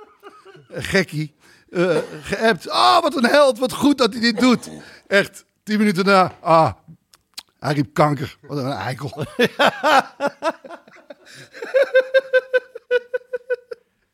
een 0.68 0.84
gekkie, 0.84 1.34
eh 1.72 1.98
geappt. 2.22 2.70
Ah, 2.70 3.02
wat 3.02 3.16
een 3.16 3.26
held, 3.26 3.60
wat 3.60 3.74
goed 3.74 3.98
dat 3.98 4.14
hij 4.14 4.22
dit 4.22 4.40
doet. 4.40 4.70
Echt, 5.08 5.46
tien 5.64 5.78
minuten 5.78 6.06
na. 6.06 6.32
Ah, 6.42 6.72
hij 7.60 7.74
riep 7.74 7.94
kanker. 7.94 8.38
Wat 8.42 8.58
een 8.58 8.72
eikel. 8.72 9.26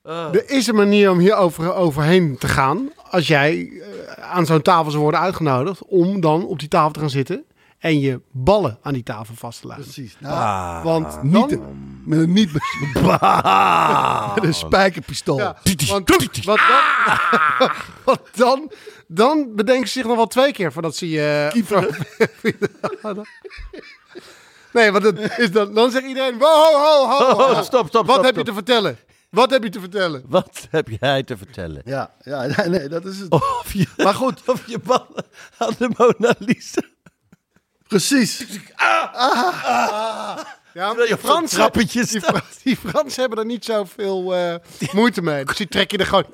Er 0.05 0.49
is 0.49 0.67
een 0.67 0.75
manier 0.75 1.11
om 1.11 1.19
hier 1.19 1.35
over, 1.35 1.73
overheen 1.73 2.37
te 2.37 2.47
gaan. 2.47 2.91
Als 3.09 3.27
jij 3.27 3.69
eh, 3.69 4.23
aan 4.23 4.45
zo'n 4.45 4.61
tafel 4.61 4.91
zou 4.91 5.03
worden 5.03 5.19
uitgenodigd. 5.19 5.85
Om 5.85 6.21
dan 6.21 6.45
op 6.45 6.59
die 6.59 6.67
tafel 6.67 6.91
te 6.91 6.99
gaan 6.99 7.09
zitten. 7.09 7.45
En 7.79 7.99
je 7.99 8.21
ballen 8.31 8.77
aan 8.81 8.93
die 8.93 9.03
tafel 9.03 9.35
vast 9.35 9.61
te 9.61 9.67
laten. 9.67 9.83
Precies. 9.83 10.17
Nou, 10.19 10.35
Ah. 10.35 10.83
Want 10.83 11.23
niet, 11.23 11.49
dan... 11.49 12.01
met 12.05 12.19
een 12.19 12.33
niet 12.33 12.53
met 14.35 14.43
een 14.43 14.53
spijkerpistool. 14.53 15.37
Ja, 15.37 15.57
want, 15.87 16.09
want 16.43 16.59
dan, 16.67 16.81
want 18.05 18.21
dan, 18.35 18.71
dan 19.07 19.55
bedenken 19.55 19.87
ze 19.87 19.93
zich 19.93 20.05
nog 20.07 20.15
wel 20.15 20.27
twee 20.27 20.51
keer 20.51 20.71
voordat 20.71 20.95
ze 20.95 21.09
je... 21.09 21.49
nee, 24.73 24.91
want 24.91 25.03
het 25.03 25.37
is 25.37 25.51
dan, 25.51 25.73
dan 25.73 25.91
zegt 25.91 26.05
iedereen... 26.05 26.37
Wow, 26.37 26.73
ho, 26.73 27.07
ho, 27.07 27.35
ho. 27.35 27.51
Oh, 27.51 27.61
stop, 27.61 27.87
stop, 27.87 28.05
Wat 28.05 28.15
stop, 28.15 28.25
heb 28.25 28.35
je 28.35 28.41
stop. 28.41 28.45
te 28.45 28.53
vertellen? 28.53 28.97
Wat 29.29 29.49
heb 29.49 29.63
je 29.63 29.69
te 29.69 29.79
vertellen? 29.79 30.23
Wat 30.27 30.67
heb 30.69 30.87
jij 30.99 31.23
te 31.23 31.37
vertellen? 31.37 31.81
Ja, 31.85 32.13
ja 32.21 32.45
nee, 32.45 32.69
nee, 32.69 32.87
dat 32.89 33.05
is 33.05 33.19
het. 33.19 33.31
Of 33.31 33.73
je, 33.73 33.87
Maar 33.97 34.13
goed, 34.13 34.41
of 34.45 34.67
je 34.67 34.79
ballen 34.79 35.25
aan 35.57 35.73
de 35.77 35.89
Mona 35.97 36.33
Lisa. 36.39 36.81
Precies. 37.87 38.45
Ja, 40.73 40.95
Wil 40.95 41.05
je 41.05 41.13
op 41.13 41.19
zo'n 41.25 41.45
trappetje 41.45 42.05
die, 42.05 42.19
staan? 42.19 42.35
Fra- 42.35 42.43
die 42.63 42.77
Fransen 42.77 43.19
hebben 43.21 43.39
er 43.39 43.45
niet 43.45 43.65
zoveel 43.65 44.35
eh 44.35 44.55
moeite 44.91 45.21
mee. 45.21 45.45
Dus 45.45 45.57
die 45.57 45.67
trek 45.67 45.91
je 45.91 45.97
er 45.97 46.05
gewoon... 46.05 46.25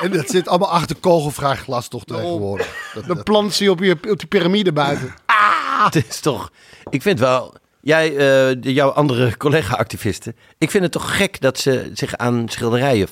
En 0.00 0.10
dat 0.12 0.28
zit 0.30 0.48
allemaal 0.48 0.70
achter 0.70 0.96
kogelvrij 0.96 1.56
glas 1.56 1.88
toch 1.88 2.04
tegenwoordig. 2.04 2.90
Dat, 2.94 3.06
Dan 3.06 3.22
plant 3.22 3.54
ze 3.54 3.64
je 3.64 3.70
op, 3.70 3.78
je 3.80 3.90
op 3.92 4.18
die 4.18 4.26
piramide 4.28 4.72
buiten. 4.72 5.14
Het 5.84 5.94
is 6.08 6.20
toch... 6.20 6.50
Ik 6.90 7.02
vind 7.02 7.18
wel... 7.18 7.54
Jij, 7.80 8.08
eh, 8.10 8.16
de- 8.62 8.72
jouw 8.72 8.90
andere 8.90 9.36
collega-activisten... 9.36 10.36
Ik 10.58 10.70
vind 10.70 10.82
het 10.82 10.92
toch 10.92 11.16
gek 11.16 11.40
dat 11.40 11.58
ze 11.58 11.90
zich 11.94 12.16
aan 12.16 12.48
schilderijen 12.48 13.08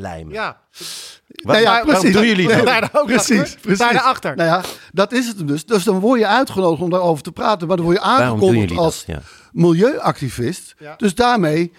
vastlijmen. 0.00 0.32
Ja, 0.34 0.60
Nou 1.42 1.58
ja, 1.58 1.64
waarom 1.64 1.88
precies. 1.88 2.12
doen 2.12 2.26
jullie 2.26 2.48
dat? 2.48 2.66
Daar 2.66 2.88
ook 2.92 3.06
Precies, 3.06 3.40
achter. 3.40 3.60
precies. 3.60 3.78
Daar 3.78 3.92
daarachter. 3.92 4.36
Nou 4.36 4.48
ja, 4.48 4.62
dat 4.92 5.12
is 5.12 5.26
het 5.26 5.48
dus. 5.48 5.66
Dus 5.66 5.84
dan 5.84 5.98
word 6.00 6.20
je 6.20 6.26
uitgenodigd 6.26 6.82
om 6.82 6.90
daarover 6.90 7.22
te 7.22 7.32
praten. 7.32 7.68
Maar 7.68 7.76
dan 7.76 7.86
word 7.86 7.96
je 7.98 8.02
aangekondigd 8.04 8.76
als? 8.76 9.04
Ja. 9.06 9.20
milieuactivist. 9.52 10.74
Ja. 10.78 10.94
Dus 10.96 11.14
daarmee 11.14 11.72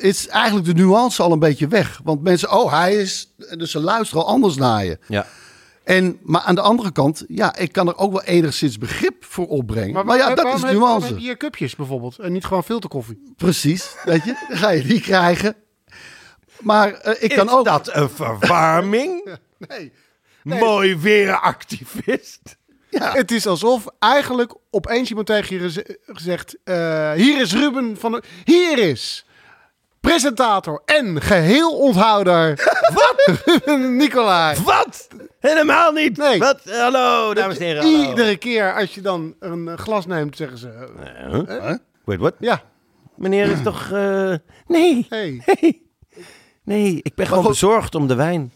is 0.00 0.28
eigenlijk 0.28 0.66
de 0.66 0.74
nuance 0.74 1.22
al 1.22 1.32
een 1.32 1.38
beetje 1.38 1.68
weg. 1.68 2.00
Want 2.04 2.22
mensen, 2.22 2.52
oh, 2.52 2.72
hij 2.72 2.94
is... 2.96 3.34
Dus 3.56 3.70
ze 3.70 3.80
luisteren 3.80 4.24
al 4.24 4.28
anders 4.28 4.56
naar 4.56 4.84
je. 4.84 4.98
Ja. 5.08 5.26
En, 5.84 6.18
maar 6.22 6.40
aan 6.40 6.54
de 6.54 6.60
andere 6.60 6.92
kant, 6.92 7.24
ja, 7.28 7.56
ik 7.56 7.72
kan 7.72 7.88
er 7.88 7.96
ook 7.96 8.12
wel 8.12 8.22
enigszins 8.22 8.78
begrip 8.78 9.24
voor 9.24 9.46
opbrengen. 9.46 10.06
Maar, 10.06 10.16
ja, 10.16 10.34
dat 10.34 10.54
is 10.54 10.62
heb- 10.62 10.72
nuance. 10.72 11.06
heb 11.06 11.16
je 11.16 11.22
hier 11.22 11.36
cupjes 11.36 11.76
bijvoorbeeld? 11.76 12.18
En 12.18 12.32
niet 12.32 12.44
gewoon 12.44 12.64
filterkoffie? 12.64 13.32
Precies, 13.36 13.94
weet 14.04 14.24
je. 14.24 14.44
Dan 14.48 14.58
ga 14.62 14.70
je 14.70 14.82
die 14.82 15.00
krijgen. 15.00 15.56
Maar 16.60 16.92
eh, 16.92 17.22
ik 17.22 17.30
kan 17.36 17.46
is 17.46 17.52
ook... 17.52 17.64
dat 17.64 17.90
een 17.94 18.08
verwarming? 18.10 19.28
Nee. 19.58 19.92
Mooi 20.58 20.96
weer 20.96 21.34
activist. 21.40 22.56
Ja, 22.90 23.12
Het 23.12 23.30
is 23.30 23.46
alsof 23.46 23.86
eigenlijk 23.98 24.54
opeens 24.70 25.08
iemand 25.08 25.26
tegen 25.26 25.56
je 25.56 25.62
geze- 25.62 25.98
gezegd... 26.06 26.56
eh, 26.64 27.12
hier 27.12 27.40
is 27.40 27.52
Ruben 27.54 27.96
van... 27.96 28.12
de- 28.12 28.22
Hier 28.44 28.78
is 28.78 29.26
presentator 30.00 30.82
en 30.84 31.22
geheel 31.22 31.78
onthouder... 31.78 32.54
Wat? 32.94 33.22
Ruben 33.44 33.96
Nicolai. 33.96 34.62
Wat? 34.64 35.08
Helemaal 35.40 35.92
niet. 35.92 36.16
Nee. 36.16 36.38
Wat? 36.38 36.60
Hallo, 36.64 37.34
dames 37.34 37.56
en 37.58 37.64
heren. 37.64 37.82
hallo. 37.82 38.08
Iedere 38.08 38.36
keer 38.36 38.74
als 38.74 38.94
je 38.94 39.00
dan 39.00 39.34
een 39.40 39.78
glas 39.78 40.06
neemt, 40.06 40.36
zeggen 40.36 40.58
ze... 40.58 40.68
eh, 41.48 41.60
Huh? 41.62 41.74
Wait, 42.04 42.20
what? 42.20 42.34
ja, 42.38 42.62
Meneer 43.16 43.46
is 43.50 43.62
toch... 43.62 43.90
eh, 43.92 44.34
Nee. 44.66 45.06
hey. 45.08 45.42
Nee. 45.60 45.86
Nee, 46.68 47.00
ik 47.02 47.14
ben 47.14 47.26
gewoon 47.26 47.42
goed. 47.42 47.52
bezorgd 47.52 47.94
om 47.94 48.06
de 48.06 48.14
wijn. 48.14 48.52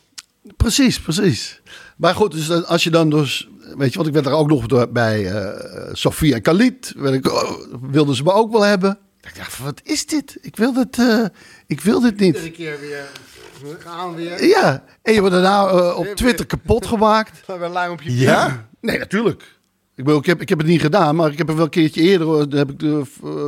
Precies, 0.57 1.01
precies. 1.01 1.61
Maar 1.96 2.14
goed, 2.14 2.33
dus 2.33 2.46
dan- 2.46 2.66
als 2.66 2.85
je 2.85 2.90
dan 2.90 3.11
dus... 3.11 3.48
Weet 3.77 3.90
je, 3.90 3.94
want 3.96 4.07
ik 4.09 4.14
werd 4.14 4.27
er 4.27 4.33
ook 4.33 4.48
nog 4.48 4.66
door- 4.66 4.88
bij 4.92 5.27
eh 5.33 5.88
Sofia 5.92 6.35
en 6.35 6.42
Khalid. 6.42 6.94
ik, 7.05 7.31
oh, 7.33 7.51
wilden 7.90 8.14
ze 8.14 8.22
me 8.22 8.33
ook 8.33 8.53
wel 8.53 8.62
hebben. 8.62 8.98
Ik 9.20 9.37
dacht, 9.37 9.59
wat 9.59 9.81
is 9.85 10.07
dit? 10.07 10.38
Ik 10.40 10.57
wil 10.57 10.72
dit, 10.72 10.98
eh, 10.98 11.25
ik 11.66 11.81
wil 11.81 12.01
dit 12.01 12.18
niet. 12.20 12.35
Iedere 12.35 12.51
keer 12.51 12.81
weer... 12.81 13.09
We 13.62 13.77
gaan 13.79 14.14
weer... 14.14 14.44
Ja, 14.46 14.85
en 15.03 15.12
je 15.14 15.20
wordt 15.20 15.35
daarna 15.35 15.66
eh, 15.68 15.98
op 15.98 16.07
Twitter 16.07 16.46
kapot 16.46 16.87
gemaakt. 16.87 17.46
Weer 17.59 17.68
lijm 17.68 17.90
op 17.92 18.03
je 18.03 18.16
Ja? 18.18 18.68
Nee, 18.81 18.98
natuurlijk. 18.98 19.42
Ik, 19.94 20.05
bedoel, 20.05 20.20
ik, 20.20 20.27
heb, 20.27 20.40
ik 20.40 20.48
heb 20.48 20.59
het 20.59 20.66
niet 20.66 20.81
gedaan, 20.81 21.16
maar 21.16 21.31
ik 21.33 21.38
heb 21.38 21.48
er 21.48 21.55
wel 21.55 21.64
een 21.64 21.70
keertje 21.70 22.01
eerder 22.01 22.57
heb 22.59 22.70
ik 22.70 22.79
de, 22.79 23.03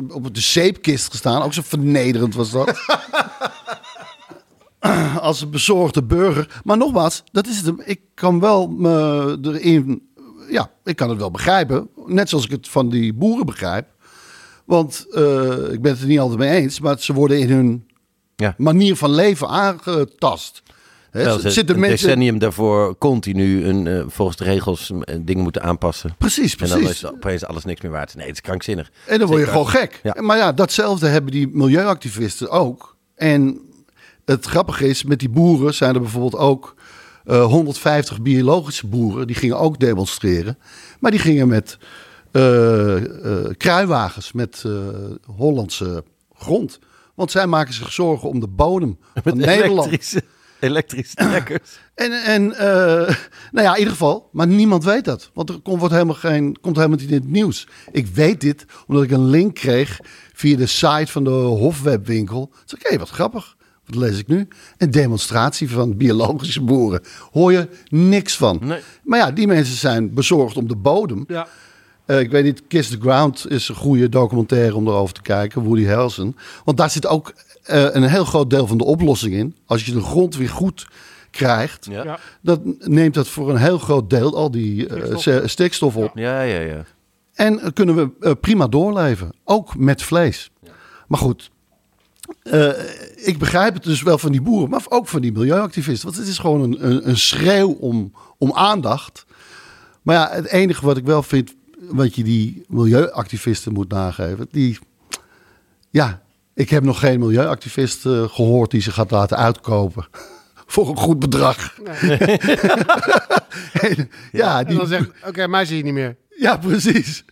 op 0.08 0.34
de 0.34 0.40
zeepkist 0.40 1.10
gestaan. 1.10 1.42
Ook 1.42 1.52
zo 1.54 1.62
vernederend 1.64 2.34
was 2.34 2.50
dat. 2.50 2.78
Als 5.20 5.40
een 5.40 5.50
bezorgde 5.50 6.02
burger. 6.02 6.60
Maar 6.64 6.76
nogmaals, 6.76 7.22
dat 7.32 7.46
is 7.46 7.60
het. 7.60 7.74
Ik 7.84 8.00
kan 8.14 8.40
wel 8.40 8.68
me 8.68 9.38
erin. 9.42 10.02
Ja, 10.50 10.70
ik 10.84 10.96
kan 10.96 11.08
het 11.08 11.18
wel 11.18 11.30
begrijpen. 11.30 11.88
Net 12.06 12.28
zoals 12.28 12.44
ik 12.44 12.50
het 12.50 12.68
van 12.68 12.88
die 12.88 13.12
boeren 13.12 13.46
begrijp. 13.46 13.86
Want 14.64 15.06
eh, 15.10 15.72
ik 15.72 15.82
ben 15.82 15.92
het 15.92 16.00
er 16.00 16.06
niet 16.06 16.18
altijd 16.18 16.38
mee 16.38 16.50
eens. 16.62 16.80
Maar 16.80 16.98
ze 17.00 17.12
worden 17.12 17.38
in 17.38 17.50
hun 17.50 17.86
Ja. 18.36 18.54
manier 18.58 18.96
van 18.96 19.10
leven 19.10 19.48
aangetast. 19.48 20.62
Ze 21.12 21.50
zitten 21.50 21.74
een 21.74 21.80
mensen. 21.80 22.06
decennium 22.06 22.38
daarvoor 22.38 22.98
continu 22.98 23.64
een, 23.64 23.86
eh, 23.86 24.04
volgens 24.06 24.36
de 24.36 24.44
regels 24.44 24.92
een 25.00 25.24
ding 25.24 25.40
moeten 25.42 25.62
aanpassen. 25.62 26.14
Precies, 26.18 26.56
En 26.56 26.68
dan 26.68 26.78
precies. 26.78 27.02
is 27.02 27.10
opeens 27.10 27.44
alles 27.44 27.64
niks 27.64 27.80
meer 27.80 27.90
waard. 27.90 28.14
Nee, 28.14 28.26
het 28.26 28.34
is 28.34 28.40
krankzinnig. 28.40 28.90
En 29.06 29.18
dan 29.18 29.28
word 29.28 29.40
je 29.40 29.46
Zeker. 29.46 29.60
gewoon 29.60 29.68
gek. 29.80 30.00
Ja. 30.02 30.22
Maar 30.22 30.36
ja, 30.36 30.52
datzelfde 30.52 31.06
hebben 31.06 31.30
die 31.32 31.48
milieuactivisten 31.52 32.50
ook. 32.50 32.96
En 33.14 33.60
het 34.24 34.46
grappige 34.46 34.88
is, 34.88 35.04
met 35.04 35.18
die 35.18 35.28
boeren 35.28 35.74
zijn 35.74 35.94
er 35.94 36.00
bijvoorbeeld 36.00 36.42
ook 36.42 36.74
eh, 37.24 37.44
150 37.44 38.22
biologische 38.22 38.86
boeren. 38.86 39.26
Die 39.26 39.36
gingen 39.36 39.58
ook 39.58 39.80
demonstreren. 39.80 40.58
Maar 41.00 41.10
die 41.10 41.20
gingen 41.20 41.48
met 41.48 41.78
eh, 42.30 42.96
eh, 42.96 43.50
kruiwagens, 43.56 44.32
met 44.32 44.62
eh, 44.66 44.72
Hollandse 45.36 46.04
grond. 46.32 46.78
Want 47.14 47.30
zij 47.30 47.46
maken 47.46 47.74
zich 47.74 47.92
zorgen 47.92 48.28
om 48.28 48.40
de 48.40 48.48
bodem 48.48 48.98
van 49.24 49.36
Nederland. 49.36 49.88
Elektrische, 49.88 50.22
elektrische 50.60 51.14
trekkers. 51.30 51.78
En, 51.94 52.12
en 52.24 52.52
eh, 52.52 53.16
nou 53.52 53.66
ja, 53.66 53.72
in 53.72 53.78
ieder 53.78 53.92
geval. 53.92 54.28
Maar 54.32 54.46
niemand 54.46 54.84
weet 54.84 55.04
dat. 55.04 55.30
Want 55.34 55.48
er 55.48 55.60
komt, 55.60 55.78
wordt 55.78 55.94
helemaal 55.94 56.14
geen, 56.14 56.60
komt 56.60 56.76
helemaal 56.76 56.98
niet 56.98 57.08
in 57.08 57.14
het 57.14 57.30
nieuws. 57.30 57.68
Ik 57.92 58.06
weet 58.06 58.40
dit 58.40 58.64
omdat 58.86 59.04
ik 59.04 59.10
een 59.10 59.28
link 59.28 59.54
kreeg 59.54 60.00
via 60.32 60.56
de 60.56 60.66
site 60.66 61.12
van 61.12 61.24
de 61.24 61.30
Hofwebwinkel. 61.30 62.52
Zei 62.64 62.80
ik, 62.80 62.90
hé, 62.90 62.98
wat 62.98 63.10
grappig. 63.10 63.56
Wat 63.86 63.96
lees 63.96 64.18
ik 64.18 64.26
nu? 64.26 64.48
Een 64.78 64.90
demonstratie 64.90 65.70
van 65.70 65.96
biologische 65.96 66.60
boeren. 66.62 67.00
Hoor 67.32 67.52
je 67.52 67.68
niks 67.88 68.36
van. 68.36 68.58
Nee. 68.62 68.80
Maar 69.02 69.18
ja, 69.18 69.30
die 69.30 69.46
mensen 69.46 69.76
zijn 69.76 70.14
bezorgd 70.14 70.56
om 70.56 70.68
de 70.68 70.76
bodem. 70.76 71.24
Ja. 71.28 71.46
Eh, 72.06 72.20
ik 72.20 72.30
weet 72.30 72.44
niet, 72.44 72.62
Kiss 72.68 72.90
the 72.90 73.00
Ground 73.00 73.50
is 73.50 73.68
een 73.68 73.74
goede 73.74 74.08
documentaire 74.08 74.74
om 74.76 74.86
erover 74.86 75.14
te 75.14 75.22
kijken. 75.22 75.62
Woody 75.62 75.84
Harrelson. 75.86 76.36
Want 76.64 76.76
daar 76.76 76.90
zit 76.90 77.06
ook 77.06 77.34
eh, 77.62 77.86
een 77.92 78.02
heel 78.02 78.24
groot 78.24 78.50
deel 78.50 78.66
van 78.66 78.78
de 78.78 78.84
oplossing 78.84 79.34
in. 79.34 79.56
Als 79.66 79.86
je 79.86 79.92
de 79.92 80.00
grond 80.00 80.36
weer 80.36 80.48
goed 80.48 80.86
krijgt, 81.30 81.86
Ja. 81.90 82.18
Dan 82.40 82.76
neemt 82.78 83.14
dat 83.14 83.28
voor 83.28 83.50
een 83.50 83.56
heel 83.56 83.78
groot 83.78 84.10
deel 84.10 84.36
al 84.36 84.50
die 84.50 84.86
eh, 84.88 85.40
Stikstof. 85.46 85.96
op. 85.96 86.10
Ja, 86.14 86.40
ja, 86.42 86.60
ja. 86.60 86.84
En 87.34 87.72
kunnen 87.72 88.12
we 88.18 88.34
prima 88.36 88.66
doorleven. 88.68 89.32
Ook 89.44 89.76
met 89.76 90.02
vlees. 90.02 90.50
Maar 91.08 91.18
goed, 91.18 91.50
eh, 92.44 92.70
ik 93.14 93.38
begrijp 93.38 93.74
het 93.74 93.82
dus 93.82 94.02
wel 94.02 94.18
van 94.18 94.32
die 94.32 94.42
boeren, 94.42 94.70
maar 94.70 94.82
ook 94.88 95.08
van 95.08 95.20
die 95.20 95.32
milieuactivisten. 95.32 96.08
Want 96.08 96.20
het 96.20 96.28
is 96.28 96.38
gewoon 96.38 96.60
een, 96.60 96.86
een, 96.90 97.08
een 97.08 97.18
schreeuw 97.18 97.70
om, 97.70 98.12
om 98.38 98.52
aandacht. 98.52 99.26
Maar 100.02 100.14
ja, 100.14 100.30
het 100.32 100.46
enige 100.46 100.84
wat 100.86 100.96
ik 100.96 101.04
wel 101.04 101.22
vind, 101.22 101.54
wat 101.78 102.14
je 102.14 102.24
die 102.24 102.64
milieuactivisten 102.68 103.72
moet 103.72 103.88
nageven, 103.88 104.48
die, 104.50 104.78
ja, 105.90 106.22
ik 106.54 106.70
heb 106.70 106.82
nog 106.82 106.98
geen 106.98 107.18
milieuactivist 107.18 108.06
eh, 108.06 108.28
gehoord 108.28 108.70
die 108.70 108.82
zich 108.82 108.94
gaat 108.94 109.10
laten 109.10 109.36
uitkopen. 109.36 110.06
Voor 110.66 110.88
een 110.88 110.96
goed 110.96 111.18
bedrag. 111.18 111.74
En, 113.72 114.10
ja, 114.32 114.58
En 114.58 114.66
die, 114.66 114.86
dan 114.86 115.06
oké, 115.26 115.46
mij 115.46 115.64
zie 115.64 115.76
je 115.76 115.82
niet 115.82 115.92
meer. 115.92 116.16
ja, 116.36 116.56
precies. 116.56 117.24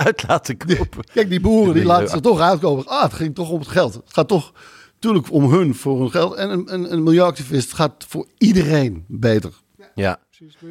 Uit 0.06 0.24
laten 0.28 0.56
kopen. 0.56 1.04
Kijk, 1.12 1.28
die 1.28 1.40
boeren 1.40 1.74
die 1.74 1.84
laten 1.84 2.08
zich 2.08 2.20
toch 2.20 2.40
uitkomen. 2.40 2.86
Ah, 2.86 3.02
het 3.02 3.12
ging 3.12 3.34
toch 3.34 3.50
om 3.50 3.58
het 3.58 3.68
geld. 3.68 3.94
Het 3.94 4.02
gaat 4.06 4.28
toch 4.28 4.52
natuurlijk 4.94 5.32
om 5.32 5.52
hun 5.52 5.74
voor 5.74 6.00
hun 6.00 6.10
geld. 6.10 6.34
En 6.34 6.50
een, 6.50 6.74
een, 6.74 6.92
een 6.92 7.02
milieuactivist 7.02 7.72
gaat 7.72 8.04
voor 8.08 8.26
iedereen 8.38 9.04
beter. 9.08 9.52
Ja. 9.94 10.18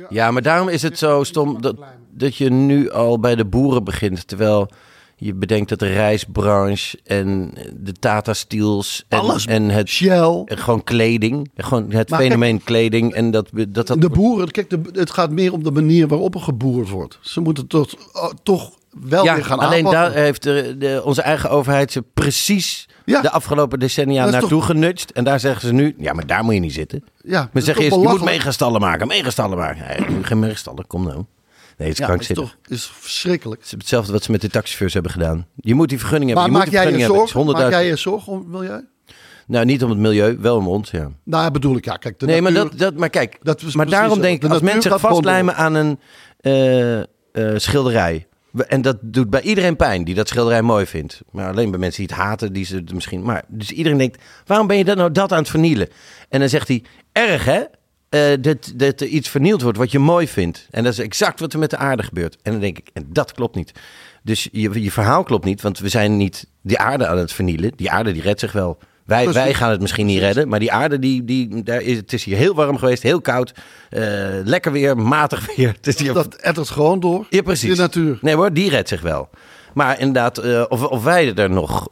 ja, 0.09 0.32
maar 0.32 0.41
daarom 0.41 0.69
is 0.69 0.82
het 0.82 0.97
zo 0.97 1.23
stom 1.23 1.61
dat, 1.61 1.75
dat 2.11 2.36
je 2.36 2.49
nu 2.49 2.89
al 2.89 3.19
bij 3.19 3.36
de 3.36 3.45
boeren 3.45 3.84
begint. 3.84 4.27
Terwijl 4.27 4.69
je 5.22 5.34
bedenkt 5.34 5.70
dat 5.70 5.80
de 5.80 5.93
reisbranche 5.93 6.99
en 7.03 7.53
de 7.78 7.91
Tata 7.93 8.34
Steels 8.34 9.05
en, 9.09 9.20
Alles. 9.20 9.45
en 9.45 9.70
het 9.70 9.89
Shell. 9.89 10.41
en 10.45 10.57
gewoon 10.57 10.84
kleding, 10.84 11.51
gewoon 11.55 11.91
het 11.91 12.09
Maar 12.09 12.20
fenomeen 12.22 12.63
kleding 12.63 13.13
en 13.13 13.32
dat 13.32 13.49
dat, 13.70 13.88
dat 13.88 14.01
De 14.01 14.09
boeren, 14.09 14.51
kijk, 14.51 14.70
de, 14.70 14.82
het 14.93 15.09
gaat 15.11 15.32
meer 15.32 15.53
om 15.53 15.63
de 15.63 15.72
manier 15.72 16.07
waarop 16.07 16.36
er 16.36 16.41
geboerd 16.41 16.89
wordt. 16.89 17.17
Ze 17.22 17.39
moeten 17.41 17.67
toch, 17.67 17.93
oh, 18.13 18.30
toch 18.43 18.72
wel 19.01 19.24
ja, 19.24 19.36
weer 19.36 19.45
gaan 19.45 19.59
alleen 19.59 19.86
aanpakken. 19.86 20.13
daar 20.13 20.24
heeft 20.24 20.43
de, 20.43 20.76
de, 20.80 21.01
onze 21.05 21.22
eigen 21.22 21.49
overheid 21.49 21.91
ze 21.91 22.03
precies 22.13 22.88
Ja. 23.05 23.22
de 23.22 23.32
afgelopen 23.32 23.80
decennia 23.80 24.30
naartoe 24.30 24.49
toch- 24.49 24.65
genutst. 24.65 25.09
En 25.09 25.24
daar 25.24 25.39
zeggen 25.39 25.67
ze 25.67 25.74
nu, 25.74 25.95
ja, 25.97 26.13
maar 26.13 26.28
daar 26.28 26.43
moet 26.43 26.53
je 26.53 26.59
niet 26.59 26.74
zitten. 26.74 27.03
ja, 27.24 27.39
Maar 27.39 27.49
dat 27.53 27.63
zeg 27.63 27.78
is 27.78 27.84
je 27.84 27.89
toch 27.89 27.99
eerst, 27.99 28.11
je 28.11 28.17
moet 28.17 28.30
megastallen 28.32 28.82
maken, 28.82 29.07
megastallen 29.07 29.57
maken. 29.57 29.86
Nee, 30.07 30.24
geen 30.24 30.39
megastallen, 30.39 30.88
kom 30.88 31.03
nou. 31.03 31.24
Nee, 31.80 31.89
het 31.89 31.99
is 31.99 32.05
Ja, 32.05 32.11
het 32.11 32.21
is 32.21 32.36
toch 32.36 32.55
is 32.67 32.91
verschrikkelijk. 32.93 33.61
Het 33.61 33.71
is 33.71 33.77
hetzelfde 33.77 34.11
wat 34.11 34.23
ze 34.23 34.32
met 34.32 34.41
de 34.41 34.49
taxichauffeurs 34.49 34.93
hebben 34.93 35.11
gedaan. 35.11 35.47
Je 35.55 35.75
moet 35.75 35.89
die 35.89 35.99
vergunning 35.99 36.34
Maar 36.34 36.43
hebben. 36.43 36.59
maak 36.59 36.69
je 36.69 36.77
moet 36.77 36.89
jij, 36.89 36.99
je 36.99 37.05
zorgen, 37.05 37.45
maak 37.45 37.55
jij 37.57 37.67
is 37.69 37.73
100.000 37.84 37.89
je 37.89 37.95
zorgen 37.95 38.32
om 38.34 38.39
het 38.39 38.47
milieu? 38.47 38.88
Nou, 39.47 39.65
niet 39.65 39.84
om 39.84 39.89
het 39.89 39.99
milieu, 39.99 40.38
wel 40.39 40.57
om 40.57 40.67
ons, 40.67 40.91
ja. 40.91 41.11
Nou, 41.23 41.51
bedoel 41.51 41.75
ik, 41.75 41.86
ja, 41.86 41.95
kijk. 41.95 42.19
De 42.19 42.25
nee, 42.25 42.41
maar, 42.41 42.53
dat, 42.53 42.77
dat, 42.77 42.95
maar 42.95 43.09
kijk, 43.09 43.38
Dat 43.41 43.61
is 43.61 43.75
maar 43.75 43.89
daarom 43.89 44.15
zo. 44.15 44.21
denk 44.21 44.36
ik, 44.36 44.41
De 44.41 44.49
als 44.49 44.61
mensen 44.61 44.91
gaat 44.91 44.99
vastlijmen 44.99 45.55
aan 45.55 45.73
een 45.73 45.99
eh, 46.39 46.99
eh, 46.99 47.05
schilderij. 47.55 48.27
En 48.67 48.82
dat 48.82 48.97
doet 49.01 49.30
bij 49.30 49.41
iedereen 49.41 49.75
pijn 49.75 50.03
die 50.03 50.15
dat 50.15 50.27
schilderij 50.27 50.61
mooi 50.61 50.86
vindt. 50.86 51.21
Maar 51.32 51.49
alleen 51.49 51.69
bij 51.71 51.80
mensen 51.80 52.05
die 52.07 52.15
het 52.15 52.25
haten, 52.25 52.53
die 52.53 52.65
ze 52.65 52.75
het 52.75 52.93
misschien. 52.93 53.21
Maar 53.21 53.43
dus 53.47 53.71
iedereen 53.71 53.97
denkt: 53.97 54.21
waarom 54.45 54.67
ben 54.67 54.77
je 54.77 54.86
dat 54.86 54.97
nou 54.97 55.11
dat 55.11 55.32
aan 55.32 55.39
het 55.39 55.49
vernielen? 55.49 55.89
En 56.30 56.39
dan 56.39 56.49
zegt 56.49 56.67
hij: 56.67 56.84
erg 57.11 57.45
hè? 57.45 57.61
Eh, 58.10 58.22
dat, 58.41 58.72
dat 58.76 59.01
er 59.01 59.07
iets 59.07 59.30
vernield 59.30 59.62
wordt 59.62 59.78
wat 59.78 59.91
je 59.91 59.99
mooi 59.99 60.28
vindt. 60.28 60.68
En 60.72 60.84
dat 60.84 60.93
is 60.93 60.99
exact 60.99 61.39
wat 61.39 61.53
er 61.53 61.60
met 61.60 61.70
de 61.70 61.78
aarde 61.78 62.03
gebeurt. 62.03 62.38
En 62.41 62.51
dan 62.51 62.62
denk 62.62 62.78
ik: 62.78 62.89
en 62.93 63.05
dat 63.10 63.32
klopt 63.32 63.55
niet. 63.55 63.72
Dus 64.24 64.47
je, 64.51 64.82
je 64.84 64.91
verhaal 64.91 65.24
klopt 65.24 65.45
niet, 65.45 65.62
want 65.62 65.80
we 65.80 65.89
zijn 65.89 66.18
niet 66.18 66.47
die 66.62 66.80
aarde 66.80 67.07
aan 67.07 67.18
het 67.18 67.34
vernielen. 67.34 67.72
Die 67.76 67.91
aarde 67.91 68.12
die 68.12 68.22
redt 68.22 68.39
zich 68.39 68.51
wel. 68.51 68.78
Wij, 69.05 69.24
Precies. 69.24 69.41
wij 69.43 69.53
gaan 69.53 69.72
het 69.72 69.82
misschien 69.82 70.05
niet 70.05 70.20
redden, 70.20 70.47
maar 70.47 70.60
die 70.60 70.72
aarde, 70.72 70.99
die, 70.99 71.24
die, 71.26 71.64
daar 71.64 71.82
is, 71.82 71.97
het 71.97 72.14
is 72.14 72.24
hier 72.24 72.38
heel 72.38 72.53
warm 72.53 72.78
geweest, 72.78 73.03
heel 73.03 73.22
koud, 73.22 73.53
eh, 73.89 74.01
lekker 74.43 74.72
weer, 74.72 74.97
matig 74.97 75.45
weer. 75.55 75.68
Het 75.68 75.88
is 75.88 75.99
hier, 75.99 76.14
Dat 76.14 76.36
ettert 76.36 76.70
gewoon 76.70 76.99
door. 76.99 77.26
ja, 77.30 77.41
precies. 77.41 77.76
De 77.76 77.82
natuur. 77.82 78.18
Nee 78.22 78.36
hoor, 78.36 78.53
die 78.53 78.70
redt 78.70 78.88
zich 78.89 79.01
wel. 79.01 79.30
Maar 79.74 79.99
inderdaad, 79.99 80.38
eh, 80.38 80.66
of, 80.70 80.84
of 80.84 81.03
wij 81.03 81.34
er 81.36 81.49
nog 81.49 81.88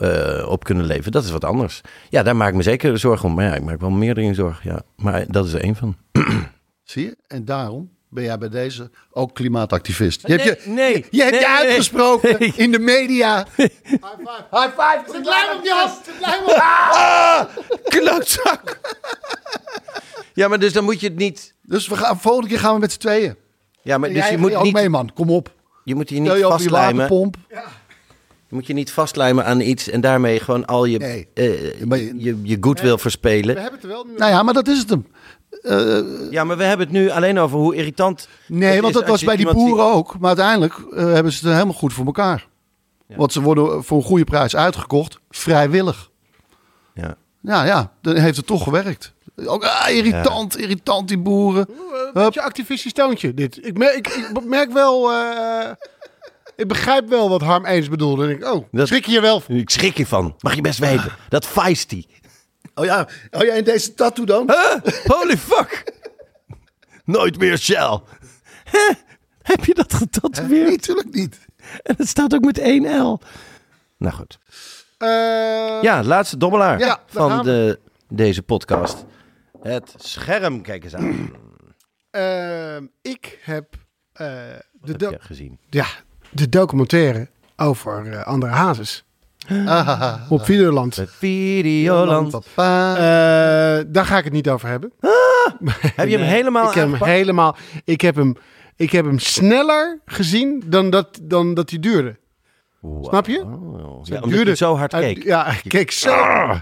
op 0.47 0.63
kunnen 0.63 0.85
leven, 0.85 1.11
dat 1.11 1.23
is 1.23 1.31
wat 1.31 1.45
anders. 1.45 1.81
Ja, 2.09 2.23
daar 2.23 2.35
maak 2.35 2.49
ik 2.49 2.55
me 2.55 2.63
zeker 2.63 2.99
zorgen 2.99 3.29
om. 3.29 3.35
Maar 3.35 3.45
ja, 3.45 3.55
ik 3.55 3.63
maak 3.63 3.79
wel 3.79 3.89
meer 3.89 4.15
dingen 4.15 4.35
zorgen. 4.35 4.69
Ja. 4.71 4.81
Maar 4.95 5.25
dat 5.27 5.45
is 5.45 5.53
er 5.53 5.61
één 5.61 5.75
van. 5.75 5.95
Zie 6.83 7.03
je? 7.05 7.17
En 7.27 7.45
daarom 7.45 7.89
ben 8.09 8.23
jij 8.23 8.37
bij 8.37 8.49
deze 8.49 8.89
ook 9.11 9.33
klimaatactivist. 9.33 10.27
Je 10.27 10.33
hebt 10.35 10.63
je, 10.63 10.69
nee, 10.69 10.93
je, 10.93 11.05
je 11.11 11.21
hebt 11.21 11.31
nee, 11.31 11.41
je 11.41 11.47
nee. 11.47 11.55
uitgesproken 11.67 12.35
Nee. 12.39 12.53
in 12.55 12.71
de 12.71 12.79
media. 12.79 13.45
High 13.55 14.69
five. 14.77 15.01
Zit 15.11 15.25
lijm 15.25 15.57
op 15.57 15.63
je 15.63 15.71
hand. 15.73 15.99
Zit 16.05 16.19
lijm 16.19 16.43
op. 16.45 17.63
Klootzak! 17.83 18.79
ja, 20.33 20.47
maar 20.47 20.59
dus 20.59 20.73
dan 20.73 20.83
moet 20.83 20.99
je 20.99 21.07
het 21.07 21.15
niet... 21.17 21.53
Dus 21.61 21.87
we 21.87 21.97
gaan, 21.97 22.19
volgende 22.19 22.49
keer 22.49 22.59
gaan 22.59 22.73
we 22.73 22.79
met 22.79 22.91
z'n 22.91 22.99
tweeën. 22.99 23.35
Ja, 23.81 23.97
maar 23.97 24.09
En 24.09 24.15
dus 24.15 24.23
jij 24.23 24.31
je 24.31 24.37
moet, 24.37 24.53
ook 24.55 24.63
niet, 24.63 24.73
mee, 24.73 24.89
man. 24.89 25.13
Kom 25.13 25.29
op. 25.29 25.51
je 25.83 25.95
moet 25.95 26.09
je 26.09 26.19
niet 26.19 26.31
je 26.31 26.39
vastlijmen. 26.41 26.95
waterpomp. 26.95 27.35
Je 28.49 28.55
moet 28.55 28.67
je 28.67 28.73
niet 28.73 28.91
vastlijmen 28.91 29.45
aan 29.45 29.59
iets 29.59 29.89
en 29.89 30.01
daarmee 30.01 30.39
gewoon 30.39 30.65
al 30.65 30.85
je, 30.85 30.97
Nee. 30.97 31.27
eh, 31.33 31.79
je- 31.79 32.13
je, 32.17 32.39
je 32.43 32.57
goodwill 32.61 32.97
verspelen. 32.97 33.55
We 33.55 33.61
hebben 33.61 33.79
het 33.79 33.89
er 33.89 33.95
wel 33.95 34.03
nu. 34.05 34.13
Nou 34.17 34.31
ja, 34.31 34.43
maar 34.43 34.53
dat 34.53 34.67
is 34.67 34.77
het 34.77 34.89
hem. 34.89 35.07
Ja, 36.31 36.43
maar 36.43 36.57
we 36.57 36.63
hebben 36.63 36.87
het 36.87 36.95
nu 36.95 37.09
alleen 37.09 37.39
over 37.39 37.57
hoe 37.57 37.75
irritant. 37.75 38.27
Nee, 38.47 38.71
het 38.71 38.81
want 38.81 38.93
is 38.95 38.99
dat 38.99 39.09
was 39.09 39.19
je 39.19 39.25
bij 39.25 39.35
die 39.35 39.45
ziet- 39.47 39.55
boeren 39.55 39.85
ook. 39.85 40.19
Maar 40.19 40.27
uiteindelijk 40.27 40.73
eh, 40.73 41.05
hebben 41.13 41.31
ze 41.31 41.43
het 41.45 41.53
helemaal 41.53 41.73
goed 41.73 41.93
voor 41.93 42.05
elkaar. 42.05 42.47
Want 43.07 43.31
ze 43.33 43.41
worden 43.41 43.83
voor 43.83 43.97
een 43.97 44.03
goede 44.03 44.23
prijs 44.23 44.55
uitgekocht. 44.55 45.19
Vrijwillig. 45.29 46.09
Ja. 46.93 47.15
Ja, 47.41 47.63
ja. 47.65 47.91
Dan 48.01 48.15
heeft 48.15 48.37
het 48.37 48.47
toch 48.47 48.63
gewerkt. 48.63 49.13
Ook 49.45 49.63
ah, 49.65 49.89
irritant, 49.89 50.57
irritant 50.57 51.07
die 51.07 51.17
boeren. 51.17 51.69
Een 51.69 52.23
beetje 52.23 52.41
activistisch 52.41 52.93
toontje, 52.93 53.33
dit. 53.33 53.65
Ik 53.65 53.77
merk, 53.77 53.95
ik, 53.95 54.07
ik 54.07 54.43
merk 54.45 54.71
wel... 54.71 55.11
eh, 55.11 55.69
ik 56.55 56.67
begrijp 56.67 57.09
wel 57.09 57.29
wat 57.29 57.41
Harm 57.41 57.65
eens 57.65 57.89
bedoelde. 57.89 58.23
En 58.23 58.29
ik, 58.29 58.45
oh, 58.45 58.65
Dat- 58.71 58.87
schrik 58.87 59.05
je 59.05 59.11
je 59.11 59.21
wel. 59.21 59.41
Ik 59.47 59.69
schrik 59.69 59.97
je 59.97 60.05
van. 60.05 60.35
Mag 60.39 60.55
je 60.55 60.61
best 60.61 60.79
weten. 60.79 61.11
Dat 61.29 61.45
feisty. 61.45 62.03
Oh 62.77 62.85
ja, 62.85 63.07
oh 63.31 63.41
ja, 63.43 63.53
en 63.53 63.63
deze 63.63 63.93
tattoo 63.93 64.25
dan? 64.25 64.51
Huh? 64.51 64.93
Holy 65.05 65.37
fuck. 65.37 65.83
Nooit 67.05 67.37
meer 67.37 67.57
Shell. 67.57 67.99
Heb 69.41 69.65
je 69.65 69.73
dat 69.73 69.93
getatoeëerd? 69.93 70.49
Nee, 70.49 70.71
natuurlijk 70.71 71.13
niet. 71.13 71.37
En 71.83 71.95
het 71.97 72.07
staat 72.07 72.33
ook 72.33 72.45
met 72.45 72.57
1 72.57 73.01
L. 73.01 73.19
Nou 73.97 74.13
goed. 74.15 74.39
Eh, 74.97 75.07
Ja, 75.81 76.03
laatste 76.03 76.37
dobbelaar 76.37 76.79
Ja, 76.79 77.03
van 77.07 77.43
de, 77.43 77.79
deze 78.09 78.43
podcast. 78.43 79.05
Het 79.61 79.93
scherm, 79.97 80.61
kijk 80.61 80.83
eens 80.83 80.95
aan. 80.95 81.31
ehm, 82.11 82.85
ik 83.01 83.39
heb 83.41 83.73
eh, 84.13 84.27
de, 84.81 85.05
Heb 85.05 85.21
gezien. 85.21 85.59
ja, 85.69 85.85
de 86.29 86.49
documentaire 86.49 87.27
over 87.55 88.11
eh 88.11 88.23
André 88.27 88.49
Hazes 88.49 89.05
Ah, 89.65 90.13
op 90.29 90.45
Videoland. 90.45 90.95
Het 90.95 91.09
Videoland. 91.17 92.33
Eh, 92.33 92.41
daar 93.87 94.05
ga 94.05 94.17
ik 94.17 94.23
het 94.23 94.33
niet 94.33 94.49
over 94.49 94.69
hebben. 94.69 94.91
Heb 95.95 96.07
je 96.07 96.17
hem 96.17 96.27
helemaal 96.27 96.67
ik 96.67 96.73
heb 96.73 96.83
hem 96.83 96.91
aangepakt? 96.93 97.11
helemaal. 97.11 97.55
Ik 97.85 98.01
heb 98.01 98.15
hem, 98.15 98.35
ik 98.75 98.91
heb 98.91 99.05
hem 99.05 99.19
sneller 99.19 100.01
gezien 100.05 100.63
dan 100.65 100.89
dat, 100.89 101.19
dan 101.23 101.53
dat 101.53 101.69
hij 101.69 101.79
duurde. 101.79 102.17
Snap 103.01 103.27
je? 103.27 103.41
Oh, 103.41 104.05
Zo 104.05 104.13
ja, 104.13 104.21
omdat 104.21 104.47
je 104.47 104.55
zo 104.55 104.75
hard 104.75 104.91
Hij- 104.91 105.13
keek. 105.13 105.23
Ja, 105.23 105.47
ik 105.47 105.61
keek 105.69 105.91
zo. 105.91 106.09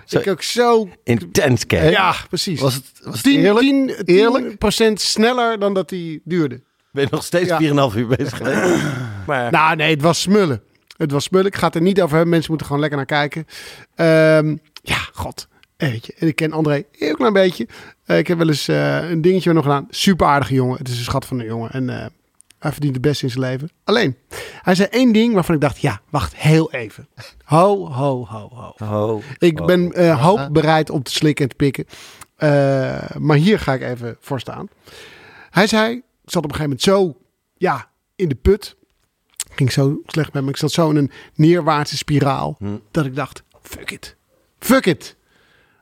zo- 0.05 0.17
ik 0.17 0.23
keek 0.23 0.41
zo. 0.41 0.89
Intens 1.03 1.65
keek. 1.65 1.89
Ja, 1.91 2.15
precies. 2.29 2.61
Was 2.61 2.73
het, 2.73 2.91
was 3.03 3.13
het 3.13 3.23
10, 3.23 3.39
eerlijk? 3.39 3.65
10, 3.65 3.89
Eerlijk? 4.05 4.57
procent 4.57 5.01
sneller 5.01 5.59
dan 5.59 5.73
dat 5.73 5.89
hij 5.89 6.19
duurde. 6.23 6.61
Ben 6.91 7.03
je 7.03 7.09
nog 7.11 7.23
steeds 7.23 7.49
Ja. 7.49 7.57
4,5 7.91 7.95
uur 7.97 8.07
bezig 8.07 8.37
geweest? 8.43 8.83
Maar 9.27 9.51
Nou, 9.51 9.75
nee, 9.75 9.89
het 9.93 10.01
was 10.01 10.21
smullen. 10.21 10.61
Het 10.97 11.11
was 11.11 11.23
smullen. 11.23 11.47
Ik 11.47 11.55
ga 11.55 11.65
het 11.65 11.75
er 11.75 11.81
niet 11.81 12.01
over 12.01 12.11
hebben. 12.15 12.29
Mensen 12.29 12.49
moeten 12.49 12.67
gewoon 12.67 12.81
lekker 12.81 12.97
naar 12.97 13.07
kijken. 13.07 13.45
Ehm, 13.95 14.55
ja, 14.81 14.97
god. 15.13 15.47
Eh, 15.77 15.89
Weet 15.89 16.05
je, 16.05 16.13
en 16.19 16.27
ik 16.27 16.35
ken 16.35 16.51
André 16.51 16.83
heel 16.91 17.15
klein 17.15 17.33
beetje. 17.33 17.67
Eh, 18.05 18.17
ik 18.17 18.27
heb 18.27 18.37
wel 18.37 18.47
eens 18.47 18.67
eh, 18.67 19.09
een 19.09 19.21
dingetje 19.21 19.53
nog 19.53 19.63
gedaan. 19.63 19.87
Super 19.89 20.27
aardige 20.27 20.53
jongen. 20.53 20.77
Het 20.77 20.87
is 20.87 20.97
een 20.97 21.03
schat 21.03 21.25
van 21.25 21.39
een 21.39 21.45
jongen. 21.45 21.71
En 21.71 21.87
hij 22.59 22.71
verdient 22.71 22.93
het 22.93 23.01
beste 23.01 23.23
in 23.25 23.31
zijn 23.31 23.43
leven. 23.43 23.69
Alleen, 23.83 24.15
hij 24.61 24.75
zei 24.75 24.87
één 24.91 25.13
ding 25.13 25.33
waarvan 25.33 25.55
ik 25.55 25.61
dacht... 25.61 25.79
Ja, 25.79 26.01
wacht 26.09 26.35
heel 26.35 26.71
even. 26.71 27.07
Ho, 27.43 27.91
ho, 27.91 28.25
ho, 28.25 28.73
ho. 28.77 29.13
Oh, 29.13 29.23
Ik 29.37 29.65
ben 29.65 30.11
hoop 30.11 30.49
bereid 30.51 30.89
om 30.89 31.03
te 31.03 31.11
slikken 31.11 31.43
en 31.43 31.49
te 31.49 31.55
pikken. 31.55 31.85
Maar 33.19 33.37
hier 33.37 33.59
ga 33.59 33.73
ik 33.73 33.81
even 33.81 34.17
voor 34.19 34.39
staan. 34.39 34.67
Hij 35.49 35.67
zei, 35.67 35.95
ik 35.95 36.03
zat 36.25 36.43
op 36.43 36.49
een 36.51 36.55
gegeven 36.55 36.63
moment 36.63 36.81
zo 36.81 37.17
ja, 37.57 37.89
in 38.15 38.29
de 38.29 38.35
put. 38.35 38.75
Ging 39.55 39.71
zo 39.71 40.01
slecht 40.05 40.33
met 40.33 40.43
me. 40.43 40.49
Ik 40.49 40.57
zat 40.57 40.71
zo 40.71 40.89
in 40.89 40.95
een 40.95 41.11
neerwaartse 41.35 41.97
spiraal. 41.97 42.57
Dat 42.91 43.05
ik 43.05 43.15
dacht, 43.15 43.43
fuck 43.61 43.91
it. 43.91 44.15
Fuck 44.59 44.85
it. 44.85 45.15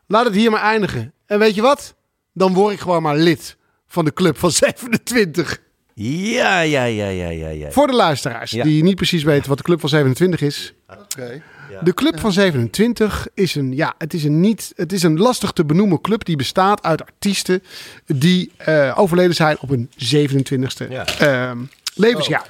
Laat 0.07 0.26
het 0.26 0.36
hier 0.36 0.51
maar 0.51 0.61
eindigen. 0.61 1.13
En 1.26 1.39
weet 1.39 1.55
je 1.55 1.61
wat? 1.61 1.95
Dan 2.34 2.53
word 2.53 2.74
ik 2.74 2.80
gewoon 2.80 3.01
maar 3.01 3.15
lid 3.17 3.57
van 3.88 4.05
de 4.05 4.13
club 4.13 4.38
van 4.38 4.51
27. 4.61 5.61
Ja, 5.95 6.59
ja, 6.61 6.84
ja, 6.84 7.07
ja, 7.07 7.30
ja, 7.30 7.49
ja. 7.49 7.71
Voor 7.71 7.88
de 7.88 7.93
luisteraars 7.93 8.51
Ja. 8.51 8.63
die 8.63 8.84
niet 8.84 8.95
precies 8.95 9.24
weten 9.24 9.49
wat 9.49 9.57
de 9.57 9.63
club 9.63 9.80
van 9.80 9.89
27 9.89 10.41
is. 10.41 10.74
Oké. 10.89 11.41
De 11.84 11.93
club 11.93 12.19
van 12.19 12.32
27 12.32 13.28
is 13.34 13.55
een, 13.55 13.76
ja, 13.76 13.93
het 13.97 14.13
is 14.13 14.24
een, 14.24 14.39
niet, 14.39 14.71
het 14.76 14.93
is 14.93 15.03
een 15.03 15.17
lastig 15.17 15.51
te 15.51 15.65
benoemen 15.65 16.01
club 16.01 16.26
die 16.26 16.36
bestaat 16.36 16.84
uit 16.84 17.01
artiesten 17.01 17.63
die 18.05 18.51
eh, 18.57 18.93
overleden 18.99 19.36
zijn 19.36 19.57
op 19.59 19.69
hun 19.69 19.89
27e 19.97 20.89
Ja. 20.89 21.05
ehm, 21.05 21.57
levensjaar. 21.95 22.47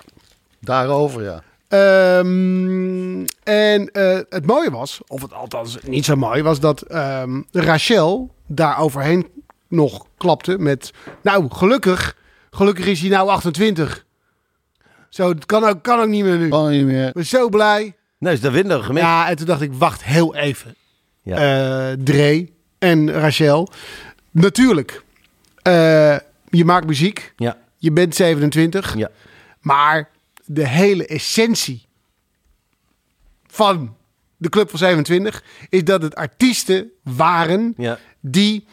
Daarover, 0.64 1.24
ja. 1.24 1.41
Ehm, 1.68 3.26
en 3.43 3.91
eh, 3.91 4.20
het 4.30 4.45
mooie 4.45 4.72
was, 4.72 5.01
of 5.07 5.22
het 5.22 5.34
althans 5.34 5.78
niet 5.88 6.05
zo 6.05 6.16
mooi, 6.16 6.41
was 6.41 6.59
dat 6.59 6.82
ehm, 6.82 7.41
Rachel 7.51 8.36
daar 8.47 8.78
overheen 8.80 9.28
nog 9.68 10.05
klapte 10.18 10.57
met, 10.57 10.91
nou 11.22 11.45
gelukkig, 11.49 12.16
gelukkig 12.51 12.86
is 12.86 12.99
hij 13.01 13.09
nou 13.09 13.30
28. 13.30 14.05
Zo, 15.09 15.34
dat 15.34 15.45
kan 15.45 15.64
ook, 15.64 15.84
kan 15.84 15.99
ook 15.99 16.07
niet 16.07 16.24
meer 16.24 16.38
nu. 16.38 16.45
Ik 16.45 16.51
Kan 16.51 16.70
niet 16.70 16.86
meer. 16.86 17.11
ben 17.14 17.26
zo 17.26 17.49
blij. 17.49 17.95
Nee, 18.18 18.34
is 18.34 18.41
de 18.41 18.51
window 18.51 18.84
gemist. 18.84 19.05
Ja, 19.05 19.30
en 19.30 19.36
toen 19.36 19.45
dacht 19.45 19.61
ik, 19.61 19.74
wacht 19.74 20.03
heel 20.03 20.36
even. 20.36 20.76
Ja. 21.22 21.36
Eh, 21.91 21.97
Dre 22.03 22.49
en 22.80 23.11
Rachel. 23.11 23.68
Natuurlijk, 24.32 25.03
eh, 25.61 26.18
je 26.49 26.66
maakt 26.66 26.86
muziek. 26.86 27.34
ja, 27.38 27.57
Je 27.78 27.91
bent 27.91 28.16
27. 28.16 28.97
ja. 28.97 29.09
Maar 29.59 30.09
de 30.45 30.67
hele 30.67 31.05
essentie 31.05 31.85
van 33.47 33.95
de 34.37 34.49
Club 34.49 34.69
van 34.69 34.79
27 34.79 35.43
is 35.69 35.83
dat 35.83 36.01
het 36.01 36.15
artiesten 36.15 36.91
waren 37.03 37.73
Ja, 37.77 37.97
die 38.19 38.65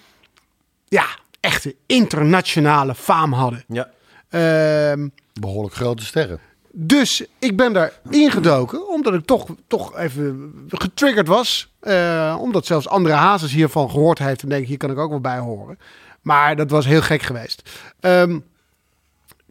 ja, 0.89 1.07
echte 1.41 1.75
internationale 1.87 2.95
faam 2.95 3.33
hadden. 3.33 3.65
ja. 3.69 3.91
Ehm, 4.29 5.09
Behoorlijk 5.33 5.75
grote 5.75 6.05
sterren. 6.05 6.41
dus 6.73 7.25
ik 7.39 7.57
ben 7.57 7.73
daar 7.73 7.93
ingedoken, 8.11 8.89
omdat 8.89 9.15
ik 9.15 9.25
toch, 9.27 9.47
toch 9.67 9.97
even 9.99 10.53
getriggerd 10.69 11.27
was. 11.27 11.73
Eh, 11.81 12.37
omdat 12.41 12.67
zelfs 12.67 12.89
andere 12.89 13.15
hazes 13.15 13.53
hiervan 13.53 13.91
gehoord 13.91 14.19
heeft 14.19 14.43
en 14.43 14.49
denk 14.49 14.67
hier 14.67 14.77
kan 14.77 14.91
ik 14.91 14.99
ook 14.99 15.11
wel 15.11 15.21
bij 15.21 15.39
horen. 15.39 15.79
Maar 16.23 16.57
dat 16.57 16.71
was 16.71 16.87
heel 16.87 17.03
gek 17.03 17.23
geweest. 17.23 17.71
Ehm, 18.01 18.39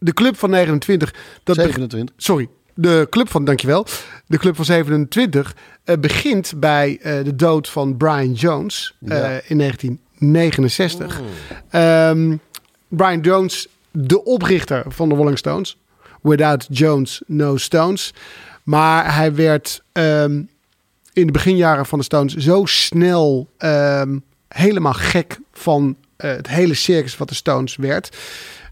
de 0.02 0.14
club 0.14 0.36
van 0.38 0.50
29, 0.50 1.14
dat 1.42 1.56
be- 1.56 1.62
27. 1.62 2.14
sorry, 2.16 2.48
de 2.74 3.06
club 3.10 3.30
van, 3.30 3.44
dankjewel. 3.44 3.86
De 4.26 4.38
club 4.38 4.56
van 4.56 4.64
27 4.64 5.56
eh, 5.84 5.96
begint 5.96 6.52
bij 6.56 6.98
eh, 7.02 7.24
de 7.24 7.36
dood 7.36 7.68
van 7.68 7.96
Brian 7.96 8.32
Jones 8.32 8.94
eh, 9.06 9.18
Ja. 9.18 9.40
in 9.46 9.58
1969. 9.58 11.20
Ehm, 11.70 12.36
Brian 12.88 13.20
Jones, 13.20 13.68
de 13.90 14.24
oprichter 14.24 14.84
van 14.88 15.08
de 15.08 15.14
Rolling 15.14 15.38
Stones. 15.38 15.76
Without 16.22 16.66
Jones, 16.70 17.22
no 17.26 17.56
Stones. 17.56 18.14
Maar 18.62 19.14
hij 19.14 19.34
werd 19.34 19.82
ehm, 19.92 20.42
in 21.12 21.26
de 21.26 21.32
beginjaren 21.32 21.86
van 21.86 21.98
de 21.98 22.04
Stones 22.04 22.36
zo 22.36 22.64
snel 22.64 23.48
ehm, 23.58 24.18
helemaal 24.48 24.92
gek 24.92 25.38
van 25.52 25.96
het 26.16 26.46
hele 26.48 26.74
circus 26.74 27.16
wat 27.16 27.28
de 27.28 27.34
Stones 27.34 27.76
werd. 27.76 28.16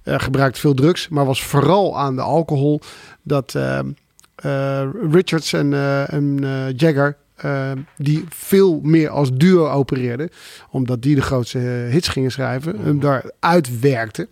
Eh 0.09 0.21
gebruikte 0.21 0.61
veel 0.61 0.75
drugs, 0.75 1.09
maar 1.09 1.25
was 1.27 1.43
vooral 1.45 1.99
aan 1.99 2.17
de 2.17 2.23
alcohol. 2.23 2.81
Dat 3.23 3.55
ehm, 3.55 3.91
eh, 4.35 4.89
Richards 5.11 5.53
en, 5.53 5.73
eh, 5.73 6.13
en 6.13 6.39
eh, 6.43 6.77
Jagger, 6.77 7.17
eh, 7.37 7.73
die 7.97 8.25
veel 8.29 8.81
meer 8.83 9.09
als 9.09 9.31
duo 9.33 9.69
opereerden, 9.69 10.31
omdat 10.71 11.03
die 11.03 11.15
de 11.15 11.23
grootste 11.23 11.59
eh, 11.59 11.93
hits 11.93 12.09
gingen 12.09 12.31
schrijven, 12.31 12.81
hem 12.81 13.01
daar 13.01 13.31
uitwerkte. 13.41 14.29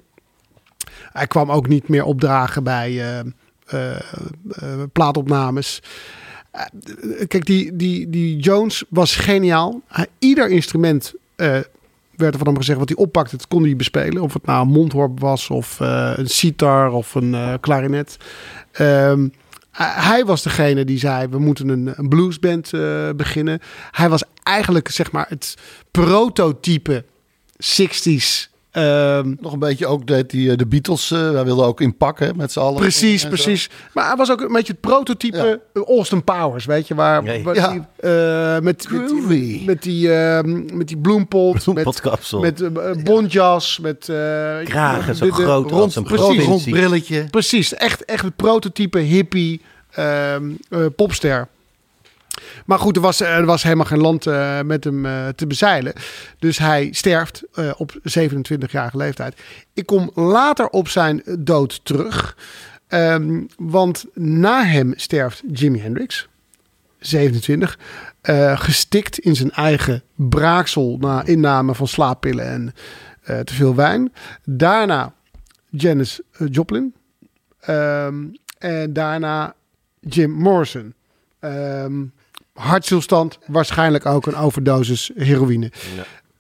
Hij 1.13 1.27
kwam 1.27 1.51
ook 1.51 1.69
niet 1.69 1.89
meer 1.89 2.05
opdragen 2.05 2.63
bij 2.63 2.91
eh, 2.91 3.19
eh, 3.67 3.97
eh, 3.97 4.83
plaatopnames. 4.93 5.83
Eh, 6.51 6.63
kijk, 7.29 7.47
die, 7.47 7.77
die, 7.77 8.11
die 8.11 8.37
Jones 8.39 8.85
was 8.89 9.17
geniaal. 9.17 9.81
Hij, 9.87 10.07
ieder 10.19 10.49
instrument 10.51 11.15
eh, 11.37 11.59
werd 12.17 12.33
er 12.33 12.39
van 12.39 12.47
hem 12.49 12.57
gezegd 12.57 12.79
wat 12.79 12.89
hij 12.89 12.99
oppakte, 12.99 13.37
het 13.37 13.49
kon 13.49 13.63
hij 13.63 13.77
bespelen. 13.77 14.23
Of 14.23 14.33
het 14.33 14.47
nou 14.47 14.67
een 14.67 14.73
mondhorp 14.73 15.21
was, 15.21 15.51
of 15.51 15.81
eh, 15.81 16.13
een 16.17 16.29
sitar, 16.29 16.91
of 16.93 17.15
een 17.15 17.35
eh, 17.35 17.55
klarinet. 17.61 18.17
Ehm, 18.73 19.29
hij- 19.71 19.93
hij 19.97 20.25
was 20.25 20.43
degene 20.43 20.85
die 20.85 20.99
zei, 20.99 21.27
we 21.29 21.39
moeten 21.39 21.69
een, 21.69 21.93
een 21.97 22.09
bluesband 22.09 22.73
eh, 22.73 23.11
beginnen. 23.17 23.59
Hij 23.91 24.09
was 24.09 24.23
eigenlijk, 24.43 24.89
zeg 24.89 25.13
maar, 25.13 25.27
het 25.29 25.55
prototype 25.91 27.05
60s. 27.65 28.49
Ehm, 28.77 29.35
Nog 29.41 29.53
een 29.53 29.59
beetje 29.59 29.87
ook 29.87 30.07
deed 30.07 30.31
die, 30.31 30.51
eh, 30.51 30.57
de 30.57 30.67
Beatles. 30.67 31.11
eh 31.11 31.31
wij 31.31 31.45
wilden 31.45 31.67
ook 31.67 31.81
inpakken 31.81 32.37
met 32.37 32.53
z'n 32.53 32.59
allen. 32.59 32.81
Precies, 32.81 33.23
zo. 33.23 33.29
precies. 33.29 33.71
Maar 33.93 34.07
hij 34.07 34.17
was 34.17 34.31
ook 34.31 34.41
een 34.41 34.53
beetje 34.53 34.73
het 34.73 34.81
prototype 34.81 35.61
Austin 35.87 36.25
Powers, 36.25 36.65
weet 36.65 36.89
je, 36.89 36.95
waar, 36.95 37.23
Nee. 37.23 37.43
waar 37.43 37.55
Ja. 37.55 37.69
die, 37.71 37.81
eh, 38.11 38.59
met, 38.59 38.87
met, 38.91 39.67
met 39.67 39.83
die, 39.83 40.13
ehm, 40.13 40.77
met 40.77 40.89
die 40.89 40.97
bloempot, 40.99 41.67
met, 41.75 41.85
Podcapsel. 41.85 42.41
met 42.41 42.61
uh, 42.61 42.69
bontjas, 43.05 43.79
met 43.79 44.09
eh, 44.09 44.17
Kragen 44.65 45.15
zo 45.15 45.25
de- 45.25 45.31
de- 45.37 45.43
groot 45.43 45.71
rond, 45.71 45.83
als 45.83 45.97
een 45.97 46.03
precies, 46.03 46.25
provincie. 46.25 46.51
Rond 46.51 46.71
brilletje. 46.71 47.25
Precies, 47.31 47.75
echt, 47.75 48.05
echt 48.05 48.25
het 48.25 48.37
prototype 48.37 48.99
hippie 48.99 49.61
ehm, 49.91 50.51
eh, 50.69 50.81
popster. 50.97 51.49
Maar 52.67 52.79
goed, 52.79 52.97
er 52.97 53.03
was, 53.03 53.21
er 53.21 53.45
was 53.45 53.63
helemaal 53.63 53.85
geen 53.85 54.01
land 54.01 54.27
eh, 54.27 54.61
met 54.61 54.85
hem 54.85 55.07
eh, 55.07 55.29
te 55.29 55.47
bezeilen. 55.47 55.93
Dus 56.39 56.59
hij 56.59 56.89
sterft 56.93 57.43
eh, 57.55 57.71
op 57.77 57.93
27-jarige 57.95 58.97
leeftijd. 58.97 59.37
Ik 59.75 59.87
kom 59.87 60.11
later 60.15 60.69
op 60.69 60.89
zijn 60.89 61.23
dood 61.39 61.81
terug. 61.85 62.37
Ehm, 62.89 63.43
want 63.57 64.05
na 64.15 64.65
hem 64.65 64.93
sterft 64.97 65.43
Jimi 65.53 65.81
Hendrix, 65.81 66.29
27. 66.99 67.79
eh, 68.21 68.61
gestikt 68.61 69.19
in 69.19 69.37
zijn 69.37 69.51
eigen 69.51 70.03
braaksel 70.15 70.97
na 71.01 71.25
inname 71.25 71.75
van 71.75 71.89
slaappillen 71.89 72.47
en 72.47 72.75
te 73.45 73.55
veel 73.55 73.75
wijn. 73.75 74.13
Daarna 74.45 75.13
Janis 75.71 76.21
Joplin. 76.51 76.95
Ehm, 77.61 78.25
en 78.59 78.93
daarna 78.93 79.55
Jim 80.01 80.31
Morrison. 80.31 80.95
Ehm 81.41 82.03
hartstilstand, 82.57 83.39
waarschijnlijk 83.47 84.07
ook 84.07 84.27
een 84.27 84.37
overdosis 84.37 85.11
heroïne. 85.15 85.73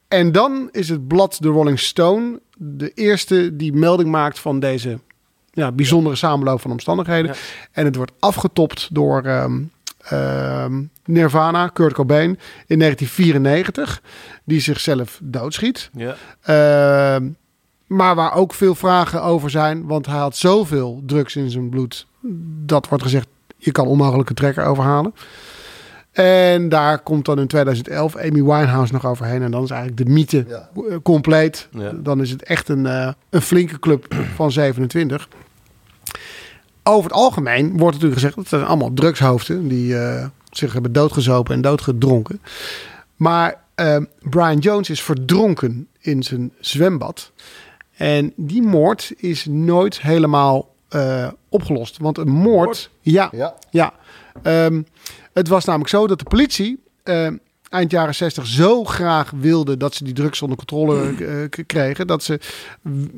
En 0.09 0.33
dan 0.33 0.69
is 0.73 0.89
het 0.89 1.09
blad 1.09 1.37
de 1.41 1.49
Rolling 1.49 1.79
Stone 1.79 2.41
de 2.57 2.93
eerste 2.95 3.57
die 3.57 3.73
melding 3.73 4.11
maakt 4.11 4.39
van 4.39 4.61
deze 4.61 4.99
ja, 5.51 5.73
bijzondere 5.73 6.17
samenloop 6.17 6.61
van 6.61 6.71
omstandigheden. 6.71 7.35
En 7.73 7.85
het 7.85 7.97
wordt 7.97 8.13
afgetopt 8.19 8.89
door 8.93 9.23
ehm, 9.23 9.63
ehm, 9.99 10.83
Nirvana, 11.05 11.69
Kurt 11.69 11.93
Cobain, 11.93 12.39
in 12.67 12.79
1994, 12.79 14.03
die 14.45 14.61
zichzelf 14.61 15.21
doodschiet. 15.23 15.91
Ja. 15.93 16.17
Ehm, 16.43 17.29
maar 17.87 18.15
waar 18.15 18.35
ook 18.35 18.55
veel 18.55 18.75
vragen 18.75 19.23
over 19.23 19.51
zijn, 19.51 19.87
want 19.87 20.07
hij 20.07 20.19
had 20.19 20.37
zoveel 20.37 21.03
drugs 21.07 21.37
in 21.37 21.51
zijn 21.51 21.69
bloed. 21.69 22.07
Dat 22.65 22.89
wordt 22.89 23.05
gezegd, 23.05 23.27
je 23.57 23.73
kan 23.73 23.87
onmogelijk 23.87 24.29
een 24.29 24.35
trekker 24.35 24.65
overhalen. 24.65 25.15
En 26.17 26.69
daar 26.69 26.99
komt 26.99 27.25
dan 27.25 27.39
in 27.39 27.47
2011 27.47 28.17
Amy 28.17 28.43
Winehouse 28.43 28.93
nog 28.93 29.07
overheen. 29.07 29.43
En 29.43 29.51
dan 29.51 29.63
is 29.63 29.71
eigenlijk 29.71 30.07
de 30.07 30.13
mythe 30.13 30.45
Ja. 30.49 30.69
eh, 30.89 30.97
compleet. 31.03 31.69
Ja. 31.71 31.93
Dan 31.95 32.21
is 32.21 32.31
het 32.31 32.43
echt 32.43 32.69
een, 32.69 32.87
eh, 32.87 33.13
een 33.31 33.43
flinke 33.43 33.79
club 33.79 34.15
van 34.35 34.53
27. 34.53 35.29
Over 36.83 37.11
het 37.11 37.19
algemeen 37.19 37.69
wordt 37.71 37.85
natuurlijk 37.85 38.15
gezegd... 38.15 38.35
dat 38.35 38.45
het 38.45 38.53
zijn 38.53 38.65
allemaal 38.65 38.93
drugshoofden... 38.95 39.69
die 39.69 39.99
eh, 39.99 40.27
zich 40.51 40.73
hebben 40.73 40.93
doodgezopen 40.93 41.55
en 41.55 41.61
doodgedronken. 41.61 42.41
Maar 43.17 43.61
eh, 43.75 43.97
Brian 44.21 44.59
Jones 44.59 44.91
is 44.91 45.03
verdronken 45.03 45.89
in 46.01 46.23
zijn 46.23 46.53
zwembad. 46.61 47.33
En 47.97 48.33
die 48.37 48.63
moord 48.63 49.13
is 49.17 49.47
nooit 49.49 50.01
helemaal 50.01 50.75
opgelost. 51.49 51.99
Want 51.99 52.19
een 52.19 52.29
moord... 52.31 52.91
Ja, 53.01 53.29
Ja. 53.33 53.55
ja. 53.71 53.93
Ehm, 54.43 54.83
het 55.33 55.49
was 55.49 55.65
namelijk 55.65 55.91
zo 55.91 56.07
dat 56.07 56.19
de 56.19 56.25
politie 56.25 56.83
ehm, 57.03 57.37
eind 57.69 57.91
jaren 57.91 58.15
60 58.15 58.47
zo 58.47 58.85
graag 58.85 59.31
wilde 59.31 59.77
dat 59.77 59.95
ze 59.95 60.05
die 60.05 60.13
drugs 60.15 60.43
onder 60.43 60.57
controle 60.59 61.01
eh, 61.25 61.49
k- 61.51 61.63
kregen, 61.67 62.07
dat 62.07 62.23
ze 62.23 62.41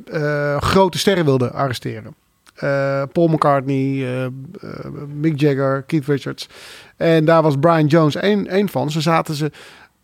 eh, 0.06 0.60
grote 0.60 0.98
sterren 0.98 1.24
wilden 1.24 1.52
arresteren. 1.52 2.14
Eh, 2.54 3.02
Paul 3.12 3.28
McCartney, 3.28 4.02
eh, 4.04 4.24
eh, 4.24 4.30
Mick 5.14 5.40
Jagger, 5.40 5.82
Keith 5.82 6.06
Richards. 6.06 6.48
En 6.96 7.24
daar 7.24 7.42
was 7.42 7.54
Brian 7.60 7.86
Jones 7.86 8.14
één, 8.14 8.46
één 8.46 8.68
van. 8.68 8.90
Ze 8.90 9.00
zaten 9.00 9.34
ze 9.34 9.50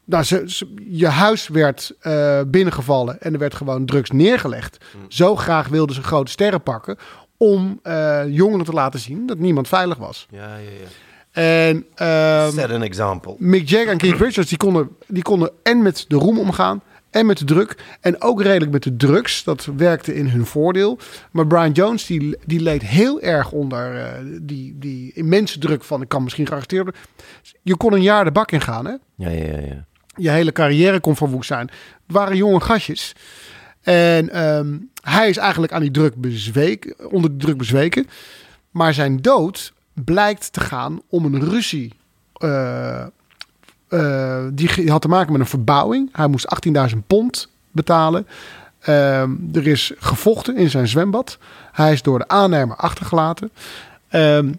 nou, 0.06 0.24
ze, 0.24 0.42
ze- 0.46 0.74
je 0.88 1.06
huis 1.08 1.48
werd 1.48 1.92
eh, 2.00 2.40
binnengevallen 2.46 3.20
en 3.20 3.32
er 3.32 3.38
werd 3.38 3.54
gewoon 3.54 3.84
drugs 3.86 4.10
neergelegd. 4.10 4.78
Zo 5.08 5.36
graag 5.36 5.68
wilden 5.68 5.94
ze 5.94 6.02
grote 6.02 6.30
sterren 6.30 6.62
pakken 6.62 6.96
om 7.36 7.78
eh, 7.82 8.20
jongeren 8.28 8.64
te 8.64 8.72
laten 8.72 9.00
zien 9.00 9.26
dat 9.26 9.38
niemand 9.38 9.68
veilig 9.68 9.96
was. 9.98 10.26
Ja, 10.30 10.38
ja, 10.56 10.56
ja. 10.56 10.86
En 11.34 11.86
ehm, 11.94 12.50
Set 12.50 12.70
an 12.70 12.82
example. 12.82 13.34
Mick 13.38 13.68
Jagger 13.68 13.88
en 13.88 13.98
Keith 13.98 14.20
Richards 14.20 14.48
die 14.48 14.58
konden, 14.58 14.88
die 15.06 15.22
konden 15.22 15.50
en 15.62 15.82
met 15.82 16.04
de 16.08 16.16
roem 16.16 16.38
omgaan 16.38 16.82
en 17.10 17.26
met 17.26 17.38
de 17.38 17.44
druk. 17.44 17.76
En 18.00 18.22
ook 18.22 18.42
redelijk 18.42 18.72
met 18.72 18.82
de 18.82 18.96
drugs. 18.96 19.44
Dat 19.44 19.68
werkte 19.76 20.14
in 20.14 20.28
hun 20.28 20.46
voordeel. 20.46 20.98
Maar 21.30 21.46
Brian 21.46 21.72
Jones 21.72 22.06
die, 22.06 22.36
die 22.46 22.60
leed 22.60 22.82
heel 22.82 23.20
erg 23.20 23.52
onder 23.52 23.96
eh, 23.96 24.08
die, 24.42 24.78
die 24.78 25.12
immense 25.14 25.58
druk 25.58 25.84
van 25.84 26.02
ik 26.02 26.08
kan 26.08 26.22
misschien 26.22 26.46
gearresteerd 26.46 26.82
worden. 26.82 27.00
Je 27.62 27.76
kon 27.76 27.92
een 27.92 28.02
jaar 28.02 28.24
de 28.24 28.32
bak 28.32 28.50
in 28.50 28.60
gaan 28.60 28.84
hè. 28.84 28.94
Ja, 29.14 29.28
ja, 29.28 29.44
ja. 29.44 29.58
ja. 29.58 29.84
Je 30.16 30.30
hele 30.30 30.52
carrière 30.52 31.00
kon 31.00 31.16
verwoest 31.16 31.48
zijn. 31.48 31.66
Het 31.66 32.16
waren 32.16 32.36
jonge 32.36 32.60
gastjes. 32.60 33.12
En 33.82 34.30
ehm, 34.30 34.76
hij 35.02 35.28
is 35.28 35.36
eigenlijk 35.36 35.72
aan 35.72 35.80
die 35.80 35.90
druk 35.90 36.14
bezweken, 36.14 37.10
onder 37.10 37.30
de 37.30 37.44
druk 37.44 37.56
bezweken. 37.56 38.06
Maar 38.70 38.94
zijn 38.94 39.16
dood 39.16 39.73
blijkt 39.94 40.52
te 40.52 40.60
gaan 40.60 41.00
om 41.08 41.24
een 41.24 41.48
ruzie. 41.50 41.92
eh, 42.34 43.00
eh, 43.88 44.44
die 44.52 44.90
had 44.90 45.02
te 45.02 45.08
maken 45.08 45.32
met 45.32 45.40
een 45.40 45.46
verbouwing. 45.46 46.08
Hij 46.12 46.26
moest 46.26 46.46
18.000 46.46 47.06
pond 47.06 47.48
betalen. 47.70 48.26
Ehm, 48.80 49.30
er 49.52 49.66
is 49.66 49.92
gevochten 49.98 50.56
in 50.56 50.70
zijn 50.70 50.88
zwembad. 50.88 51.38
Hij 51.72 51.92
is 51.92 52.02
door 52.02 52.18
de 52.18 52.28
aannemer 52.28 52.76
achtergelaten. 52.76 53.50
Ehm, 54.08 54.52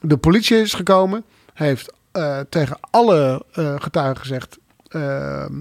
de 0.00 0.16
politie 0.16 0.60
is 0.60 0.74
gekomen. 0.74 1.24
Heeft 1.54 1.92
eh, 2.12 2.40
tegen 2.48 2.78
alle 2.90 3.44
eh, 3.52 3.74
getuigen 3.78 4.20
gezegd: 4.20 4.58
ehm, 4.88 5.52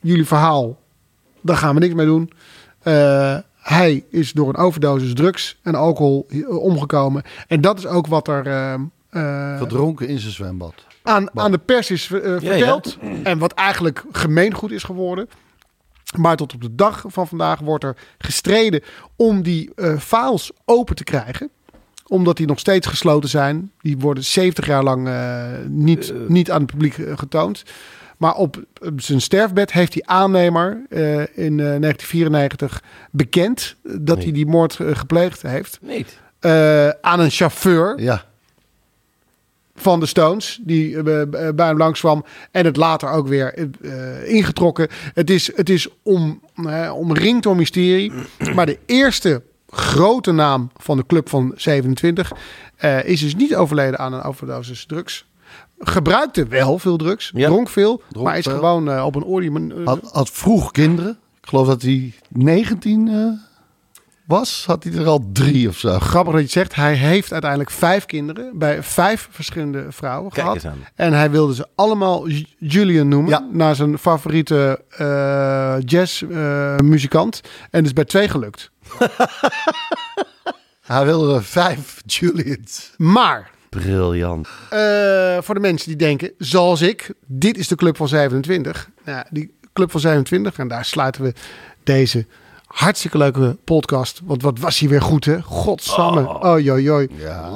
jullie 0.00 0.26
verhaal, 0.26 0.78
daar 1.40 1.56
gaan 1.56 1.74
we 1.74 1.80
niks 1.80 1.94
mee 1.94 2.06
doen. 2.06 2.30
Eh, 3.66 3.76
hij 3.76 4.04
is 4.10 4.32
door 4.32 4.48
een 4.48 4.56
overdosis 4.56 5.14
drugs 5.14 5.58
en 5.62 5.74
alcohol 5.74 6.26
eh, 6.28 6.48
omgekomen. 6.48 7.22
En 7.46 7.60
dat 7.60 7.78
is 7.78 7.86
ook 7.86 8.06
wat 8.06 8.28
er 8.28 8.46
ehm, 8.46 8.80
eh, 9.10 9.56
Verdronken 9.56 10.08
in 10.08 10.18
zijn 10.18 10.32
zwembad. 10.32 10.74
aan, 11.02 11.38
aan 11.38 11.50
de 11.50 11.58
pers 11.58 11.90
is 11.90 12.10
eh, 12.10 12.22
ja. 12.22 12.38
verteld. 12.38 12.98
En 13.22 13.38
wat 13.38 13.52
eigenlijk 13.52 14.04
gemeengoed 14.12 14.70
is 14.70 14.82
geworden. 14.82 15.28
Maar 16.16 16.36
tot 16.36 16.54
op 16.54 16.60
de 16.60 16.74
dag 16.74 17.04
van 17.06 17.28
vandaag 17.28 17.60
wordt 17.60 17.84
er 17.84 17.96
gestreden 18.18 18.82
om 19.16 19.42
die 19.42 19.70
eh, 19.74 19.98
files 19.98 20.50
open 20.64 20.96
te 20.96 21.04
krijgen. 21.04 21.50
Omdat 22.06 22.36
die 22.36 22.46
nog 22.46 22.58
steeds 22.58 22.86
gesloten 22.86 23.28
zijn. 23.28 23.72
Die 23.80 23.98
worden 23.98 24.24
70 24.24 24.66
jaar 24.66 24.82
lang 24.82 25.08
eh, 25.08 25.44
niet, 25.66 26.12
niet 26.28 26.50
aan 26.50 26.60
het 26.60 26.70
publiek 26.70 26.98
eh, 26.98 27.18
getoond. 27.18 27.62
Maar 28.16 28.34
op, 28.34 28.64
zijn 28.96 29.20
sterfbed 29.20 29.72
heeft 29.72 29.92
die 29.92 30.06
aannemer 30.08 30.80
eh, 30.90 31.00
in 31.20 31.60
eh, 31.60 31.78
1994 31.80 32.82
bekend 33.10 33.76
dat 33.82 34.16
Nee. 34.16 34.24
hij 34.24 34.32
die 34.34 34.46
moord 34.46 34.80
eh, 34.80 34.96
gepleegd 34.96 35.42
heeft. 35.42 35.78
Eh, 36.38 36.88
aan 36.88 37.20
een 37.20 37.30
chauffeur 37.30 38.00
Ja, 38.02 38.24
van 39.76 40.00
de 40.00 40.06
Stones, 40.06 40.58
die 40.62 40.96
eh, 41.02 41.22
eh, 41.22 41.54
bij 41.54 41.66
hem 41.66 41.76
langs 41.76 42.00
kwam 42.00 42.24
en 42.50 42.64
het 42.64 42.76
later 42.76 43.08
ook 43.10 43.28
weer 43.28 43.54
eh, 43.54 44.28
ingetrokken. 44.34 44.88
Het 45.14 45.30
is, 45.30 45.56
het 45.56 45.70
is 45.70 45.88
om, 46.02 46.40
eh, 46.66 46.92
omringd 46.96 47.42
door 47.42 47.56
mysterie. 47.56 48.12
Maar 48.54 48.66
de 48.66 48.78
eerste 48.86 49.42
grote 49.70 50.32
naam 50.32 50.70
van 50.76 50.96
de 50.96 51.06
club 51.06 51.28
van 51.28 51.52
27 51.56 52.32
eh, 52.76 53.04
is 53.04 53.20
dus 53.20 53.34
niet 53.34 53.54
overleden 53.54 53.98
aan 53.98 54.12
een 54.12 54.22
overdosis 54.22 54.86
drugs. 54.86 55.26
Gebruikte 55.78 56.46
wel 56.46 56.78
veel 56.78 56.96
drugs, 56.96 57.30
Ja. 57.34 57.46
dronk 57.48 57.68
veel, 57.68 58.02
Dronk 58.08 58.26
maar 58.26 58.38
is 58.38 58.44
veel. 58.44 58.54
gewoon 58.54 58.90
eh, 58.90 59.04
op 59.04 59.14
een 59.14 59.24
oordie. 59.24 59.72
eh, 59.74 59.86
had, 59.86 60.00
had 60.12 60.30
vroeg 60.30 60.70
kinderen. 60.70 61.18
Ik 61.42 61.48
geloof 61.48 61.66
dat 61.66 61.82
hij 61.82 62.12
19 62.28 63.08
eh, 63.08 63.24
was. 64.26 64.64
Had 64.66 64.84
hij 64.84 64.92
er 64.92 65.06
al 65.06 65.24
drie 65.32 65.68
of 65.68 65.76
zo. 65.78 65.98
Grappig 65.98 66.32
dat 66.32 66.40
je 66.40 66.46
het 66.46 66.52
zegt. 66.54 66.74
Hij 66.74 66.94
heeft 66.94 67.32
uiteindelijk 67.32 67.70
vijf 67.70 68.06
kinderen 68.06 68.58
bij 68.58 68.82
vijf 68.82 69.28
verschillende 69.30 69.86
vrouwen 69.88 70.30
Kijk 70.30 70.40
gehad. 70.46 70.54
eens 70.54 70.66
aan. 70.66 70.86
En 70.94 71.12
hij 71.12 71.30
wilde 71.30 71.54
ze 71.54 71.66
allemaal 71.74 72.28
Julian 72.58 73.08
noemen. 73.08 73.30
Ja. 73.30 73.46
Naar 73.52 73.74
zijn 73.74 73.98
favoriete 73.98 74.84
eh 74.88 75.76
jazzmuzikant. 75.84 77.40
en 77.70 77.84
is 77.84 77.92
bij 77.92 78.04
twee 78.04 78.28
gelukt. 78.28 78.70
Hij 80.86 81.04
wilde 81.04 81.42
vijf 81.42 82.02
Julians. 82.06 82.90
Maar 82.96 83.50
Briljant. 83.80 84.48
eh, 84.70 85.38
voor 85.40 85.54
de 85.54 85.60
mensen 85.60 85.88
die 85.88 85.96
denken, 85.96 86.30
zoals 86.38 86.80
ik, 86.82 87.12
dit 87.26 87.58
is 87.58 87.68
de 87.68 87.74
club 87.74 87.96
van 87.96 88.08
27. 88.08 88.88
Nou, 89.04 89.16
ja, 89.18 89.26
die 89.30 89.54
club 89.72 89.90
van 89.90 90.00
27, 90.00 90.58
en 90.58 90.68
daar 90.68 90.84
sluiten 90.84 91.22
we 91.22 91.32
deze 91.84 92.26
hartstikke 92.66 93.18
leuke 93.18 93.56
podcast. 93.64 94.20
Want 94.24 94.42
wat 94.42 94.58
was 94.58 94.78
hij 94.78 94.88
weer 94.88 95.02
goed, 95.02 95.24
hè? 95.24 95.42
Godsamme. 95.42 96.28
Oh, 96.28 96.60
joi, 96.60 96.82
joi. 96.82 97.08
Ja. 97.16 97.50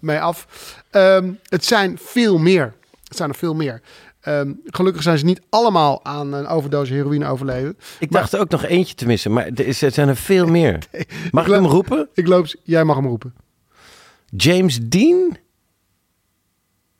Eh, 0.00 0.22
af. 0.22 0.46
Ehm, 0.90 1.30
het 1.48 1.64
zijn 1.64 1.98
veel 2.02 2.38
meer. 2.38 2.72
Het 3.08 3.16
zijn 3.16 3.28
er 3.28 3.34
veel 3.34 3.54
meer. 3.54 3.80
Ehm, 4.20 4.52
gelukkig 4.66 5.02
zijn 5.02 5.18
ze 5.18 5.24
niet 5.24 5.40
allemaal 5.50 6.04
aan 6.04 6.32
een 6.32 6.46
overdosis 6.46 6.96
heroïne 6.96 7.26
overleden. 7.26 7.78
Ik 7.98 8.10
dacht 8.12 8.32
er 8.32 8.40
ook 8.40 8.50
nog 8.50 8.64
eentje 8.64 8.94
te 8.94 9.06
missen, 9.06 9.32
maar 9.32 9.46
er 9.54 9.74
zijn 9.92 10.08
er 10.08 10.16
veel 10.16 10.46
meer. 10.58 10.78
Mag 11.30 11.46
ik 11.46 11.48
Ik 11.52 11.54
hem 11.54 11.66
roepen? 11.66 12.08
Ik 12.14 12.26
loop, 12.26 12.46
jij 12.62 12.84
mag 12.84 12.96
hem 12.96 13.06
roepen. 13.06 13.34
James 14.36 14.78
Dean? 14.82 15.36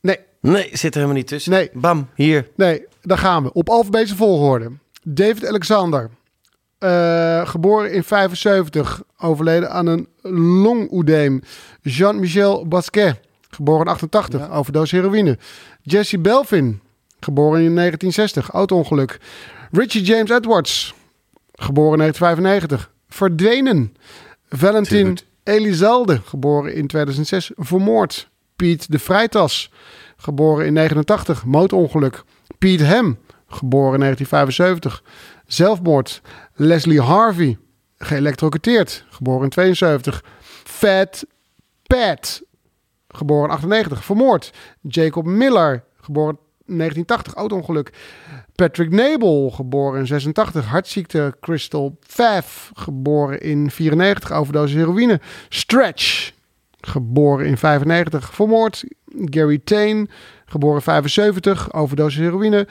Nee, 0.01 0.19
Nee, 0.41 0.69
zit 0.73 0.83
er 0.85 0.95
helemaal 0.95 1.15
niet 1.17 1.27
tussen. 1.27 1.53
Nee. 1.53 1.71
Bam, 1.73 2.09
hier. 2.15 2.49
nee, 2.57 2.85
daar 3.03 3.19
gaan 3.19 3.43
we. 3.43 3.53
Op 3.53 3.69
alfabetische 3.69 4.17
volgorde. 4.17 4.71
David 5.03 5.47
Alexander. 5.47 6.11
eh, 6.79 7.47
geboren 7.49 7.93
in 7.93 8.05
75. 8.05 9.03
Overleden 9.19 9.71
aan 9.71 9.87
een 9.87 10.09
longoedeem. 10.63 11.43
Jean-Michel 11.83 12.69
Basquet. 12.69 13.21
Geboren 13.51 13.87
in 13.87 13.93
88. 13.93 14.51
Overdosis 14.51 15.01
heroïne. 15.01 15.39
Jesse 15.83 16.19
Belvin. 16.19 16.81
Geboren 17.21 17.61
in 17.63 17.75
1960. 17.75 18.51
Auto-ongeluk. 18.51 19.21
Richie 19.73 20.03
James 20.03 20.31
Edwards. 20.31 20.95
Geboren 21.53 21.93
in 21.93 21.99
1995. 21.99 22.93
Verdwenen. 23.09 23.95
Valentin. 24.49 25.19
Elizalde. 25.45 26.21
Geboren 26.25 26.75
in 26.75 26.87
2006. 26.87 27.51
Vermoord. 27.57 28.31
Piet 28.57 28.91
de 28.91 28.99
Vrijtas. 28.99 29.73
Geboren 30.17 30.67
in 30.67 30.75
89. 30.75 31.45
Mootongeluk. 31.45 32.25
Piet 32.59 32.81
Hem. 32.81 33.19
Geboren 33.47 33.95
in 33.95 34.01
1975. 34.01 35.03
Zelfmoord. 35.47 36.21
Leslie 36.55 37.01
Harvey. 37.01 37.59
Geëlectrocuteerd. 37.99 39.05
Geboren 39.11 39.45
in 39.45 39.53
72. 39.53 40.25
Fat 40.65 41.25
Pat. 41.87 42.43
Geboren 43.09 43.45
in 43.45 43.55
98. 43.55 44.05
Vermoord. 44.05 44.53
Jacob 44.81 45.25
Miller. 45.25 45.85
Geboren 46.01 46.39
1980. 46.67 47.35
Auto-ongeluk. 47.35 47.91
Patrick 48.55 48.91
Nabel. 48.91 49.51
Geboren 49.51 50.01
in 50.01 50.07
86. 50.07 50.65
Hartziekte. 50.65 51.35
Crystal 51.41 51.99
Pfaff. 52.07 52.71
Geboren 52.75 53.41
in 53.41 53.71
94. 53.71 54.33
Overdosis 54.33 54.77
heroïne. 54.85 55.21
Stretch. 55.49 56.33
Geboren 56.81 57.47
in 57.47 57.57
95. 57.57 58.35
Vermoord. 58.35 58.85
Gary 59.07 59.59
Tain. 59.65 60.11
Geboren 60.47 60.77
in 60.77 60.83
75. 60.83 61.73
Overdosis 61.73 62.21
heroïne. 62.21 62.69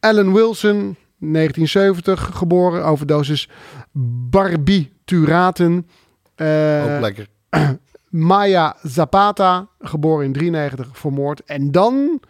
Alan 0.00 0.32
Wilson. 0.32 0.96
1970. 1.18 2.20
Geboren. 2.36 2.84
Overdosis 2.84 3.48
barbituraten. 4.30 5.86
Eh, 6.34 6.94
Ook 6.94 7.00
lekker. 7.00 7.26
Maya 8.10 8.76
Zapata, 8.82 9.68
geboren 9.78 10.24
in 10.24 10.32
93, 10.32 10.88
vermoord. 10.92 11.42
En 11.44 11.70
dan 11.70 12.20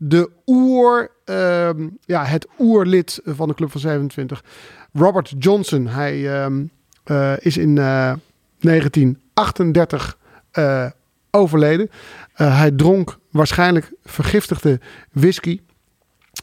de 0.00 0.30
oer, 0.46 1.10
ehm, 1.24 1.88
ja, 2.04 2.24
het 2.24 2.46
oerlid 2.58 3.20
van 3.24 3.48
de 3.48 3.54
Club 3.54 3.70
van 3.70 3.80
27, 3.80 4.44
Robert 4.92 5.34
Johnson. 5.38 5.86
Hij 5.86 6.40
ehm, 6.42 6.64
eh, 7.04 7.32
is 7.38 7.56
in 7.56 7.78
eh, 7.78 8.12
1938 8.60 10.18
eh, 10.50 10.86
overleden. 11.30 11.90
Eh, 12.34 12.58
hij 12.58 12.70
dronk 12.70 13.18
waarschijnlijk 13.30 13.92
vergiftigde 14.04 14.80
whisky. 15.12 15.60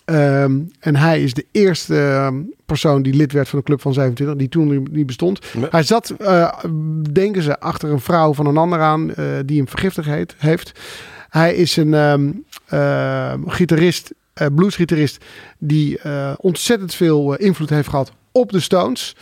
Ehm, 0.06 0.60
en 0.80 0.96
hij 0.96 1.24
is 1.24 1.34
de 1.34 1.46
eerste 1.52 2.32
persoon 2.66 3.02
die 3.02 3.14
lid 3.14 3.32
werd 3.32 3.50
van 3.50 3.60
de 3.60 3.66
Club 3.66 3.82
van 3.82 3.94
27, 3.94 4.36
die 4.38 4.50
toen 4.50 4.88
niet- 4.92 5.06
bestond. 5.06 5.40
Nee. 5.56 5.68
Hij 5.70 5.84
zat, 5.84 6.14
denken 7.12 7.42
ze, 7.42 7.60
achter 7.60 7.90
een 7.92 8.00
vrouw 8.00 8.34
van 8.34 8.46
een 8.46 8.58
ander 8.58 8.80
aan 8.80 9.14
die 9.46 9.58
hem 9.58 9.68
vergiftigd 9.68 10.36
heeft. 10.38 10.80
Hij 11.36 11.56
is 11.56 11.78
een 11.78 11.94
ehm, 11.94 12.32
ehm, 12.66 13.48
gitarist, 13.48 14.14
eh 14.34 14.48
bluesgitarist, 14.56 15.26
die 15.58 16.00
eh, 16.00 16.34
ontzettend 16.38 16.94
veel 16.94 17.36
eh, 17.36 17.46
invloed 17.46 17.70
heeft 17.70 17.90
gehad 17.90 18.12
op 18.32 18.52
de 18.52 18.60
Stones. 18.60 19.16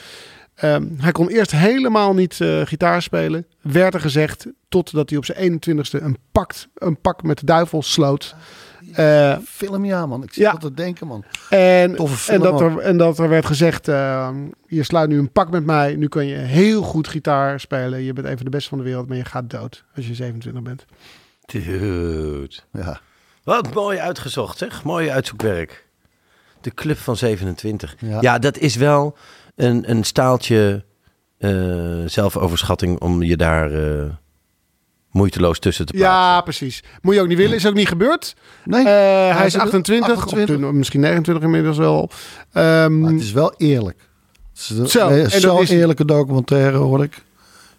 Ehm, 0.56 0.84
hij 0.98 1.12
kon 1.12 1.30
eerst 1.30 1.52
helemaal 1.52 2.14
niet 2.14 2.40
gitaar 2.64 3.02
spelen. 3.02 3.46
Werd 3.62 3.94
er 3.94 4.00
gezegd, 4.00 4.48
totdat 4.70 5.10
hij 5.10 5.18
op 5.18 5.26
zijn 5.26 5.62
21ste 5.62 6.02
een, 6.04 6.18
pakt, 6.32 6.68
een 6.76 7.02
pak 7.02 7.24
met 7.24 7.40
de 7.40 7.46
duivel 7.46 7.82
sloot. 7.82 8.36
Eh, 8.94 9.38
Film 9.46 9.86
ja, 9.86 10.06
man. 10.06 10.24
Ik 10.24 10.34
zit 10.34 10.44
Ja. 10.44 10.58
te 10.58 10.74
denken, 10.74 11.08
man. 11.08 11.24
en, 11.50 11.96
en, 12.28 12.40
dat 12.42 12.62
er, 12.62 12.78
en 12.78 12.98
dat 12.98 13.20
er 13.20 13.30
werd 13.30 13.46
gezegd, 13.46 13.86
je 13.86 14.84
sluit 14.84 15.10
nu 15.10 15.18
een 15.18 15.32
pak 15.32 15.50
met 15.52 15.66
mij. 15.66 15.96
Nu 15.96 16.08
kan 16.08 16.26
je 16.28 16.36
heel 16.36 16.82
goed 16.82 17.08
gitaar 17.08 17.60
spelen. 17.60 18.02
Je 18.02 18.14
bent 18.14 18.28
even 18.28 18.46
de 18.46 18.52
beste 18.52 18.70
van 18.70 18.78
de 18.78 18.84
wereld, 18.84 19.08
maar 19.08 19.18
je 19.18 19.26
gaat 19.26 19.50
dood 19.50 19.84
als 19.96 20.08
je 20.08 20.14
27 20.16 20.64
bent. 20.64 20.86
Dude. 21.46 22.50
Ja. 22.72 23.00
Wat 23.44 23.74
mooi 23.74 23.98
uitgezocht, 24.00 24.58
zeg. 24.58 24.84
Mooi 24.84 25.10
uitzoekwerk. 25.10 25.88
De 26.62 26.74
Club 26.74 26.98
van 26.98 27.18
27. 27.18 27.96
Ja, 28.00 28.18
Ja. 28.22 28.40
dat 28.40 28.58
is 28.58 28.76
wel 28.76 29.18
een, 29.56 29.90
een 29.90 30.04
staaltje 30.04 30.86
eh, 31.38 31.52
zelfoverschatting 32.06 33.00
om 33.00 33.24
je 33.24 33.38
daar 33.38 33.72
eh, 33.72 34.06
moeiteloos 35.12 35.60
tussen 35.60 35.86
te 35.86 35.94
plaatsen. 35.94 36.14
Ja, 36.20 36.42
precies. 36.42 36.84
Moet 37.02 37.16
je 37.16 37.22
ook 37.22 37.28
niet 37.28 37.38
willen. 37.38 37.56
Is 37.56 37.68
ook 37.68 37.74
niet 37.74 37.88
gebeurd. 37.88 38.36
Nee, 38.64 38.80
Eh, 38.86 39.36
hij 39.36 39.46
is 39.46 39.54
is 39.56 39.60
28, 39.62 40.12
28. 40.16 40.56
Of 40.56 40.62
toen- 40.62 40.78
misschien 40.78 41.00
29 41.00 41.44
inmiddels 41.44 41.78
wel. 41.78 42.10
Ehm, 42.52 43.00
maar 43.00 43.12
het 43.12 43.22
is 43.22 43.32
wel 43.32 43.54
eerlijk. 43.58 44.10
Zo, 44.54 45.08
is- 45.60 45.70
eerlijke 45.70 46.06
documentaire, 46.06 46.78
hoor 46.78 47.04
ik. 47.04 47.24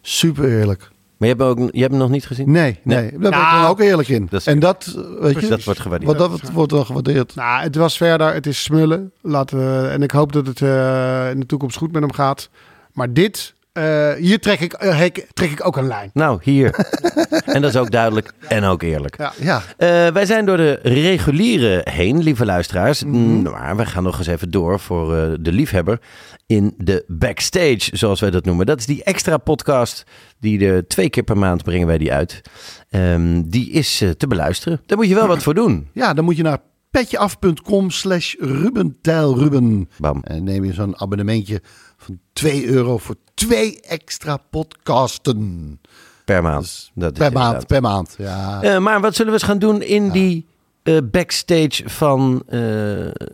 Super 0.01 0.57
eerlijk. 0.59 0.89
Maar 1.25 1.35
je 1.35 1.43
hebt, 1.43 1.59
ook, 1.59 1.69
je 1.73 1.79
hebt 1.79 1.91
hem 1.91 2.01
nog 2.01 2.09
niet 2.09 2.25
gezien? 2.25 2.51
Nee, 2.51 2.79
nee. 2.83 2.97
Nee. 2.97 3.09
daar 3.11 3.19
ben 3.19 3.39
ik 3.39 3.51
dan 3.51 3.65
ook 3.65 3.79
eerlijk 3.79 4.07
in. 4.07 4.27
Dat 4.29 4.39
is- 4.39 4.47
en 4.47 4.59
dat, 4.59 4.97
weet 5.19 5.39
je, 5.39 5.47
Dat 5.47 5.63
wordt 5.63 5.79
gewaardeerd. 5.79 6.17
Wat 6.17 6.29
dat 6.29 6.51
wordt 6.51 6.71
wel 6.71 6.85
gewaardeerd. 6.85 7.35
Nou, 7.35 7.61
het 7.63 7.75
was 7.75 7.97
verder. 7.97 8.33
Het 8.33 8.47
is 8.47 8.63
smullen. 8.63 9.11
Laten 9.21 9.57
we, 9.57 9.87
en 9.87 10.01
ik 10.03 10.11
hoop 10.11 10.31
dat 10.33 10.47
het 10.47 10.61
eh, 10.61 11.29
in 11.31 11.39
de 11.39 11.45
toekomst 11.45 11.77
goed 11.77 11.91
met 11.91 12.01
hem 12.01 12.11
gaat. 12.13 12.49
Maar 12.93 13.13
dit, 13.13 13.54
eh, 13.75 14.13
hier 14.13 14.39
trek 14.39 14.59
ik, 14.59 14.73
eh, 14.73 14.97
hek- 14.97 15.27
trek 15.33 15.51
ik 15.51 15.65
ook 15.65 15.77
een 15.77 15.87
lijn. 15.87 16.09
Nou, 16.13 16.39
hier. 16.43 16.71
en 17.55 17.61
dat 17.61 17.73
is 17.73 17.79
ook 17.79 17.91
duidelijk 17.91 18.31
en 18.47 18.63
ook 18.63 18.81
eerlijk. 18.81 19.17
Ja. 19.17 19.33
Ja, 19.39 19.61
Eh, 19.77 20.07
wij 20.13 20.25
zijn 20.25 20.45
door 20.45 20.57
de 20.57 20.79
reguliere 20.83 21.81
heen, 21.89 22.23
lieve 22.23 22.45
luisteraars. 22.45 23.03
Mm, 23.03 23.41
Maar 23.41 23.75
we 23.77 23.85
gaan 23.85 24.03
nog 24.03 24.17
eens 24.17 24.27
even 24.27 24.51
door 24.51 24.79
voor 24.79 25.37
de 25.41 25.51
liefhebber 25.51 25.99
in 26.45 26.73
de 26.77 27.03
backstage, 27.07 27.89
zoals 27.97 28.19
wij 28.19 28.31
dat 28.31 28.45
noemen. 28.45 28.65
Dat 28.65 28.79
is 28.79 28.85
die 28.85 29.03
extra 29.03 29.37
podcast 29.37 30.03
die 30.39 30.57
de 30.57 30.85
twee 30.87 31.09
keer 31.09 31.23
per 31.23 31.37
maand 31.37 31.63
brengen 31.63 31.87
wij 31.87 31.97
die 31.97 32.13
uit. 32.13 32.41
Ehm, 32.89 33.41
die 33.45 33.71
is 33.71 34.03
te 34.17 34.27
beluisteren. 34.27 34.81
Daar 34.85 34.97
moet 34.97 35.07
je 35.07 35.15
wel 35.15 35.27
wat 35.27 35.43
voor 35.43 35.53
doen. 35.53 35.87
ja, 35.93 36.13
dan 36.13 36.25
moet 36.25 36.37
je 36.37 36.43
naar 36.43 36.57
petjeaf.com 36.91 37.89
slash 37.89 38.33
Ruben 38.39 38.97
Tijl 39.01 39.37
Ruben. 39.37 39.89
Bam. 39.97 40.21
En 40.23 40.43
neem 40.43 40.63
je 40.63 40.73
zo'n 40.73 40.99
abonnementje 40.99 41.61
van 42.05 42.19
2 42.33 42.65
euro 42.67 42.97
voor 42.97 43.15
twee 43.33 43.79
extra 43.81 44.37
podcasten. 44.49 45.79
Per 46.25 46.41
maand. 46.43 46.91
Dat 46.93 47.11
is 47.11 47.17
Per 47.17 47.31
maand, 47.31 47.45
inderdaad. 47.53 47.67
per 47.67 47.81
maand. 47.81 48.15
Ja. 48.17 48.61
Eh, 48.61 48.77
maar 48.77 49.01
wat 49.01 49.15
zullen 49.15 49.31
we 49.31 49.37
eens 49.37 49.47
gaan 49.47 49.59
doen 49.59 49.81
in 49.81 50.09
die 50.11 50.45
eh, 50.83 50.97
backstage 51.11 51.89
van 51.89 52.43
eh, 52.47 52.59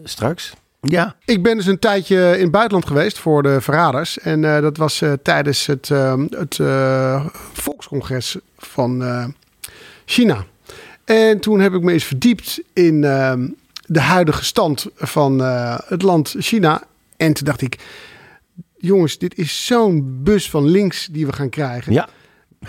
straks? 0.03 0.53
ja. 0.81 1.15
Ik 1.25 1.43
ben 1.43 1.55
dus 1.57 1.65
een 1.65 1.79
tijdje 1.79 2.33
in 2.35 2.41
het 2.41 2.51
buitenland 2.51 2.85
geweest 2.87 3.19
voor 3.19 3.43
de 3.43 3.61
Verraders. 3.61 4.19
En 4.19 4.45
eh, 4.55 4.61
dat 4.61 4.77
was 4.77 5.01
eh, 5.01 5.13
tijdens 5.23 5.65
het, 5.65 5.89
eh, 5.91 6.23
het 6.29 6.59
eh, 6.59 7.25
volkscongres 7.53 8.37
van 8.57 9.03
eh, 9.03 9.25
China. 10.05 10.45
En 11.05 11.39
toen 11.39 11.59
heb 11.59 11.73
ik 11.73 11.81
me 11.81 11.91
eens 11.91 12.03
verdiept 12.03 12.61
in 12.73 13.03
eh, 13.03 13.33
de 13.85 13.99
huidige 14.01 14.45
stand 14.45 14.85
van 14.95 15.41
eh, 15.43 15.77
het 15.85 16.01
land 16.01 16.35
China. 16.37 16.83
En 17.17 17.33
toen 17.33 17.45
dacht 17.45 17.61
ik, 17.61 17.79
jongens, 18.81 19.17
dit 19.17 19.37
is 19.37 19.65
zo'n 19.65 20.19
bus 20.23 20.49
van 20.49 20.65
links 20.65 21.07
die 21.11 21.25
we 21.25 21.33
gaan 21.33 21.49
krijgen. 21.49 21.93
Ja. 21.93 22.09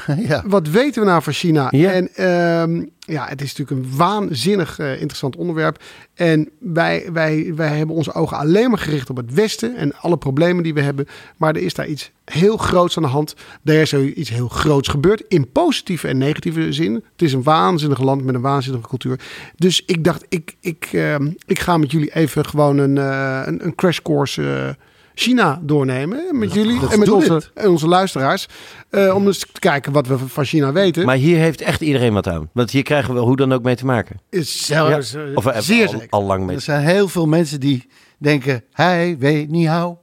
ja. 0.28 0.42
Wat 0.46 0.68
weten 0.68 1.02
we 1.02 1.08
nou 1.08 1.22
van 1.22 1.32
China? 1.32 1.68
Ja. 1.70 1.92
En 1.92 2.14
ehm, 2.14 2.84
ja, 2.98 3.26
het 3.28 3.42
is 3.42 3.54
natuurlijk 3.54 3.86
een 3.86 3.96
waanzinnig 3.96 4.78
eh, 4.78 4.92
interessant 4.92 5.36
onderwerp. 5.36 5.82
En 6.14 6.48
wij, 6.58 7.08
wij, 7.12 7.52
wij 7.54 7.76
hebben 7.76 7.96
onze 7.96 8.12
ogen 8.12 8.36
alleen 8.36 8.68
maar 8.68 8.78
gericht 8.78 9.10
op 9.10 9.16
het 9.16 9.34
Westen 9.34 9.76
en 9.76 9.94
alle 9.94 10.16
problemen 10.16 10.62
die 10.62 10.74
we 10.74 10.80
hebben. 10.80 11.06
Maar 11.36 11.54
er 11.54 11.62
is 11.62 11.74
daar 11.74 11.86
iets 11.86 12.10
heel 12.24 12.56
groots 12.56 12.96
aan 12.96 13.02
de 13.02 13.08
hand. 13.08 13.34
Er 13.64 13.80
is 13.80 13.94
iets 13.94 14.30
heel 14.30 14.48
groots 14.48 14.88
gebeurd 14.88 15.24
in 15.28 15.52
positieve 15.52 16.08
en 16.08 16.18
negatieve 16.18 16.72
zin. 16.72 16.94
Het 16.94 17.22
is 17.22 17.32
een 17.32 17.42
waanzinnig 17.42 18.00
land 18.00 18.24
met 18.24 18.34
een 18.34 18.40
waanzinnige 18.40 18.88
cultuur. 18.88 19.20
Dus 19.56 19.82
ik 19.86 20.04
dacht, 20.04 20.24
ik, 20.28 20.56
ik, 20.60 20.88
ehm, 20.92 21.30
ik 21.46 21.58
ga 21.58 21.76
met 21.76 21.90
jullie 21.90 22.14
even 22.14 22.46
gewoon 22.46 22.78
een, 22.78 22.98
eh, 22.98 23.42
een, 23.44 23.64
een 23.64 23.74
crash 23.74 23.98
course. 23.98 24.76
Eh, 25.14 25.22
China 25.22 25.60
doornemen 25.62 26.38
met 26.38 26.52
jullie 26.52 26.80
let's 26.80 26.92
en 26.92 26.98
met 26.98 27.08
onze, 27.10 27.34
it. 27.36 27.50
en 27.54 27.68
onze 27.68 27.86
luisteraars. 27.88 28.46
eh, 28.90 29.14
om 29.14 29.26
eens 29.26 29.38
te 29.38 29.58
kijken 29.58 29.92
wat 29.92 30.06
we 30.06 30.18
van 30.18 30.44
China 30.44 30.72
weten. 30.72 31.04
Maar 31.06 31.16
hier 31.16 31.38
heeft 31.38 31.60
echt 31.60 31.80
iedereen 31.80 32.12
wat 32.12 32.26
aan. 32.26 32.50
Want 32.52 32.70
hier 32.70 32.82
krijgen 32.82 33.14
we 33.14 33.20
hoe 33.20 33.36
dan 33.36 33.52
ook 33.52 33.62
mee 33.62 33.76
te 33.76 33.84
maken. 33.84 34.20
is 34.30 34.66
zelfs 34.66 35.12
Ja. 35.12 35.20
eh, 35.24 35.36
Of 35.36 35.44
we 35.44 35.48
hebben 35.50 35.62
zeer 35.62 36.06
al, 36.10 36.22
lang 36.22 36.44
mee 36.46 36.56
Er 36.56 36.62
zijn 36.62 36.84
heel 36.84 37.08
veel 37.08 37.26
mensen 37.26 37.60
die 37.60 37.88
denken, 38.18 38.64
hij 38.72 39.16
weet 39.18 39.50
niet 39.50 39.68
how. 39.68 39.96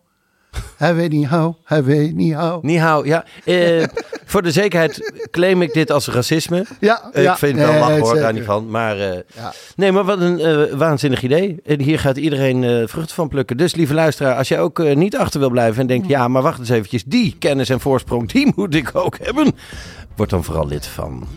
Hij 0.77 0.95
weet 0.95 1.11
niet 1.11 1.27
how, 1.27 1.53
hij 1.63 1.83
weet 1.83 2.15
niet 2.15 2.33
how. 2.33 2.63
Niet 2.63 2.79
hou, 2.79 3.07
ja. 3.07 3.25
Eh, 3.45 3.83
voor 4.29 4.41
de 4.41 4.51
zekerheid 4.51 5.11
claim 5.31 5.61
ik 5.61 5.73
dit 5.73 5.91
als 5.91 6.07
racisme. 6.07 6.65
Ja, 6.79 7.09
Eh, 7.13 7.23
ja. 7.23 7.31
ik 7.31 7.37
vind 7.37 7.51
het 7.57 7.61
wel 7.61 7.71
Nee, 7.71 7.79
lachen 7.81 7.99
hoor, 7.99 8.15
daar 8.15 8.33
niet 8.33 8.43
van. 8.43 8.69
Maar 8.69 8.99
eh, 8.99 9.19
Ja. 9.35 9.53
nee, 9.75 9.91
maar 9.91 10.03
wat 10.03 10.19
een 10.21 10.39
eh, 10.39 10.77
waanzinnig 10.77 11.21
idee. 11.21 11.59
En 11.65 11.81
hier 11.81 11.99
gaat 11.99 12.17
iedereen 12.17 12.63
eh, 12.63 12.69
vruchten 12.87 13.15
van 13.15 13.27
plukken. 13.27 13.57
Dus 13.57 13.75
lieve 13.75 13.93
luisteraar, 13.93 14.35
als 14.35 14.47
jij 14.47 14.59
ook 14.59 14.95
niet 14.95 15.17
achter 15.17 15.39
wil 15.39 15.49
blijven 15.49 15.81
en 15.81 15.87
denkt... 15.87 16.07
ja, 16.07 16.27
maar 16.27 16.41
wacht 16.41 16.59
eens 16.59 16.69
eventjes, 16.69 17.03
die 17.03 17.35
kennis 17.39 17.69
en 17.69 17.79
voorsprong, 17.79 18.31
die 18.31 18.51
moet 18.55 18.75
ik 18.75 18.89
ook 18.93 19.17
hebben. 19.21 19.55
Word 20.15 20.29
dan 20.29 20.43
vooral 20.43 20.67
lid 20.67 20.85
van 20.85 21.27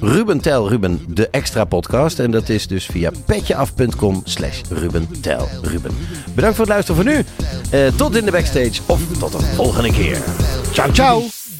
Ruben 0.00 0.40
Tel 0.40 0.68
Ruben, 0.68 1.00
de 1.08 1.28
extra 1.28 1.64
podcast. 1.64 2.18
En 2.18 2.30
dat 2.30 2.48
is 2.48 2.66
dus 2.66 2.86
via 2.86 3.10
petjeaf.com 3.26 4.20
slash 4.24 4.60
Ruben 4.70 5.08
Tel 5.20 5.48
Ruben. 5.62 5.90
Bedankt 6.34 6.56
voor 6.56 6.64
het 6.64 6.74
luisteren 6.74 7.02
voor 7.02 7.12
nu. 7.12 7.24
Tot 7.96 8.16
in 8.16 8.24
de 8.24 8.30
backstage 8.30 8.80
of 8.86 9.00
tot 9.18 9.32
de 9.32 9.38
volgende 9.42 9.92
keer. 9.92 10.18
Ciao, 10.72 10.92
ciao. 10.92 11.45